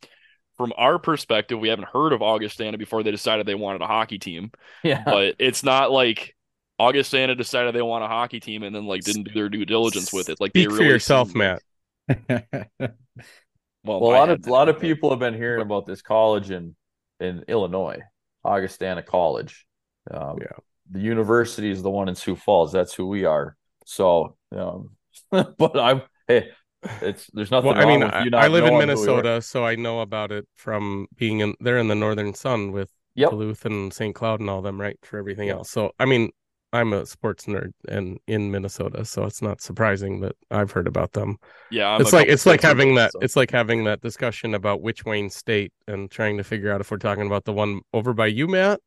from 0.58 0.74
our 0.78 1.00
perspective, 1.00 1.60
we 1.60 1.70
haven't 1.70 1.88
heard 1.88 2.14
of 2.14 2.22
Augustana 2.22 2.78
before 2.78 3.04
they 3.04 3.12
decided 3.12 3.46
they 3.46 3.56
wanted 3.56 3.82
a 3.82 3.88
hockey 3.88 4.20
team. 4.20 4.52
Yeah. 4.84 5.02
But 5.06 5.36
it's 5.40 5.64
not 5.64 5.92
like 5.92 6.36
Augustana 6.78 7.36
decided 7.36 7.74
they 7.74 7.82
want 7.82 8.04
a 8.04 8.08
hockey 8.08 8.42
team 8.42 8.64
and 8.64 8.76
then 8.76 8.86
like 8.86 9.04
didn't 9.04 9.24
do 9.24 9.34
their 9.34 9.48
due 9.48 9.66
diligence 9.66 10.12
with 10.12 10.28
it. 10.28 10.42
Like 10.42 10.52
Speak 10.52 10.70
they 10.70 10.76
for 10.76 10.84
yourself, 10.84 11.30
seemed- 11.30 11.38
Matt. 11.38 11.62
Well, 13.84 14.02
well, 14.02 14.12
a 14.12 14.14
I 14.14 14.20
lot 14.20 14.30
of 14.30 14.46
a 14.46 14.50
lot 14.50 14.70
of 14.70 14.80
people 14.80 15.10
have 15.10 15.20
been 15.20 15.34
hearing 15.34 15.62
about 15.62 15.86
this 15.86 16.02
college 16.02 16.52
in 16.52 16.76
in 17.20 17.44
Illinois, 17.48 18.00
Augustana 18.44 19.04
College. 19.04 19.66
Um, 20.10 20.38
Yeah. 20.40 20.58
The 20.92 21.00
university 21.00 21.70
is 21.72 21.82
the 21.82 21.90
one 21.90 22.10
in 22.10 22.16
Sioux 22.16 22.36
Falls. 22.36 22.72
That's 22.72 22.94
who 22.94 23.08
we 23.08 23.26
are. 23.26 23.56
So, 23.86 24.38
um, 24.52 24.92
but 25.32 25.78
I'm 25.80 26.04
hey, 26.28 26.52
it's 27.02 27.28
there's 27.34 27.52
nothing 27.52 27.70
Well, 27.70 27.78
I 27.78 27.86
mean, 27.86 28.04
with 28.04 28.14
I, 28.14 28.20
you 28.20 28.30
not 28.30 28.46
I 28.46 28.48
live 28.48 28.66
in 28.66 28.74
knowing 28.74 28.88
who 28.90 29.02
we 29.02 29.14
are. 29.16 29.24
Minnesota, 29.24 29.42
so 29.42 29.66
I 29.66 29.76
know 29.76 30.02
about 30.02 30.32
it 30.32 30.48
from 30.56 31.08
being 31.16 31.40
in 31.40 31.56
there 31.60 31.78
in 31.78 31.88
the 31.88 31.96
Northern 31.96 32.34
Sun 32.34 32.72
with 32.72 32.92
Yep. 33.16 33.30
Duluth 33.32 33.66
and 33.66 33.94
St. 33.94 34.14
Cloud 34.16 34.40
and 34.40 34.50
all 34.50 34.62
them, 34.62 34.80
right? 34.82 34.98
For 35.04 35.18
everything 35.18 35.48
Yeah. 35.48 35.54
else. 35.54 35.70
So, 35.70 35.92
I 36.00 36.06
mean, 36.06 36.32
I'm 36.74 36.92
a 36.92 37.06
sports 37.06 37.46
nerd 37.46 37.72
and 37.88 38.20
in 38.28 38.50
Minnesota, 38.52 39.06
so 39.06 39.24
it's 39.26 39.42
not 39.44 39.62
surprising 39.62 40.20
that 40.22 40.36
I've 40.52 40.72
heard 40.72 40.88
about 40.88 41.14
them. 41.14 41.38
yeah, 41.70 41.88
I'm 41.88 42.02
it's 42.02 42.12
like 42.12 42.28
it's 42.28 42.46
like 42.48 42.62
having 42.62 42.96
that 42.96 43.12
so. 43.14 43.20
it's 43.22 43.36
like 43.36 43.52
having 43.52 43.84
that 43.86 44.02
discussion 44.02 44.56
about 44.56 44.82
which 44.82 45.06
Wayne 45.06 45.30
State 45.30 45.72
and 45.88 46.10
trying 46.10 46.38
to 46.38 46.44
figure 46.44 46.72
out 46.72 46.82
if 46.82 46.90
we're 46.90 46.98
talking 46.98 47.28
about 47.28 47.46
the 47.46 47.54
one 47.54 47.82
over 47.94 48.14
by 48.14 48.26
you, 48.26 48.48
Matt, 48.48 48.82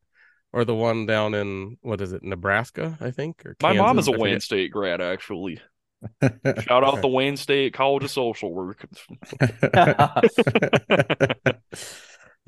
or 0.51 0.65
the 0.65 0.75
one 0.75 1.05
down 1.05 1.33
in 1.33 1.77
what 1.81 2.01
is 2.01 2.11
it, 2.11 2.23
Nebraska, 2.23 2.97
I 2.99 3.11
think, 3.11 3.45
or 3.45 3.55
My 3.63 3.71
mom 3.73 3.97
is 3.99 4.09
a 4.09 4.11
Wayne. 4.11 4.41
State 4.41 4.71
grad, 4.71 4.99
actually. 5.01 5.61
Shout 6.21 6.83
out 6.83 6.93
Okay. 6.93 7.01
the 7.01 7.07
Wayne 7.07 7.37
State 7.37 7.73
College 7.73 8.03
of 8.03 8.11
Social 8.11 8.53
Work. 8.53 8.85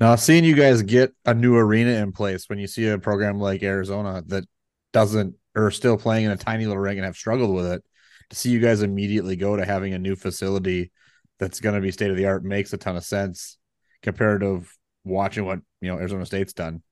now, 0.00 0.16
seeing 0.16 0.44
you 0.44 0.54
guys 0.54 0.82
get 0.82 1.12
a 1.24 1.32
new 1.34 1.56
arena 1.56 1.92
in 1.92 2.12
place 2.12 2.48
when 2.48 2.58
you 2.58 2.66
see 2.66 2.86
a 2.88 2.98
program 2.98 3.38
like 3.40 3.62
Arizona 3.62 4.22
that 4.26 4.44
doesn't 4.92 5.34
or 5.54 5.70
still 5.70 5.96
playing 5.96 6.24
in 6.26 6.30
a 6.30 6.36
tiny 6.36 6.64
little 6.66 6.80
ring 6.80 6.98
and 6.98 7.04
have 7.04 7.16
struggled 7.16 7.54
with 7.54 7.66
it, 7.66 7.84
to 8.30 8.36
see 8.36 8.50
you 8.50 8.60
guys 8.60 8.82
immediately 8.82 9.36
go 9.36 9.56
to 9.56 9.64
having 9.64 9.94
a 9.94 9.98
new 9.98 10.14
facility 10.16 10.92
that's 11.38 11.60
going 11.60 11.74
to 11.74 11.80
be 11.80 11.90
state 11.90 12.10
of 12.10 12.16
the 12.16 12.26
art 12.26 12.44
makes 12.44 12.72
a 12.72 12.76
ton 12.76 12.96
of 12.96 13.04
sense 13.04 13.58
compared 14.02 14.40
to 14.42 14.62
watching 15.04 15.44
what 15.44 15.58
you 15.80 15.90
know 15.90 15.98
Arizona 15.98 16.24
State's 16.26 16.52
done. 16.52 16.82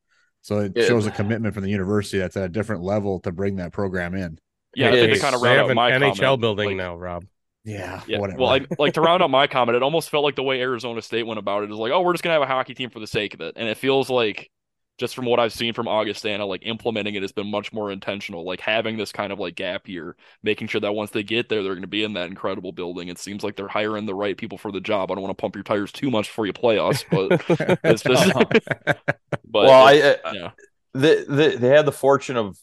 So 0.43 0.61
it 0.61 0.73
Yeah. 0.75 0.85
shows 0.87 1.07
a 1.07 1.11
commitment 1.11 1.55
from 1.55 1.65
the 1.65 1.71
university 1.71 2.19
that's 2.19 2.37
at 2.37 2.45
a 2.45 2.49
different 2.49 2.83
level 2.83 3.21
to 3.21 3.33
bring 3.33 3.57
that 3.57 3.73
program 3.73 4.15
in. 4.15 4.39
Yeah, 4.75 4.89
I 4.89 4.93
think 4.93 5.21
kind 5.21 5.35
of 5.35 5.41
They 5.41 5.49
round 5.49 5.59
have 5.59 5.65
out 5.67 5.71
an 5.71 5.77
my 5.77 5.91
NHL 5.93 6.17
comment, 6.17 6.41
building 6.41 6.69
like- 6.69 6.77
now, 6.77 6.97
Rob. 6.97 7.25
Yeah, 7.65 8.01
Yeah, 8.07 8.19
whatever. 8.19 8.39
well, 8.39 8.51
I 8.51 8.61
like 8.79 8.95
to 8.95 9.01
round 9.03 9.23
out 9.23 9.31
my 9.31 9.47
comment. 9.47 9.77
It 9.77 9.83
almost 9.83 10.09
felt 10.09 10.25
like 10.25 10.37
the 10.37 10.43
way 10.43 10.61
Arizona 10.61 11.03
State 11.03 11.27
went 11.27 11.39
about 11.39 11.65
it 11.65 11.71
is 11.71 11.77
like, 11.77 11.93
oh, 11.93 12.01
we're 12.01 12.13
just 12.15 12.25
gonna 12.25 12.35
have 12.35 12.43
a 12.43 12.47
hockey 12.47 12.73
team 12.73 12.89
for 12.89 12.99
the 13.01 13.07
sake 13.07 13.35
of 13.35 13.41
it, 13.43 13.55
and 13.57 13.69
it 13.69 13.77
feels 13.77 14.09
like 14.09 14.51
just 14.99 15.15
from 15.15 15.27
what 15.27 15.41
I've 15.41 15.53
seen 15.53 15.75
from 15.75 15.89
Augustana, 15.89 16.45
like 16.45 16.63
implementing 16.67 17.15
it 17.15 17.23
has 17.23 17.33
been 17.33 17.51
much 17.51 17.73
more 17.73 17.91
intentional. 17.93 18.45
Like 18.45 18.61
having 18.61 18.97
this 18.97 19.13
kind 19.13 19.33
of 19.33 19.39
like 19.39 19.55
gap 19.55 19.89
year, 19.89 20.17
making 20.43 20.69
sure 20.69 20.81
that 20.81 20.93
once 20.95 21.11
they 21.11 21.23
get 21.23 21.49
there, 21.49 21.63
they're 21.63 21.75
going 21.75 21.83
to 21.83 21.89
be 21.89 22.05
in 22.05 22.15
that 22.15 22.29
incredible 22.29 22.73
building. 22.73 23.09
It 23.09 23.19
seems 23.19 23.45
like 23.45 23.57
they're 23.57 23.69
hiring 23.69 24.07
the 24.07 24.15
right 24.15 24.37
people 24.37 24.59
for 24.59 24.73
the 24.73 24.81
job. 24.81 25.11
I 25.11 25.15
don't 25.15 25.23
want 25.23 25.37
to 25.37 25.41
pump 25.41 25.55
your 25.55 25.65
tires 25.65 25.93
too 25.93 26.11
much 26.11 26.27
before 26.29 26.47
you 26.47 26.53
play 26.53 26.79
us, 26.79 27.05
but 27.11 27.33
it's 27.85 28.03
just, 28.03 28.29
but 29.47 29.67
well, 29.67 29.83
I, 29.85 29.93
it's- 29.95 30.17
I 30.25 30.33
yeah, 30.33 30.51
they, 30.95 31.25
they 31.25 31.57
they 31.57 31.69
had 31.69 31.87
the 31.87 31.93
fortune 31.93 32.37
of 32.37 32.59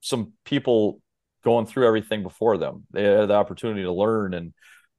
some 0.00 0.32
people 0.44 1.00
going 1.44 1.66
through 1.66 1.86
everything 1.86 2.22
before 2.22 2.58
them. 2.58 2.86
They 2.92 3.04
had 3.04 3.28
the 3.28 3.34
opportunity 3.34 3.82
to 3.82 3.92
learn 3.92 4.34
and 4.34 4.54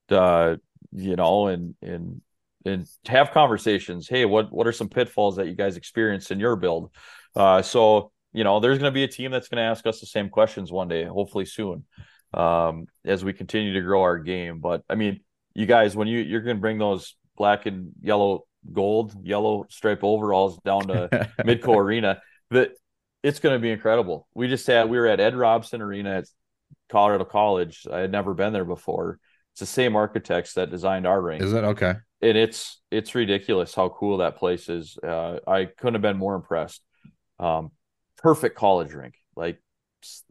uh, 0.09 0.57
you 0.91 1.15
know 1.15 1.47
and 1.47 1.75
and 1.81 2.21
and 2.67 2.87
have 3.07 3.31
conversations. 3.31 4.07
Hey, 4.07 4.25
what 4.25 4.51
what 4.51 4.67
are 4.67 4.71
some 4.71 4.89
pitfalls 4.89 5.37
that 5.37 5.47
you 5.47 5.55
guys 5.55 5.77
experienced 5.77 6.31
in 6.31 6.39
your 6.39 6.55
build? 6.55 6.91
Uh, 7.35 7.61
so 7.61 8.11
you 8.33 8.43
know, 8.43 8.59
there's 8.59 8.77
going 8.77 8.91
to 8.91 8.95
be 8.95 9.03
a 9.03 9.07
team 9.07 9.31
that's 9.31 9.47
going 9.47 9.57
to 9.57 9.63
ask 9.63 9.87
us 9.87 9.99
the 9.99 10.05
same 10.05 10.29
questions 10.29 10.71
one 10.71 10.87
day, 10.87 11.05
hopefully 11.05 11.45
soon, 11.45 11.85
um, 12.33 12.85
as 13.03 13.23
we 13.23 13.33
continue 13.33 13.73
to 13.73 13.81
grow 13.81 14.01
our 14.03 14.19
game. 14.19 14.59
But 14.59 14.83
I 14.89 14.95
mean, 14.95 15.21
you 15.55 15.65
guys, 15.65 15.95
when 15.95 16.07
you 16.07 16.19
you're 16.19 16.41
going 16.41 16.57
to 16.57 16.61
bring 16.61 16.77
those 16.77 17.15
black 17.35 17.65
and 17.65 17.93
yellow, 18.01 18.45
gold, 18.71 19.15
yellow 19.23 19.65
stripe 19.69 20.03
overalls 20.03 20.59
down 20.59 20.87
to 20.87 21.09
Midco 21.39 21.75
Arena, 21.75 22.21
that 22.51 22.71
it's 23.23 23.39
going 23.39 23.55
to 23.55 23.59
be 23.59 23.71
incredible. 23.71 24.27
We 24.35 24.47
just 24.47 24.67
had 24.67 24.89
we 24.89 24.99
were 24.99 25.07
at 25.07 25.19
Ed 25.19 25.35
Robson 25.35 25.81
Arena 25.81 26.17
at 26.17 26.25
Colorado 26.89 27.25
College. 27.25 27.87
I 27.91 27.99
had 27.99 28.11
never 28.11 28.33
been 28.33 28.53
there 28.53 28.65
before. 28.65 29.19
It's 29.57 29.71
the 29.71 29.73
same 29.73 29.95
architects 29.95 30.53
that 30.53 30.69
designed 30.69 31.07
our 31.07 31.19
rink, 31.19 31.41
Is 31.41 31.51
it 31.51 31.63
okay? 31.63 31.95
and 32.21 32.37
it's 32.37 32.79
it's 32.91 33.15
ridiculous 33.15 33.73
how 33.73 33.89
cool 33.89 34.17
that 34.17 34.37
place 34.37 34.69
is. 34.69 34.99
Uh, 35.01 35.39
I 35.47 35.65
couldn't 35.65 35.95
have 35.95 36.03
been 36.03 36.15
more 36.19 36.35
impressed. 36.35 36.83
Um, 37.39 37.71
perfect 38.19 38.55
college 38.55 38.93
rink. 38.93 39.15
Like 39.35 39.59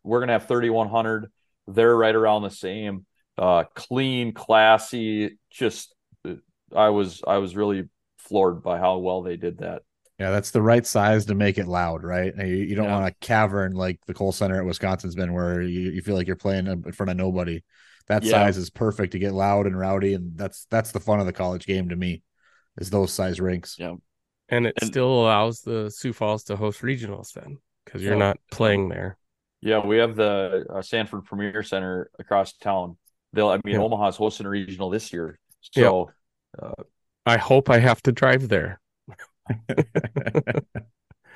we're 0.04 0.20
gonna 0.20 0.34
have 0.34 0.46
3100. 0.46 1.26
They're 1.66 1.96
right 1.96 2.14
around 2.14 2.42
the 2.42 2.50
same. 2.50 3.04
Uh, 3.36 3.64
clean, 3.74 4.32
classy. 4.32 5.40
Just 5.50 5.92
uh, 6.24 6.34
I 6.72 6.90
was 6.90 7.20
I 7.26 7.38
was 7.38 7.56
really 7.56 7.88
floored 8.18 8.62
by 8.62 8.78
how 8.78 8.98
well 8.98 9.22
they 9.22 9.36
did 9.36 9.58
that. 9.58 9.82
Yeah, 10.20 10.30
that's 10.30 10.52
the 10.52 10.62
right 10.62 10.86
size 10.86 11.26
to 11.26 11.34
make 11.34 11.58
it 11.58 11.66
loud, 11.66 12.04
right? 12.04 12.32
You, 12.38 12.44
you 12.46 12.76
don't 12.76 12.84
Yeah. 12.84 13.00
want 13.00 13.08
a 13.08 13.26
cavern 13.26 13.72
like 13.72 13.98
the 14.06 14.14
Kohl 14.14 14.30
Center 14.30 14.56
at 14.60 14.64
Wisconsin's 14.64 15.16
been, 15.16 15.32
where 15.32 15.62
you, 15.62 15.90
you 15.90 16.00
feel 16.00 16.14
like 16.14 16.28
you're 16.28 16.36
playing 16.36 16.68
in 16.68 16.92
front 16.92 17.10
of 17.10 17.16
nobody. 17.16 17.64
That 18.08 18.22
Yeah. 18.22 18.30
size 18.32 18.56
is 18.56 18.70
perfect 18.70 19.12
to 19.12 19.18
get 19.18 19.32
loud 19.32 19.66
and 19.66 19.78
rowdy, 19.78 20.14
and 20.14 20.36
that's 20.38 20.66
that's 20.70 20.92
the 20.92 21.00
fun 21.00 21.20
of 21.20 21.26
the 21.26 21.32
college 21.32 21.66
game 21.66 21.88
to 21.88 21.96
me, 21.96 22.22
is 22.78 22.90
those 22.90 23.12
size 23.12 23.40
rinks. 23.40 23.76
Yeah. 23.78 23.94
And 24.48 24.66
it 24.66 24.74
And- 24.80 24.86
still 24.88 25.08
allows 25.22 25.62
the 25.62 25.90
Sioux 25.90 26.12
Falls 26.12 26.44
to 26.44 26.56
host 26.56 26.82
regionals 26.82 27.32
then, 27.32 27.58
because 27.84 28.02
you're 28.02 28.12
Yeah. 28.12 28.18
not 28.18 28.38
playing 28.52 28.88
there. 28.90 29.18
Yeah, 29.60 29.84
we 29.84 29.96
have 29.98 30.14
the 30.14 30.66
uh, 30.70 30.82
Sanford 30.82 31.24
Premier 31.24 31.62
Center 31.64 32.10
across 32.18 32.52
town. 32.52 32.96
They'll, 33.32 33.48
I 33.48 33.56
mean, 33.64 33.74
Yeah. 33.74 33.82
Omaha's 33.82 34.16
hosting 34.16 34.46
a 34.46 34.50
regional 34.50 34.88
this 34.90 35.12
year, 35.12 35.38
so 35.60 36.10
I 37.24 37.38
hope 37.38 37.68
I 37.70 37.78
have 37.80 38.00
to 38.02 38.12
drive 38.12 38.48
there. 38.48 38.80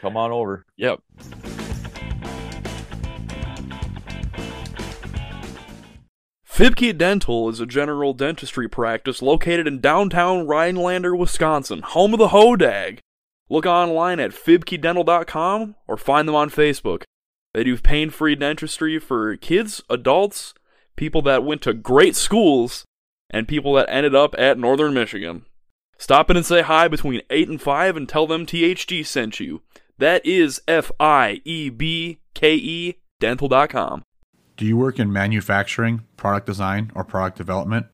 come 0.01 0.16
on 0.16 0.31
over. 0.31 0.64
Yep. 0.77 1.01
Fiebke 6.61 6.98
Dental 6.98 7.48
is 7.48 7.58
a 7.58 7.64
general 7.64 8.12
dentistry 8.12 8.68
practice 8.68 9.22
located 9.22 9.66
in 9.66 9.80
downtown 9.80 10.46
Rhinelander, 10.46 11.16
Wisconsin, 11.16 11.80
home 11.80 12.12
of 12.12 12.18
the 12.18 12.28
Hodag. 12.28 12.98
Look 13.48 13.64
online 13.64 14.20
at 14.20 14.32
fiebkedental.com 14.32 15.76
or 15.88 15.96
find 15.96 16.28
them 16.28 16.34
on 16.34 16.50
Facebook. 16.50 17.04
They 17.54 17.64
do 17.64 17.78
pain 17.78 18.11
free 18.11 18.34
dentistry 18.34 18.98
for 18.98 19.38
kids, 19.38 19.82
adults, 19.88 20.52
people 20.96 21.22
that 21.22 21.44
went 21.44 21.62
to 21.62 21.72
great 21.72 22.14
schools, 22.14 22.84
and 23.30 23.48
people 23.48 23.72
that 23.72 23.88
ended 23.88 24.14
up 24.14 24.34
at 24.36 24.58
Northern 24.58 24.92
Michigan. 24.92 25.46
Stop 25.96 26.28
in 26.28 26.36
and 26.36 26.44
say 26.44 26.61
hi 26.61 26.88
between 26.88 27.22
8 27.30 27.48
and 27.48 27.62
5 27.62 27.96
and 27.96 28.06
tell 28.06 28.26
them 28.26 28.44
THG 28.44 29.06
sent 29.06 29.40
you. 29.40 29.62
That 29.96 30.26
is 30.26 30.61
F 30.68 30.92
I 31.00 31.40
E 31.46 31.70
B 31.70 32.20
K 32.34 32.54
E 32.54 32.98
dental.com. 33.18 34.02
Do 34.61 34.66
you 34.66 34.76
work 34.76 34.98
in 34.98 35.11
manufacturing, 35.11 36.02
product 36.18 36.44
design, 36.44 36.92
or 36.94 37.02
product 37.02 37.38
development? 37.38 37.86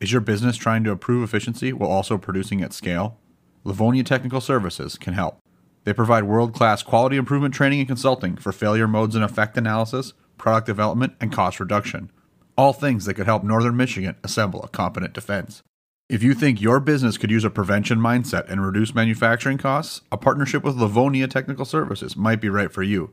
Is 0.00 0.10
your 0.10 0.22
business 0.22 0.56
trying 0.56 0.82
to 0.84 0.90
improve 0.90 1.22
efficiency 1.22 1.70
while 1.70 1.90
also 1.90 2.16
producing 2.16 2.62
at 2.62 2.72
scale? 2.72 3.18
Livonia 3.62 4.02
Technical 4.04 4.40
Services 4.40 4.96
can 4.96 5.12
help. 5.12 5.36
They 5.84 5.92
provide 5.92 6.24
world 6.24 6.54
class 6.54 6.82
quality 6.82 7.18
improvement 7.18 7.52
training 7.52 7.80
and 7.80 7.88
consulting 7.88 8.36
for 8.36 8.52
failure 8.52 8.88
modes 8.88 9.14
and 9.14 9.22
effect 9.22 9.58
analysis, 9.58 10.14
product 10.38 10.66
development, 10.66 11.12
and 11.20 11.30
cost 11.30 11.60
reduction. 11.60 12.10
All 12.56 12.72
things 12.72 13.04
that 13.04 13.12
could 13.12 13.26
help 13.26 13.44
Northern 13.44 13.76
Michigan 13.76 14.16
assemble 14.24 14.62
a 14.62 14.68
competent 14.68 15.12
defense. 15.12 15.62
If 16.08 16.22
you 16.22 16.32
think 16.32 16.58
your 16.58 16.80
business 16.80 17.18
could 17.18 17.30
use 17.30 17.44
a 17.44 17.50
prevention 17.50 17.98
mindset 17.98 18.48
and 18.48 18.64
reduce 18.64 18.94
manufacturing 18.94 19.58
costs, 19.58 20.00
a 20.10 20.16
partnership 20.16 20.64
with 20.64 20.76
Livonia 20.76 21.28
Technical 21.28 21.66
Services 21.66 22.16
might 22.16 22.40
be 22.40 22.48
right 22.48 22.72
for 22.72 22.82
you. 22.82 23.10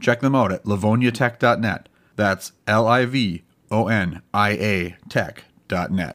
Check 0.00 0.20
them 0.20 0.34
out 0.34 0.50
at 0.50 0.64
livoniatech.net. 0.64 1.90
That's 2.16 2.52
L 2.66 2.86
I 2.86 3.04
V 3.06 3.42
O 3.70 3.88
N 3.88 4.22
I 4.32 4.50
A 4.50 4.96
tech.net. 5.08 6.14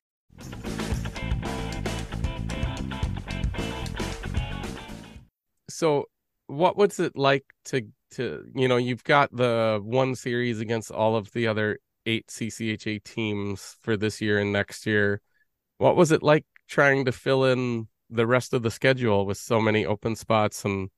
So, 5.69 6.05
what 6.47 6.77
was 6.77 6.99
it 6.99 7.15
like 7.15 7.45
to 7.65 7.87
to 8.11 8.45
you 8.55 8.67
know 8.67 8.77
you've 8.77 9.03
got 9.03 9.35
the 9.35 9.79
one 9.83 10.15
series 10.15 10.59
against 10.59 10.91
all 10.91 11.15
of 11.15 11.31
the 11.33 11.47
other 11.47 11.79
eight 12.05 12.27
CCHA 12.27 13.03
teams 13.03 13.77
for 13.81 13.95
this 13.95 14.19
year 14.19 14.39
and 14.39 14.51
next 14.51 14.85
year. 14.85 15.21
What 15.77 15.95
was 15.95 16.11
it 16.11 16.23
like 16.23 16.45
trying 16.67 17.05
to 17.05 17.11
fill 17.11 17.45
in 17.45 17.87
the 18.09 18.27
rest 18.27 18.53
of 18.53 18.63
the 18.63 18.71
schedule 18.71 19.25
with 19.25 19.37
so 19.37 19.61
many 19.61 19.85
open 19.85 20.15
spots 20.15 20.65
and 20.65 20.89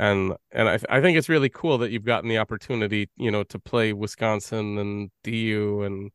and 0.00 0.34
and 0.52 0.68
I 0.68 0.78
I 0.90 1.00
think 1.02 1.18
it's 1.18 1.28
really 1.30 1.50
cool 1.50 1.78
that 1.78 1.92
you've 1.92 2.04
gotten 2.04 2.28
the 2.30 2.38
opportunity 2.38 3.10
you 3.16 3.30
know 3.30 3.44
to 3.44 3.58
play 3.60 3.92
Wisconsin 3.94 4.78
and 4.78 5.10
DU 5.24 5.82
and 5.84 6.12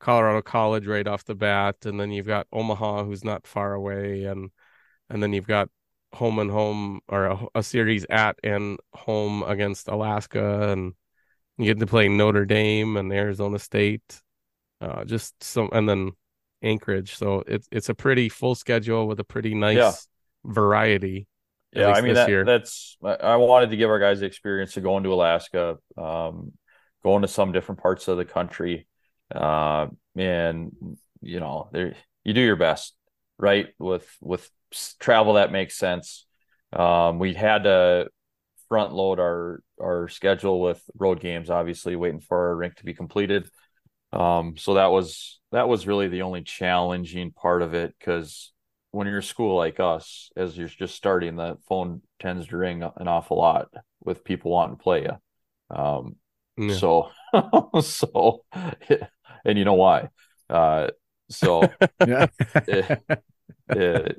Colorado 0.00 0.42
College 0.42 0.86
right 0.86 1.06
off 1.08 1.24
the 1.24 1.36
bat, 1.36 1.76
and 1.86 2.00
then 2.00 2.10
you've 2.12 2.26
got 2.28 2.48
Omaha 2.52 3.04
who's 3.04 3.24
not 3.24 3.46
far 3.46 3.74
away, 3.74 4.24
and 4.24 4.50
and 5.10 5.22
then 5.22 5.32
you've 5.34 5.46
got 5.46 5.68
home 6.14 6.38
and 6.38 6.50
home 6.50 7.00
or 7.08 7.26
a, 7.26 7.38
a 7.56 7.62
series 7.62 8.06
at 8.10 8.36
and 8.44 8.78
home 8.94 9.42
against 9.44 9.88
Alaska, 9.88 10.70
and 10.72 10.94
you 11.58 11.66
get 11.66 11.80
to 11.80 11.86
play 11.86 12.08
Notre 12.08 12.46
Dame 12.46 12.96
and 12.96 13.12
Arizona 13.12 13.58
State. 13.58 14.22
Uh, 14.80 15.04
just 15.04 15.42
some, 15.42 15.68
and 15.72 15.88
then 15.88 16.12
Anchorage. 16.62 17.16
So 17.16 17.42
it's 17.46 17.68
it's 17.72 17.88
a 17.88 17.94
pretty 17.94 18.28
full 18.28 18.54
schedule 18.54 19.08
with 19.08 19.20
a 19.20 19.24
pretty 19.24 19.54
nice 19.54 19.76
Yeah. 19.76 19.94
variety. 20.52 21.26
Yeah, 21.72 21.92
I 21.92 22.00
mean 22.00 22.14
that, 22.14 22.28
year. 22.28 22.44
that's 22.44 22.96
I 23.02 23.14
I 23.14 23.36
wanted 23.36 23.70
to 23.70 23.76
give 23.76 23.90
our 23.90 23.98
guys 23.98 24.20
the 24.20 24.26
experience 24.26 24.76
of 24.76 24.82
going 24.82 25.04
to 25.04 25.12
Alaska, 25.12 25.78
um, 25.96 26.52
going 27.02 27.22
to 27.22 27.28
some 27.28 27.52
different 27.52 27.80
parts 27.80 28.08
of 28.08 28.16
the 28.16 28.24
country, 28.24 28.86
uh, 29.34 29.86
and 30.16 30.72
you 31.20 31.40
know, 31.40 31.68
there 31.72 31.94
you 32.24 32.32
do 32.32 32.40
your 32.40 32.56
best, 32.56 32.94
right? 33.38 33.68
With 33.78 34.08
with 34.20 34.48
travel 34.98 35.34
that 35.34 35.52
makes 35.52 35.76
sense. 35.76 36.26
Um, 36.72 37.18
we 37.18 37.34
had 37.34 37.64
to 37.64 38.08
front 38.68 38.92
load 38.92 39.18
our 39.18 39.62
our 39.80 40.08
schedule 40.08 40.60
with 40.60 40.82
road 40.98 41.20
games, 41.20 41.50
obviously 41.50 41.96
waiting 41.96 42.20
for 42.20 42.48
our 42.48 42.56
rink 42.56 42.76
to 42.76 42.84
be 42.84 42.94
completed. 42.94 43.48
Um, 44.12 44.56
so 44.56 44.74
that 44.74 44.86
was 44.90 45.40
that 45.52 45.68
was 45.68 45.86
really 45.86 46.08
the 46.08 46.22
only 46.22 46.42
challenging 46.42 47.32
part 47.32 47.62
of 47.62 47.74
it 47.74 47.94
because 47.98 48.52
when 48.90 49.06
you're 49.06 49.18
a 49.18 49.22
school 49.22 49.56
like 49.56 49.80
us, 49.80 50.30
as 50.36 50.56
you're 50.56 50.68
just 50.68 50.94
starting, 50.94 51.36
the 51.36 51.58
phone 51.68 52.02
tends 52.18 52.46
to 52.48 52.56
ring 52.56 52.82
an 52.82 53.08
awful 53.08 53.36
lot 53.38 53.68
with 54.02 54.24
people 54.24 54.50
wanting 54.52 54.76
to 54.76 54.82
play 54.82 55.02
you. 55.02 55.76
Um, 55.76 56.16
Yeah. 56.56 56.80
so, 56.80 57.10
so, 57.82 58.44
and 59.44 59.58
you 59.58 59.64
know 59.64 59.74
why? 59.74 60.08
Uh, 60.50 60.88
so, 61.30 61.76
Yeah. 62.04 62.26
eh, 62.68 64.12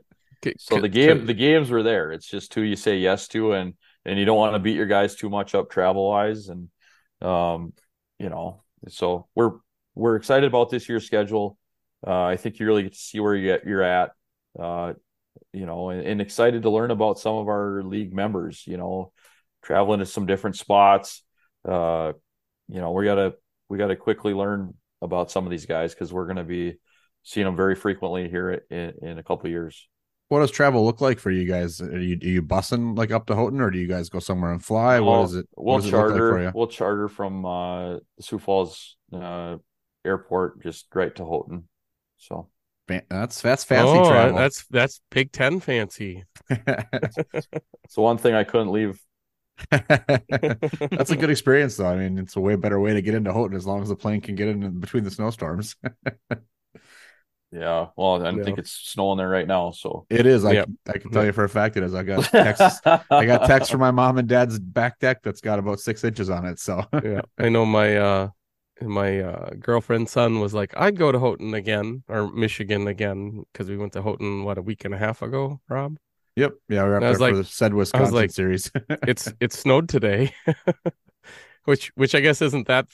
C- 0.43 0.53
so 0.57 0.79
the 0.79 0.89
game, 0.89 1.25
the 1.25 1.33
games 1.33 1.69
were 1.71 1.83
there. 1.83 2.11
It's 2.11 2.27
just 2.27 2.53
who 2.53 2.61
you 2.61 2.75
say 2.75 2.97
yes 2.97 3.27
to, 3.29 3.53
and 3.53 3.73
and 4.05 4.19
you 4.19 4.25
don't 4.25 4.37
want 4.37 4.55
to 4.55 4.59
beat 4.59 4.75
your 4.75 4.85
guys 4.87 5.15
too 5.15 5.29
much 5.29 5.55
up 5.55 5.69
travel 5.69 6.07
wise, 6.09 6.49
and 6.49 6.69
um, 7.21 7.73
you 8.19 8.29
know, 8.29 8.63
so 8.89 9.27
we're 9.35 9.53
we're 9.95 10.15
excited 10.15 10.47
about 10.47 10.69
this 10.69 10.89
year's 10.89 11.05
schedule. 11.05 11.57
Uh, 12.05 12.23
I 12.25 12.37
think 12.37 12.59
you 12.59 12.65
really 12.65 12.83
get 12.83 12.93
to 12.93 12.99
see 12.99 13.19
where 13.19 13.35
you 13.35 13.57
you're 13.65 13.83
at, 13.83 14.11
uh, 14.57 14.93
you 15.53 15.65
know, 15.65 15.89
and, 15.89 16.05
and 16.05 16.21
excited 16.21 16.63
to 16.63 16.69
learn 16.69 16.91
about 16.91 17.19
some 17.19 17.35
of 17.35 17.47
our 17.47 17.83
league 17.83 18.13
members. 18.13 18.63
You 18.65 18.77
know, 18.77 19.11
traveling 19.61 19.99
to 19.99 20.05
some 20.05 20.25
different 20.25 20.57
spots. 20.57 21.23
Uh, 21.67 22.13
you 22.67 22.79
know, 22.81 22.91
we 22.91 23.05
gotta 23.05 23.35
we 23.67 23.77
gotta 23.77 23.95
quickly 23.95 24.33
learn 24.33 24.73
about 25.01 25.31
some 25.31 25.45
of 25.45 25.51
these 25.51 25.65
guys 25.65 25.93
because 25.93 26.13
we're 26.13 26.27
gonna 26.27 26.43
be 26.43 26.77
seeing 27.23 27.45
them 27.45 27.55
very 27.55 27.75
frequently 27.75 28.29
here 28.29 28.63
in, 28.69 28.93
in 29.01 29.17
a 29.17 29.23
couple 29.23 29.45
of 29.45 29.51
years. 29.51 29.87
What 30.29 30.41
does 30.41 30.51
travel 30.51 30.85
look 30.85 31.01
like 31.01 31.17
for 31.19 31.31
you 31.31 31.47
guys? 31.47 31.81
Are 31.81 31.99
you, 31.99 32.15
are 32.21 32.27
you 32.27 32.43
bussing 32.43 32.95
like 32.95 33.11
up 33.11 33.25
to 33.27 33.35
Houghton, 33.35 33.61
or 33.61 33.71
do 33.71 33.79
you 33.79 33.87
guys 33.87 34.09
go 34.09 34.19
somewhere 34.19 34.51
and 34.51 34.63
fly? 34.63 34.99
Well, 34.99 35.21
what 35.21 35.29
is 35.29 35.35
it? 35.35 35.49
We'll 35.57 35.77
does 35.77 35.87
it 35.87 35.95
like 35.95 36.07
charter. 36.07 36.51
we'll 36.53 36.67
charter 36.67 37.07
from 37.07 37.45
uh, 37.45 37.97
Sioux 38.19 38.37
Falls 38.37 38.95
uh, 39.11 39.57
airport 40.05 40.61
just 40.61 40.85
right 40.93 41.13
to 41.15 41.25
Houghton. 41.25 41.67
So 42.17 42.49
That's 43.09 43.41
that's 43.41 43.63
fancy 43.63 43.99
oh, 43.99 44.09
travel. 44.09 44.37
That's 44.37 44.65
that's 44.67 45.01
Big 45.11 45.31
Ten 45.31 45.59
fancy. 45.59 46.25
it's 46.49 47.95
the 47.95 48.01
one 48.01 48.17
thing 48.17 48.33
I 48.33 48.43
couldn't 48.43 48.71
leave. 48.71 48.99
That's 49.71 51.11
a 51.11 51.17
good 51.17 51.29
experience, 51.29 51.75
though. 51.77 51.87
I 51.87 51.95
mean, 51.97 52.17
it's 52.17 52.35
a 52.35 52.39
way 52.39 52.55
better 52.55 52.79
way 52.79 52.93
to 52.93 53.01
get 53.01 53.13
into 53.13 53.33
Houghton 53.33 53.55
as 53.55 53.67
long 53.67 53.81
as 53.81 53.89
the 53.89 53.95
plane 53.95 54.21
can 54.21 54.35
get 54.35 54.47
in 54.47 54.79
between 54.79 55.03
the 55.03 55.11
snowstorms. 55.11 55.75
Yeah. 57.51 57.87
Well, 57.95 58.21
I 58.21 58.25
don't 58.29 58.37
Yeah. 58.37 58.43
think 58.43 58.59
it's 58.59 58.71
snowing 58.71 59.17
there 59.17 59.27
right 59.27 59.47
now. 59.47 59.71
So 59.71 60.05
It 60.09 60.27
is. 60.27 60.45
I 60.45 60.53
Yeah. 60.53 60.65
can, 60.65 60.77
I 60.87 60.97
can 60.99 61.09
tell 61.11 61.25
you 61.25 61.31
for 61.31 61.43
a 61.43 61.49
fact 61.49 61.77
it 61.77 61.83
is. 61.83 61.95
I 61.95 62.03
got 62.03 62.23
text. 62.25 62.81
I 62.85 63.25
got 63.25 63.47
text 63.47 63.71
from 63.71 63.79
my 63.79 63.89
mom 63.89 64.19
and 64.19 64.27
dad's 64.27 64.59
back 64.59 64.99
deck 64.99 65.23
that's 65.23 65.41
got 65.41 65.57
about 65.57 65.79
six 65.79 66.03
inches 66.03 66.29
on 66.29 66.45
it. 66.45 66.59
So 66.59 66.85
yeah, 67.03 67.21
I 67.39 67.49
know 67.49 67.65
my 67.65 67.97
uh 67.97 68.29
my 68.81 69.19
uh 69.19 69.49
girlfriend's 69.59 70.11
son 70.11 70.39
was 70.39 70.53
like, 70.53 70.73
I'd 70.77 70.97
go 70.97 71.11
to 71.11 71.19
Houghton 71.19 71.53
again 71.53 72.03
or 72.07 72.31
Michigan 72.31 72.87
again 72.87 73.43
because 73.51 73.69
we 73.69 73.77
went 73.77 73.93
to 73.93 74.01
Houghton 74.01 74.43
what 74.43 74.57
a 74.57 74.61
week 74.61 74.85
and 74.85 74.93
a 74.93 74.97
half 74.97 75.21
ago, 75.21 75.59
Rob. 75.69 75.97
Yep. 76.35 76.53
Yeah, 76.69 76.83
we're 76.83 76.97
up 76.97 77.03
I 77.03 77.09
was 77.09 77.17
for 77.17 77.23
like- 77.23 77.35
the 77.35 77.43
said 77.43 77.73
Wisconsin 77.73 78.15
like- 78.15 78.31
series. 78.31 78.71
It's 79.07 79.31
it 79.39 79.51
snowed 79.53 79.89
today, 79.89 80.33
which 81.65 81.91
which 81.95 82.15
I 82.15 82.19
guess 82.21 82.41
isn't 82.41 82.67
that 82.67 82.87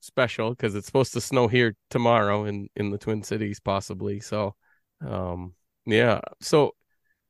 special 0.00 0.50
because 0.50 0.74
it's 0.74 0.86
supposed 0.86 1.12
to 1.12 1.20
snow 1.20 1.48
here 1.48 1.74
tomorrow 1.90 2.44
in 2.44 2.68
in 2.76 2.90
the 2.90 2.98
Twin 2.98 3.22
Cities 3.22 3.60
possibly. 3.60 4.20
So, 4.20 4.54
um, 5.06 5.54
yeah. 5.86 6.20
So 6.40 6.72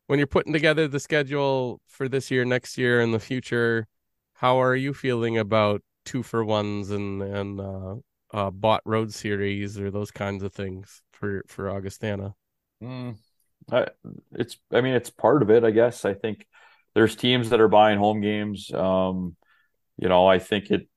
when 0.06 0.18
you're 0.18 0.26
putting 0.26 0.52
together 0.52 0.88
the 0.88 1.00
schedule 1.00 1.80
for 1.86 2.08
this 2.08 2.30
year, 2.30 2.44
next 2.44 2.78
year, 2.78 3.00
and 3.00 3.12
the 3.12 3.20
future, 3.20 3.86
how 4.34 4.60
are 4.62 4.74
you 4.76 4.94
feeling 4.94 5.36
about 5.38 5.82
two 6.08 6.22
for 6.22 6.44
ones 6.44 6.90
and 6.90 7.22
and 7.22 7.60
uh, 7.60 7.94
uh, 8.32 8.50
bought 8.50 8.82
road 8.84 9.12
series 9.12 9.78
or 9.78 9.90
those 9.90 10.10
kinds 10.10 10.42
of 10.42 10.52
things 10.52 11.02
for 11.12 11.44
for 11.46 11.68
Augustana? 11.70 12.34
Mm, 12.82 13.16
I, 13.70 13.88
it's, 14.32 14.56
I 14.72 14.80
mean, 14.80 14.94
it's 14.94 15.10
part 15.10 15.42
of 15.42 15.50
it, 15.50 15.64
I 15.64 15.70
guess. 15.70 16.04
I 16.04 16.14
think 16.14 16.46
there's 16.94 17.16
teams 17.16 17.50
that 17.50 17.60
are 17.60 17.68
buying 17.68 17.98
home 17.98 18.20
games. 18.20 18.72
Um, 18.72 19.36
you 19.98 20.08
know, 20.08 20.26
I 20.26 20.38
think 20.38 20.70
it, 20.70 20.88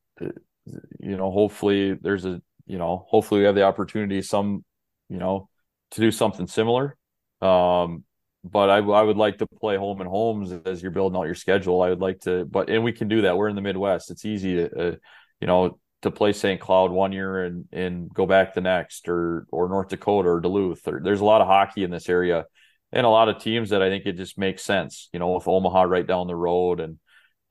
you 1.00 1.18
know, 1.18 1.32
hopefully 1.32 1.94
there's 1.94 2.26
a, 2.26 2.42
you 2.66 2.78
know, 2.78 3.06
hopefully 3.10 3.42
we 3.42 3.46
have 3.46 3.56
the 3.56 3.64
opportunity 3.64 4.22
some, 4.22 4.64
you 5.10 5.18
know, 5.18 5.50
to 5.92 6.02
do 6.02 6.12
something 6.12 6.48
similar. 6.48 6.96
Um, 7.42 8.04
but 8.44 8.70
I, 8.70 8.78
I 8.78 9.02
would 9.02 9.18
like 9.18 9.38
to 9.40 9.48
play 9.48 9.78
home 9.78 10.02
and 10.02 10.10
homes 10.10 10.52
as 10.66 10.82
you're 10.82 10.92
building 10.92 11.18
out 11.18 11.26
your 11.26 11.36
schedule. 11.36 11.82
I 11.82 11.90
would 11.90 12.02
like 12.02 12.22
to, 12.22 12.46
but, 12.46 12.70
and 12.70 12.84
we 12.84 12.92
can 12.92 13.08
do 13.08 13.22
that. 13.22 13.38
We're 13.38 13.50
in 13.50 13.56
the 13.56 13.62
Midwest. 13.62 14.10
It's 14.10 14.26
easy 14.26 14.56
to, 14.56 14.80
uh, 14.80 14.96
you 15.40 15.48
know, 15.48 15.80
to 16.02 16.12
play 16.12 16.34
St. 16.34 16.60
Cloud 16.60 16.92
one 16.92 17.12
year 17.12 17.44
and, 17.44 17.66
and 17.72 18.12
go 18.12 18.26
back 18.26 18.54
the 18.54 18.62
next 18.62 19.08
or, 19.08 19.46
or 19.52 19.70
North 19.70 19.90
Dakota 19.90 20.30
or 20.30 20.40
Duluth 20.40 20.88
or 20.88 21.00
there's 21.04 21.22
a 21.22 21.26
lot 21.26 21.42
of 21.42 21.48
hockey 21.48 21.84
in 21.84 21.92
this 21.92 22.10
area 22.10 22.46
and 22.92 23.06
a 23.06 23.10
lot 23.10 23.30
of 23.30 23.42
teams 23.42 23.70
that 23.70 23.82
I 23.82 23.90
think 23.90 24.06
it 24.06 24.18
just 24.18 24.38
makes 24.38 24.64
sense, 24.64 25.10
you 25.14 25.20
know, 25.20 25.34
with 25.34 25.48
Omaha 25.48 25.84
right 25.84 26.06
down 26.06 26.28
the 26.28 26.36
road. 26.36 26.80
And 26.80 27.00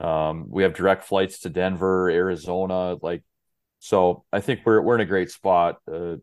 um, 0.00 0.46
we 0.48 0.64
have 0.64 0.74
direct 0.74 1.04
flights 1.04 1.40
to 1.40 1.50
Denver, 1.50 2.10
Arizona. 2.10 2.96
Like, 3.00 3.22
so 3.78 4.24
I 4.32 4.40
think 4.40 4.60
we're, 4.64 4.80
we're 4.80 4.96
in 4.96 5.00
a 5.00 5.06
great 5.06 5.30
spot, 5.30 5.78
uh, 5.90 6.16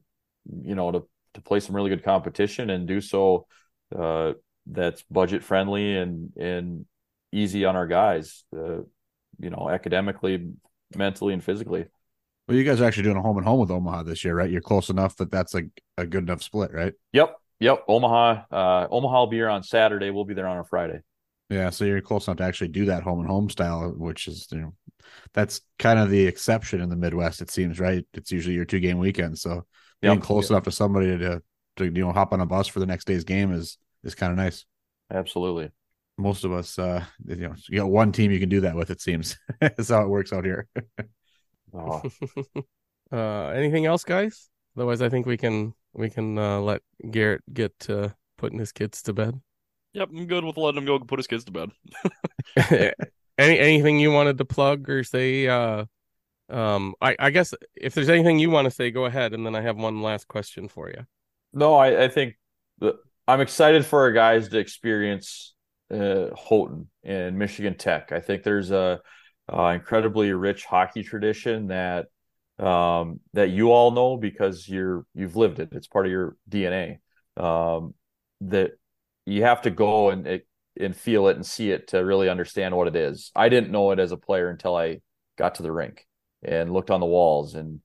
you 0.61 0.75
know, 0.75 0.91
to, 0.91 1.07
to 1.33 1.41
play 1.41 1.59
some 1.59 1.75
really 1.75 1.89
good 1.89 2.03
competition 2.03 2.69
and 2.69 2.87
do 2.87 3.01
so, 3.01 3.47
uh, 3.97 4.33
that's 4.69 5.03
budget 5.09 5.43
friendly 5.43 5.95
and, 5.97 6.31
and 6.37 6.85
easy 7.31 7.65
on 7.65 7.75
our 7.75 7.87
guys, 7.87 8.43
uh, 8.55 8.79
you 9.39 9.49
know, 9.49 9.69
academically, 9.69 10.49
mentally 10.95 11.33
and 11.33 11.43
physically. 11.43 11.85
well, 12.47 12.57
you 12.57 12.63
guys 12.63 12.81
are 12.81 12.85
actually 12.85 13.03
doing 13.03 13.17
a 13.17 13.21
home 13.21 13.37
and 13.37 13.45
home 13.45 13.59
with 13.59 13.71
Omaha 13.71 14.03
this 14.03 14.23
year, 14.23 14.35
right? 14.35 14.49
You're 14.49 14.61
close 14.61 14.89
enough 14.89 15.15
that 15.17 15.31
that's 15.31 15.53
a, 15.55 15.63
a 15.97 16.05
good 16.05 16.23
enough 16.23 16.43
split, 16.43 16.73
right? 16.73 16.93
Yep. 17.13 17.35
Yep. 17.59 17.85
Omaha, 17.87 18.43
uh, 18.51 18.87
Omaha 18.91 19.19
will 19.19 19.27
be 19.27 19.37
here 19.37 19.49
on 19.49 19.63
Saturday. 19.63 20.11
We'll 20.11 20.25
be 20.25 20.33
there 20.35 20.47
on 20.47 20.59
a 20.59 20.63
Friday. 20.63 20.99
Yeah, 21.49 21.69
so 21.69 21.85
you're 21.85 22.01
close 22.01 22.27
enough 22.27 22.37
to 22.37 22.43
actually 22.43 22.67
do 22.69 22.85
that 22.85 23.03
home 23.03 23.19
and 23.19 23.27
home 23.27 23.49
style, 23.49 23.93
which 23.97 24.27
is 24.27 24.47
you 24.51 24.59
know 24.59 24.73
that's 25.33 25.61
kind 25.79 25.97
of 25.97 26.09
the 26.09 26.27
exception 26.27 26.81
in 26.81 26.89
the 26.89 26.95
Midwest. 26.97 27.41
It 27.41 27.49
seems 27.49 27.79
right. 27.79 28.05
It's 28.13 28.31
usually 28.33 28.55
your 28.55 28.65
two 28.65 28.81
game 28.81 28.97
weekend, 28.97 29.39
so 29.39 29.65
being 30.01 30.15
Yep. 30.15 30.23
close 30.23 30.49
enough 30.49 30.63
to 30.63 30.71
somebody 30.71 31.17
to 31.17 31.41
to 31.77 31.85
you 31.85 31.91
know 31.91 32.11
hop 32.11 32.33
on 32.33 32.41
a 32.41 32.45
bus 32.45 32.67
for 32.67 32.79
the 32.81 32.85
next 32.85 33.05
day's 33.05 33.23
game 33.23 33.53
is 33.53 33.77
is 34.07 34.15
kind 34.15 34.31
of 34.31 34.37
nice. 34.37 34.65
Absolutely. 35.11 35.69
Most 36.17 36.43
of 36.43 36.51
us, 36.51 36.79
uh, 36.79 37.03
you 37.25 37.35
know, 37.35 37.55
you 37.69 37.79
got 37.79 37.89
one 37.89 38.11
team 38.11 38.31
you 38.31 38.39
can 38.39 38.49
do 38.49 38.61
that 38.61 38.75
with. 38.75 38.89
It 38.89 39.01
seems 39.01 39.37
that's 39.61 39.89
how 39.89 40.01
it 40.01 40.09
works 40.09 40.33
out 40.33 40.45
here. 40.45 40.67
Oh, 41.73 42.01
uh, 43.11 43.47
anything 43.49 43.85
else, 43.85 44.03
guys? 44.03 44.49
Otherwise, 44.75 45.01
I 45.01 45.09
think 45.09 45.25
we 45.25 45.37
can 45.37 45.73
we 45.93 46.09
can 46.09 46.37
uh, 46.37 46.59
let 46.59 46.81
Garrett 47.11 47.43
get 47.53 47.77
to 47.81 48.15
putting 48.37 48.59
his 48.59 48.71
kids 48.71 49.03
to 49.03 49.13
bed. 49.13 49.39
Yep, 49.93 50.09
I'm 50.15 50.25
good 50.25 50.43
with 50.43 50.57
letting 50.57 50.79
him 50.79 50.85
go 50.85 50.99
put 50.99 51.19
his 51.19 51.27
kids 51.27 51.43
to 51.45 51.51
bed. 51.51 51.71
Any 53.37 53.59
anything 53.59 53.99
you 53.99 54.11
wanted 54.11 54.39
to 54.39 54.45
plug 54.45 54.89
or 54.89 55.03
say? 55.03 55.47
Uh, 55.47 55.85
um, 56.49 56.95
I 56.99 57.15
I 57.19 57.29
guess 57.29 57.53
if 57.75 57.93
there's 57.93 58.09
anything 58.09 58.39
you 58.39 58.49
want 58.49 58.65
to 58.65 58.71
say, 58.71 58.89
go 58.89 59.05
ahead, 59.05 59.33
and 59.33 59.45
then 59.45 59.55
I 59.55 59.61
have 59.61 59.77
one 59.77 60.01
last 60.01 60.27
question 60.27 60.67
for 60.67 60.89
you. 60.89 61.05
No, 61.53 61.75
I, 61.75 62.05
I 62.05 62.07
think 62.07 62.35
the, 62.79 62.97
I'm 63.27 63.41
excited 63.41 63.85
for 63.85 64.01
our 64.01 64.11
guys 64.11 64.49
to 64.49 64.57
experience 64.57 65.53
uh, 65.91 66.27
Houghton 66.35 66.89
and 67.03 67.37
Michigan 67.37 67.75
Tech. 67.75 68.11
I 68.11 68.19
think 68.21 68.43
there's 68.43 68.71
a, 68.71 69.01
uh 69.51 69.67
incredibly 69.67 70.33
rich 70.33 70.65
hockey 70.65 71.03
tradition 71.03 71.67
that 71.67 72.07
um, 72.59 73.21
that 73.33 73.49
you 73.49 73.71
all 73.71 73.91
know 73.91 74.17
because 74.17 74.67
you're 74.67 75.05
you've 75.13 75.35
lived 75.37 75.59
it. 75.59 75.69
It's 75.71 75.87
part 75.87 76.05
of 76.05 76.11
your 76.11 76.35
DNA. 76.49 76.97
Um, 77.37 77.93
that 78.41 78.71
you 79.25 79.43
have 79.43 79.61
to 79.61 79.69
go 79.69 80.09
and 80.09 80.41
and 80.79 80.95
feel 80.95 81.27
it 81.27 81.35
and 81.35 81.45
see 81.45 81.71
it 81.71 81.89
to 81.89 81.99
really 81.99 82.29
understand 82.29 82.75
what 82.75 82.87
it 82.87 82.95
is. 82.95 83.31
I 83.35 83.49
didn't 83.49 83.71
know 83.71 83.91
it 83.91 83.99
as 83.99 84.11
a 84.11 84.17
player 84.17 84.49
until 84.49 84.75
I 84.75 84.99
got 85.37 85.55
to 85.55 85.63
the 85.63 85.71
rink 85.71 86.05
and 86.43 86.73
looked 86.73 86.91
on 86.91 86.99
the 86.99 87.05
walls 87.05 87.55
and 87.55 87.79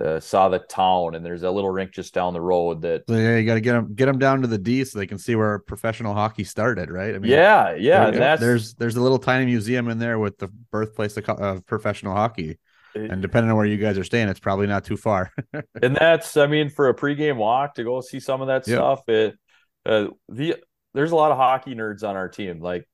uh, 0.00 0.20
saw 0.20 0.48
the 0.48 0.58
town, 0.58 1.14
and 1.14 1.24
there's 1.24 1.42
a 1.42 1.50
little 1.50 1.70
rink 1.70 1.92
just 1.92 2.14
down 2.14 2.32
the 2.32 2.40
road 2.40 2.82
that. 2.82 3.04
So 3.08 3.14
yeah, 3.16 3.36
you 3.36 3.46
got 3.46 3.54
to 3.54 3.60
get 3.60 3.72
them 3.72 3.94
get 3.94 4.06
them 4.06 4.18
down 4.18 4.42
to 4.42 4.46
the 4.48 4.58
D 4.58 4.84
so 4.84 4.98
they 4.98 5.06
can 5.06 5.18
see 5.18 5.34
where 5.36 5.58
professional 5.58 6.14
hockey 6.14 6.44
started, 6.44 6.90
right? 6.90 7.14
I 7.14 7.18
yeah, 7.22 7.74
yeah, 7.74 8.10
there- 8.10 8.20
that's 8.20 8.42
there's 8.42 8.74
there's 8.74 8.96
a 8.96 9.00
little 9.00 9.18
tiny 9.18 9.46
museum 9.46 9.88
in 9.88 9.98
there 9.98 10.18
with 10.18 10.38
the 10.38 10.48
birthplace 10.48 11.16
of, 11.16 11.24
of 11.28 11.66
professional 11.66 12.14
hockey, 12.14 12.58
and 12.94 13.22
depending 13.22 13.50
on 13.50 13.56
where 13.56 13.66
you 13.66 13.76
guys 13.76 13.98
are 13.98 14.04
staying, 14.04 14.28
it's 14.28 14.40
probably 14.40 14.66
not 14.66 14.84
too 14.84 14.96
far. 14.96 15.32
and 15.82 15.96
that's 15.96 16.36
I 16.36 16.46
mean 16.46 16.68
for 16.68 16.88
a 16.88 16.94
pregame 16.94 17.36
walk 17.36 17.74
to 17.74 17.84
go 17.84 18.00
see 18.00 18.20
some 18.20 18.40
of 18.40 18.48
that 18.48 18.66
stuff. 18.66 19.08
It 19.08 19.36
uh, 19.84 20.08
the 20.28 20.56
there's 20.94 21.12
a 21.12 21.16
lot 21.16 21.30
of 21.30 21.36
hockey 21.36 21.74
nerds 21.74 22.02
on 22.02 22.16
our 22.16 22.28
team. 22.28 22.60
Like 22.60 22.88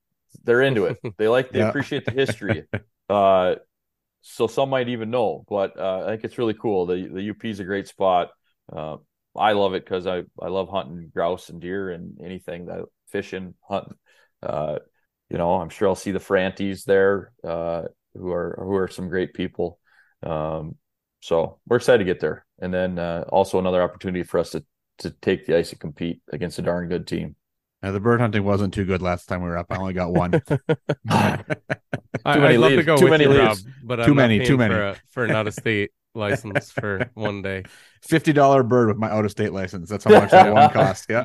they're 0.45 0.63
into 0.63 0.87
it. 0.87 0.99
They 1.19 1.29
like 1.29 1.53
they 1.53 1.61
Yeah. 1.61 1.69
appreciate 1.69 2.05
the 2.05 2.11
history. 2.13 2.65
uh, 3.09 3.57
so 4.23 4.47
some 4.47 4.71
might 4.71 4.89
even 4.89 5.11
know, 5.11 5.45
but 5.49 5.79
uh, 5.79 6.05
I 6.07 6.11
think 6.11 6.25
it's 6.25 6.39
really 6.39 6.55
cool. 6.55 6.87
The 6.87 7.09
the 7.09 7.31
UP 7.31 7.45
is 7.45 7.61
a 7.61 7.65
great 7.65 7.89
spot. 7.89 8.31
Uh, 8.73 8.97
I 9.37 9.53
love 9.53 9.75
it 9.75 9.85
because 9.85 10.07
I 10.07 10.23
I 10.41 10.49
love 10.49 10.69
hunting 10.69 11.11
grouse 11.13 11.49
and 11.49 11.61
deer 11.61 11.91
and 11.91 12.19
anything 12.25 12.67
that 12.67 12.85
fishing 13.09 13.55
hunting. 13.69 13.97
Uh, 14.43 14.79
you 15.29 15.39
know, 15.39 15.55
I'm 15.55 15.71
sure 15.71 15.89
I'll 15.89 15.95
see 15.95 16.13
the 16.13 16.19
Franties 16.19 16.85
there, 16.85 17.33
uh, 17.43 17.83
who 18.15 18.31
are 18.31 18.57
who 18.63 18.77
are 18.77 18.89
some 18.89 19.09
great 19.09 19.35
people. 19.35 19.79
Um, 20.23 20.77
so 21.21 21.59
we're 21.67 21.77
excited 21.77 21.99
to 21.99 22.05
get 22.05 22.21
there, 22.21 22.47
and 22.61 22.73
then 22.73 22.99
uh, 22.99 23.25
also 23.29 23.59
another 23.59 23.83
opportunity 23.83 24.23
for 24.23 24.39
us 24.39 24.51
to 24.51 24.65
to 24.99 25.11
take 25.11 25.47
the 25.47 25.57
ice 25.57 25.71
and 25.71 25.81
compete 25.81 26.21
against 26.33 26.59
a 26.59 26.63
darn 26.63 26.89
good 26.89 27.07
team. 27.07 27.35
Now, 27.83 27.91
the 27.91 27.99
bird 27.99 28.21
hunting 28.21 28.45
wasn't 28.45 28.73
too 28.73 28.85
good 28.85 29.03
last 29.03 29.27
time 29.27 29.43
we 29.43 29.49
were 29.49 29.59
up. 29.59 29.67
I 29.71 29.77
only 29.77 29.95
got 29.95 30.13
one. 30.13 30.41
I, 32.25 32.39
many 32.39 32.55
I'd 32.55 32.61
love 32.61 32.77
to 32.77 32.77
leaves. 32.77 32.87
go 32.87 32.97
Too 32.97 33.05
with 33.05 33.11
many 33.11 33.25
you, 33.25 33.31
Rob, 33.31 33.59
leaves. 33.59 33.67
but 33.83 33.97
Too 33.97 34.15
I'm 34.15 34.15
many, 34.15 34.41
too 34.45 34.57
many. 34.57 34.75
for, 34.75 34.83
a, 34.89 34.97
for 35.09 35.25
an 35.25 35.31
out 35.33 35.47
of 35.47 35.55
state 35.55 35.91
license 36.15 36.71
for 36.71 37.11
one 37.15 37.43
day. 37.43 37.65
Fifty 38.03 38.33
dollar 38.33 38.63
bird 38.63 38.89
with 38.89 38.97
my 38.99 39.11
out 39.11 39.25
of 39.25 39.31
state 39.31 39.53
license. 39.53 39.89
That's 39.89 40.05
how 40.05 40.11
much 40.11 40.31
that 40.31 40.53
one 40.53 40.71
cost. 40.73 41.07
Yeah. 41.09 41.25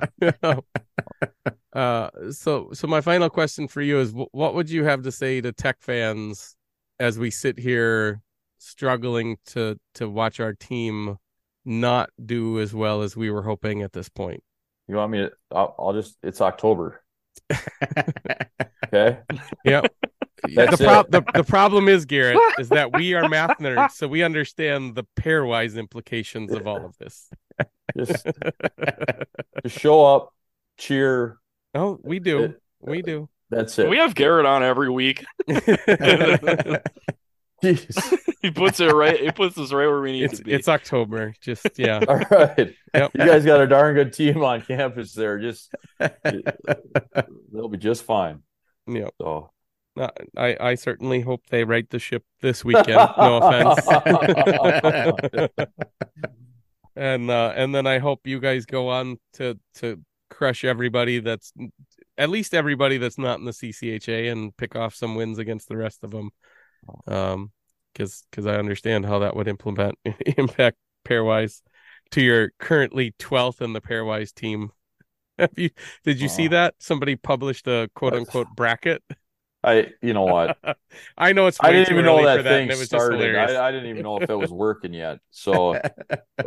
uh, 1.73 2.09
so 2.31 2.69
so 2.73 2.88
my 2.88 3.01
final 3.01 3.29
question 3.29 3.67
for 3.67 3.81
you 3.81 3.99
is, 3.99 4.11
what 4.13 4.55
would 4.55 4.69
you 4.69 4.83
have 4.85 5.03
to 5.03 5.11
say 5.11 5.41
to 5.41 5.51
tech 5.51 5.77
fans 5.81 6.55
as 6.99 7.19
we 7.19 7.31
sit 7.31 7.59
here 7.59 8.21
struggling 8.59 9.38
to 9.47 9.77
to 9.95 10.09
watch 10.09 10.39
our 10.39 10.53
team 10.53 11.17
not 11.65 12.09
do 12.25 12.59
as 12.59 12.73
well 12.73 13.01
as 13.01 13.17
we 13.17 13.29
were 13.29 13.43
hoping 13.43 13.81
at 13.81 13.91
this 13.93 14.09
point? 14.09 14.41
You 14.88 14.95
want 14.95 15.11
me 15.11 15.17
to? 15.19 15.31
I'll, 15.51 15.75
I'll 15.77 15.93
just. 15.93 16.17
It's 16.23 16.39
October. 16.41 17.03
Okay. 18.85 19.19
Yep. 19.65 19.93
That's 20.53 20.77
the, 20.77 20.83
prob- 20.83 21.11
the 21.11 21.23
the 21.33 21.43
problem 21.43 21.88
is 21.89 22.05
Garrett 22.05 22.38
is 22.59 22.69
that 22.69 22.95
we 22.95 23.13
are 23.13 23.27
math 23.27 23.57
nerds, 23.59 23.91
so 23.91 24.07
we 24.07 24.23
understand 24.23 24.95
the 24.95 25.03
pairwise 25.19 25.77
implications 25.77 26.51
of 26.51 26.67
all 26.67 26.85
of 26.85 26.97
this. 26.97 27.29
Just 27.97 28.25
just 29.63 29.79
show 29.79 30.05
up, 30.05 30.33
cheer. 30.77 31.38
oh, 31.73 31.99
we 32.03 32.19
do, 32.19 32.55
we 32.79 33.01
do. 33.01 33.29
That's 33.49 33.79
it. 33.79 33.89
We 33.89 33.97
have 33.97 34.13
Garrett 34.13 34.45
on 34.45 34.63
every 34.63 34.89
week. 34.89 35.25
He 37.59 38.51
puts 38.51 38.79
it 38.79 38.91
right. 38.93 39.19
He 39.19 39.31
puts 39.31 39.57
us 39.57 39.73
right 39.73 39.88
where 39.88 39.99
we 39.99 40.11
need 40.11 40.25
it's 40.25 40.38
to 40.38 40.43
be. 40.43 40.53
it's 40.53 40.67
October. 40.67 41.33
Just 41.41 41.67
yeah. 41.77 41.99
All 42.07 42.17
right. 42.17 42.75
Yep. 42.93 43.11
You 43.15 43.25
guys 43.25 43.45
got 43.45 43.61
a 43.61 43.67
darn 43.67 43.95
good 43.95 44.13
team 44.13 44.43
on 44.43 44.61
campus 44.61 45.13
there. 45.13 45.39
Just 45.39 45.73
they'll 45.99 47.67
be 47.69 47.77
just 47.79 48.03
fine. 48.03 48.43
Yep. 48.88 49.09
So 49.19 49.25
Uh, 49.27 49.47
I 50.38 50.58
I 50.60 50.76
certainly 50.76 51.22
hope 51.22 51.48
they 51.50 51.64
right 51.64 51.89
the 51.89 52.00
ship 52.00 52.24
this 52.41 52.64
weekend. 52.66 53.10
No 53.18 53.39
offense. 53.41 53.88
and 56.95 57.30
uh, 57.30 57.54
and 57.56 57.74
then 57.74 57.88
I 57.88 58.00
hope 58.00 58.26
you 58.26 58.39
guys 58.39 58.66
go 58.66 58.89
on 58.89 59.18
to 59.34 59.60
to 59.76 60.02
crush 60.30 60.64
everybody 60.64 61.20
that's 61.20 61.54
at 62.18 62.30
least 62.30 62.54
everybody 62.54 62.98
that's 62.98 63.18
not 63.18 63.39
in 63.39 63.45
the 63.45 63.52
CCHA 63.52 64.32
and 64.32 64.56
pick 64.58 64.76
off 64.76 64.95
some 64.95 65.16
wins 65.16 65.38
against 65.38 65.70
the 65.70 65.78
rest 65.78 66.04
of 66.04 66.12
them. 66.12 66.32
Um, 67.08 67.52
because 67.93 68.26
because 68.30 68.45
I 68.45 68.56
understand 68.56 69.06
how 69.06 69.20
that 69.20 69.36
would 69.36 69.48
implement 69.48 69.98
impact 70.38 70.78
pairwise 71.06 71.62
to 72.12 72.22
your 72.22 72.52
currently 72.60 73.14
twelfth 73.18 73.62
in 73.62 73.74
the 73.74 73.82
pairwise 73.82 74.34
team. 74.34 74.72
Have 75.39 75.58
you 75.58 75.70
did 76.04 76.20
you 76.20 76.30
see 76.30 76.48
that 76.50 76.76
somebody 76.80 77.16
published 77.16 77.68
a 77.68 77.89
quote 77.95 78.14
unquote 78.14 78.48
bracket? 78.56 79.04
I, 79.64 79.88
you 80.01 80.14
know 80.14 80.24
what? 80.26 80.58
I 81.18 81.34
know 81.34 81.47
it's 81.47 81.58
I 81.60 81.72
didn't 81.72 81.91
even 81.91 82.05
know 82.05 82.24
that 82.26 82.38
for 82.38 82.43
that, 82.43 82.49
thing 82.49 82.68
it 82.68 82.72
was 82.72 82.80
just 82.80 82.89
started. 82.89 83.36
I, 83.36 83.68
I 83.68 83.72
didn't 83.72 83.89
even 83.89 84.03
know 84.03 84.18
if 84.20 84.30
it 84.30 84.36
was 84.36 84.51
working 84.66 84.93
yet. 84.93 85.20
So, 85.32 85.80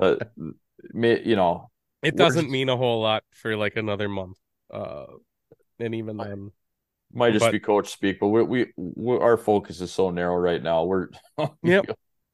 uh, 0.00 0.16
me- 0.92 1.22
you 1.24 1.36
know, 1.36 1.70
It 2.02 2.16
doesn't 2.16 2.50
mean 2.50 2.68
a 2.68 2.76
whole 2.76 3.02
lot 3.02 3.24
for 3.34 3.56
like 3.56 3.76
another 3.76 4.08
month. 4.08 4.38
Uh, 4.72 5.06
and 5.80 5.94
even 5.94 6.16
then, 6.16 6.52
might 7.12 7.32
just 7.32 7.44
But- 7.44 7.52
be 7.52 7.60
coach 7.60 7.88
speak, 7.90 8.20
but 8.20 8.28
we, 8.28 8.42
we, 8.44 8.66
we 8.76 9.16
our 9.18 9.36
focus 9.36 9.80
is 9.80 9.90
so 9.92 10.10
narrow 10.10 10.36
right 10.36 10.62
now. 10.62 10.84
We're, 10.84 11.08
Yep. 11.62 11.86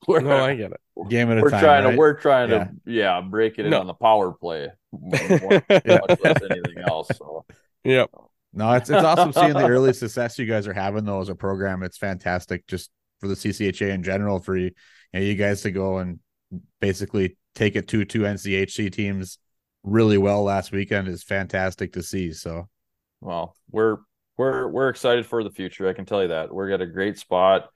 we're, 0.06 0.20
no, 0.20 0.36
I 0.44 0.54
get 0.54 0.72
it. 0.72 0.80
Game 1.08 1.30
at 1.30 1.38
a 1.38 1.40
we're 1.40 1.50
time. 1.50 1.60
trying 1.62 1.84
right? 1.84 1.90
to, 1.92 1.96
we're 1.96 2.14
trying 2.20 2.50
Yeah. 2.50 2.64
to, 2.64 2.70
yeah, 2.86 3.20
break 3.22 3.58
it 3.58 3.64
in 3.64 3.70
No. 3.70 3.80
on 3.80 3.86
the 3.86 3.94
power 3.94 4.32
play, 4.32 4.68
more, 4.92 5.62
much 5.68 6.20
less 6.22 6.42
anything 6.50 6.78
else. 6.86 7.08
So, 7.16 7.44
Yep. 7.84 8.10
No, 8.56 8.72
it's 8.72 8.88
it's 8.88 9.04
awesome 9.04 9.32
seeing 9.34 9.52
the 9.52 9.68
early 9.68 9.92
success 9.92 10.38
you 10.38 10.46
guys 10.46 10.66
are 10.66 10.72
having 10.72 11.04
though 11.04 11.20
as 11.20 11.28
a 11.28 11.34
program. 11.34 11.82
It's 11.82 11.98
fantastic 11.98 12.66
just 12.66 12.90
for 13.20 13.28
the 13.28 13.34
CCHA 13.34 13.90
in 13.90 14.02
general 14.02 14.38
for 14.38 14.56
you, 14.56 14.64
you, 14.64 14.70
know, 15.12 15.20
you 15.20 15.34
guys 15.34 15.60
to 15.62 15.70
go 15.70 15.98
and 15.98 16.20
basically 16.80 17.36
take 17.54 17.76
it 17.76 17.86
to 17.88 18.04
two 18.06 18.20
NCHC 18.20 18.90
teams 18.90 19.38
really 19.82 20.18
well 20.18 20.42
last 20.42 20.72
weekend 20.72 21.06
is 21.06 21.22
fantastic 21.22 21.92
to 21.92 22.02
see. 22.02 22.32
So 22.32 22.68
well, 23.20 23.56
we're, 23.70 23.98
we're, 24.38 24.68
we're 24.68 24.88
excited 24.88 25.26
for 25.26 25.44
the 25.44 25.50
future. 25.50 25.88
I 25.88 25.92
can 25.92 26.06
tell 26.06 26.22
you 26.22 26.28
that 26.28 26.52
we're 26.52 26.70
at 26.70 26.80
a 26.80 26.86
great 26.86 27.18
spot. 27.18 27.68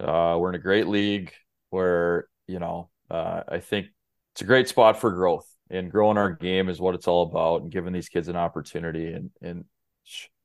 Uh, 0.00 0.36
we're 0.38 0.50
in 0.50 0.54
a 0.54 0.58
great 0.58 0.88
league 0.88 1.32
where, 1.70 2.26
you 2.46 2.58
know, 2.58 2.90
uh, 3.10 3.42
I 3.48 3.60
think 3.60 3.86
it's 4.32 4.42
a 4.42 4.46
great 4.46 4.68
spot 4.68 5.00
for 5.00 5.10
growth 5.10 5.46
and 5.70 5.90
growing 5.90 6.18
our 6.18 6.32
game 6.32 6.68
is 6.68 6.80
what 6.80 6.94
it's 6.94 7.08
all 7.08 7.22
about 7.22 7.62
and 7.62 7.70
giving 7.70 7.92
these 7.92 8.08
kids 8.08 8.28
an 8.28 8.36
opportunity 8.36 9.12
and, 9.12 9.30
and 9.40 9.64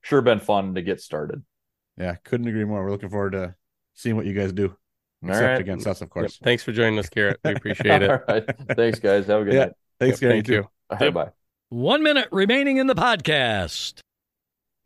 sure 0.07 0.21
been 0.21 0.39
fun 0.39 0.75
to 0.75 0.81
get 0.81 1.01
started. 1.01 1.43
yeah, 1.97 2.15
couldn't 2.23 2.47
agree 2.47 2.65
more. 2.65 2.83
We're 2.83 2.91
looking 2.91 3.09
forward 3.09 3.31
to 3.33 3.55
seeing 3.95 4.15
what 4.15 4.25
you 4.25 4.33
guys 4.33 4.53
do. 4.53 4.75
All 5.23 5.29
Except 5.29 5.43
right. 5.45 5.59
against 5.59 5.87
us, 5.87 6.01
of 6.01 6.05
Yep. 6.07 6.11
course. 6.11 6.37
Thanks 6.37 6.63
for 6.63 6.71
joining 6.71 6.99
us, 6.99 7.09
Garrett. 7.09 7.39
We 7.43 7.53
appreciate 7.53 8.01
it. 8.03 8.09
All 8.11 8.19
right. 8.27 8.45
Thanks, 8.75 8.99
guys. 8.99 9.25
Have 9.27 9.41
a 9.41 9.45
good 9.45 9.53
Yeah. 9.53 9.59
night. 9.65 9.73
Thanks, 9.99 10.21
Yep, 10.21 10.29
Gary. 10.29 10.33
thank 10.33 10.45
too. 10.45 10.53
you. 10.53 10.59
All 10.61 10.97
right, 10.97 11.01
Yep. 11.05 11.13
bye. 11.13 11.31
One 11.69 12.03
minute 12.03 12.29
remaining 12.31 12.77
in 12.77 12.85
the 12.87 12.93
podcast. 12.95 13.99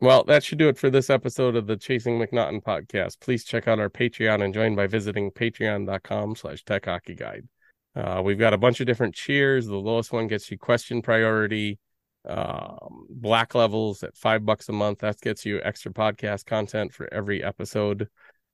Well, 0.00 0.24
that 0.24 0.42
should 0.42 0.58
do 0.58 0.68
it 0.68 0.78
for 0.78 0.90
this 0.90 1.10
episode 1.10 1.54
of 1.54 1.66
the 1.68 1.76
Chasing 1.76 2.18
MacNaughton 2.18 2.62
podcast. 2.62 3.20
Please 3.20 3.44
check 3.44 3.68
out 3.68 3.78
our 3.78 3.88
Patreon 3.90 4.42
and 4.42 4.52
join 4.52 4.74
by 4.74 4.86
visiting 4.88 5.30
patreon.com 5.30 6.34
slash 6.34 6.64
tech 6.64 6.86
hockey 6.86 7.14
guide. 7.14 7.46
Uh, 7.94 8.20
we've 8.24 8.38
got 8.38 8.54
a 8.54 8.58
bunch 8.58 8.80
of 8.80 8.86
different 8.86 9.14
cheers. 9.14 9.66
The 9.66 9.76
lowest 9.76 10.12
one 10.12 10.26
gets 10.26 10.50
you 10.50 10.58
question 10.58 11.02
priority. 11.02 11.78
Um, 12.28 13.06
black 13.10 13.54
levels 13.54 14.02
at 14.02 14.16
five 14.16 14.44
bucks 14.44 14.68
a 14.68 14.72
month. 14.72 15.00
That 15.00 15.20
gets 15.20 15.44
you 15.44 15.60
extra 15.62 15.92
podcast 15.92 16.46
content 16.46 16.92
for 16.92 17.12
every 17.12 17.42
episode. 17.42 18.08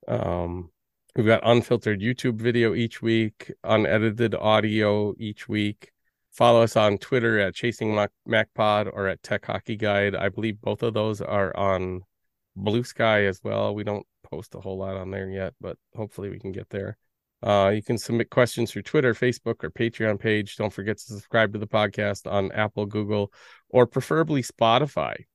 Um, 0.07 0.71
we've 1.15 1.25
got 1.25 1.41
unfiltered 1.43 2.01
YouTube 2.01 2.41
video 2.41 2.73
each 2.73 3.01
week, 3.01 3.51
unedited 3.63 4.33
audio 4.35 5.13
each 5.17 5.47
week. 5.47 5.91
Follow 6.31 6.61
us 6.61 6.75
on 6.75 6.97
Twitter 6.97 7.39
at 7.39 7.55
Chasing 7.55 7.93
Mac, 7.93 8.11
MacPod 8.27 8.89
or 8.93 9.07
at 9.07 9.21
Tech 9.23 9.45
Hockey 9.45 9.75
Guide. 9.75 10.15
I 10.15 10.29
believe 10.29 10.61
both 10.61 10.83
of 10.83 10.93
those 10.93 11.21
are 11.21 11.55
on 11.55 12.01
Bluesky 12.57 13.27
as 13.27 13.41
well. 13.43 13.73
We 13.75 13.83
don't 13.83 14.05
post 14.23 14.55
a 14.55 14.59
whole 14.59 14.77
lot 14.77 14.95
on 14.95 15.11
there 15.11 15.29
yet, 15.29 15.53
but 15.59 15.77
hopefully 15.95 16.29
we 16.29 16.39
can 16.39 16.51
get 16.51 16.69
there. 16.69 16.97
Uh, 17.41 17.71
you 17.73 17.81
can 17.81 17.97
submit 17.97 18.29
questions 18.29 18.71
through 18.71 18.81
Twitter, 18.81 19.13
Facebook, 19.13 19.63
or 19.63 19.69
Patreon 19.69 20.19
page. 20.19 20.57
Don't 20.57 20.73
forget 20.73 20.97
to 20.97 21.03
subscribe 21.03 21.53
to 21.53 21.59
the 21.59 21.67
podcast 21.67 22.29
on 22.29 22.51
Apple, 22.51 22.85
Google, 22.85 23.31
or 23.69 23.85
preferably 23.85 24.41
Spotify. 24.41 25.25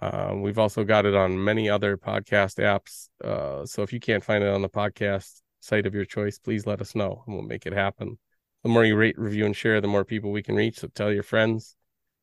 Um, 0.00 0.42
we've 0.42 0.58
also 0.58 0.84
got 0.84 1.06
it 1.06 1.14
on 1.14 1.42
many 1.42 1.68
other 1.68 1.96
podcast 1.96 2.58
apps. 2.58 3.08
Uh, 3.24 3.64
so 3.64 3.82
if 3.82 3.92
you 3.92 4.00
can't 4.00 4.24
find 4.24 4.42
it 4.42 4.52
on 4.52 4.62
the 4.62 4.68
podcast 4.68 5.42
site 5.60 5.86
of 5.86 5.94
your 5.94 6.04
choice, 6.04 6.38
please 6.38 6.66
let 6.66 6.80
us 6.80 6.94
know 6.94 7.22
and 7.26 7.36
we'll 7.36 7.44
make 7.44 7.66
it 7.66 7.72
happen. 7.72 8.18
The 8.62 8.68
more 8.68 8.84
you 8.84 8.96
rate, 8.96 9.18
review, 9.18 9.46
and 9.46 9.56
share, 9.56 9.80
the 9.80 9.88
more 9.88 10.04
people 10.04 10.32
we 10.32 10.42
can 10.42 10.56
reach. 10.56 10.78
So 10.78 10.88
tell 10.88 11.12
your 11.12 11.22
friends. 11.22 11.76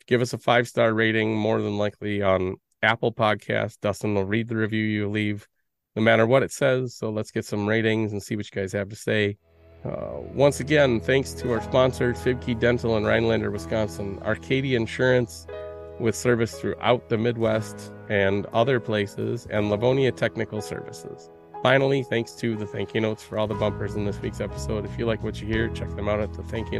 Give 0.08 0.22
us 0.22 0.34
a 0.34 0.38
five 0.38 0.68
star 0.68 0.94
rating, 0.94 1.36
more 1.36 1.62
than 1.62 1.78
likely 1.78 2.22
on 2.22 2.56
Apple 2.82 3.14
Podcast. 3.14 3.78
Dustin 3.82 4.16
will 4.16 4.26
read 4.26 4.48
the 4.48 4.56
review 4.56 4.84
you 4.84 5.10
leave, 5.10 5.48
no 5.96 6.02
matter 6.02 6.26
what 6.26 6.44
it 6.44 6.52
says. 6.52 6.96
So 6.96 7.10
let's 7.10 7.32
get 7.32 7.46
some 7.46 7.68
ratings 7.68 8.12
and 8.12 8.24
see 8.24 8.36
what 8.36 8.54
you 8.54 8.62
guys 8.62 8.74
have 8.74 8.90
to 8.90 8.96
say. 8.96 9.38
Uh, 9.86 10.20
once 10.34 10.60
again, 10.60 11.00
thanks 11.00 11.32
to 11.34 11.54
our 11.54 11.62
sponsors, 11.62 12.18
Fiebke 12.18 12.60
Dental 12.60 12.98
in 12.98 13.06
Rhinelander, 13.06 13.52
Wisconsin, 13.52 14.20
Arcadia 14.24 14.76
Insurance 14.76 15.48
with 16.00 16.16
service 16.16 16.60
throughout 16.60 17.10
the 17.10 17.18
Midwest 17.18 17.92
and 18.10 18.46
other 18.48 18.80
places, 18.80 19.48
and 19.50 19.70
Livonia 19.70 20.12
Technical 20.12 20.62
Services. 20.62 21.30
Finally, 21.62 22.04
thanks 22.04 22.32
to 22.34 22.56
the 22.56 22.66
thank 22.66 22.94
you 22.94 23.02
notes 23.02 23.22
for 23.22 23.38
all 23.38 23.48
the 23.48 23.54
bumpers 23.54 23.96
in 23.96 24.06
this 24.06 24.22
week's 24.22 24.40
episode. 24.40 24.86
If 24.86 24.98
you 24.98 25.06
like 25.06 25.24
what 25.24 25.42
you 25.42 25.48
hear, 25.48 25.68
check 25.70 25.94
them 25.96 26.08
out 26.08 26.22
at 26.22 26.34
the 26.34 26.44
thank 26.44 26.72
you. 26.72 26.80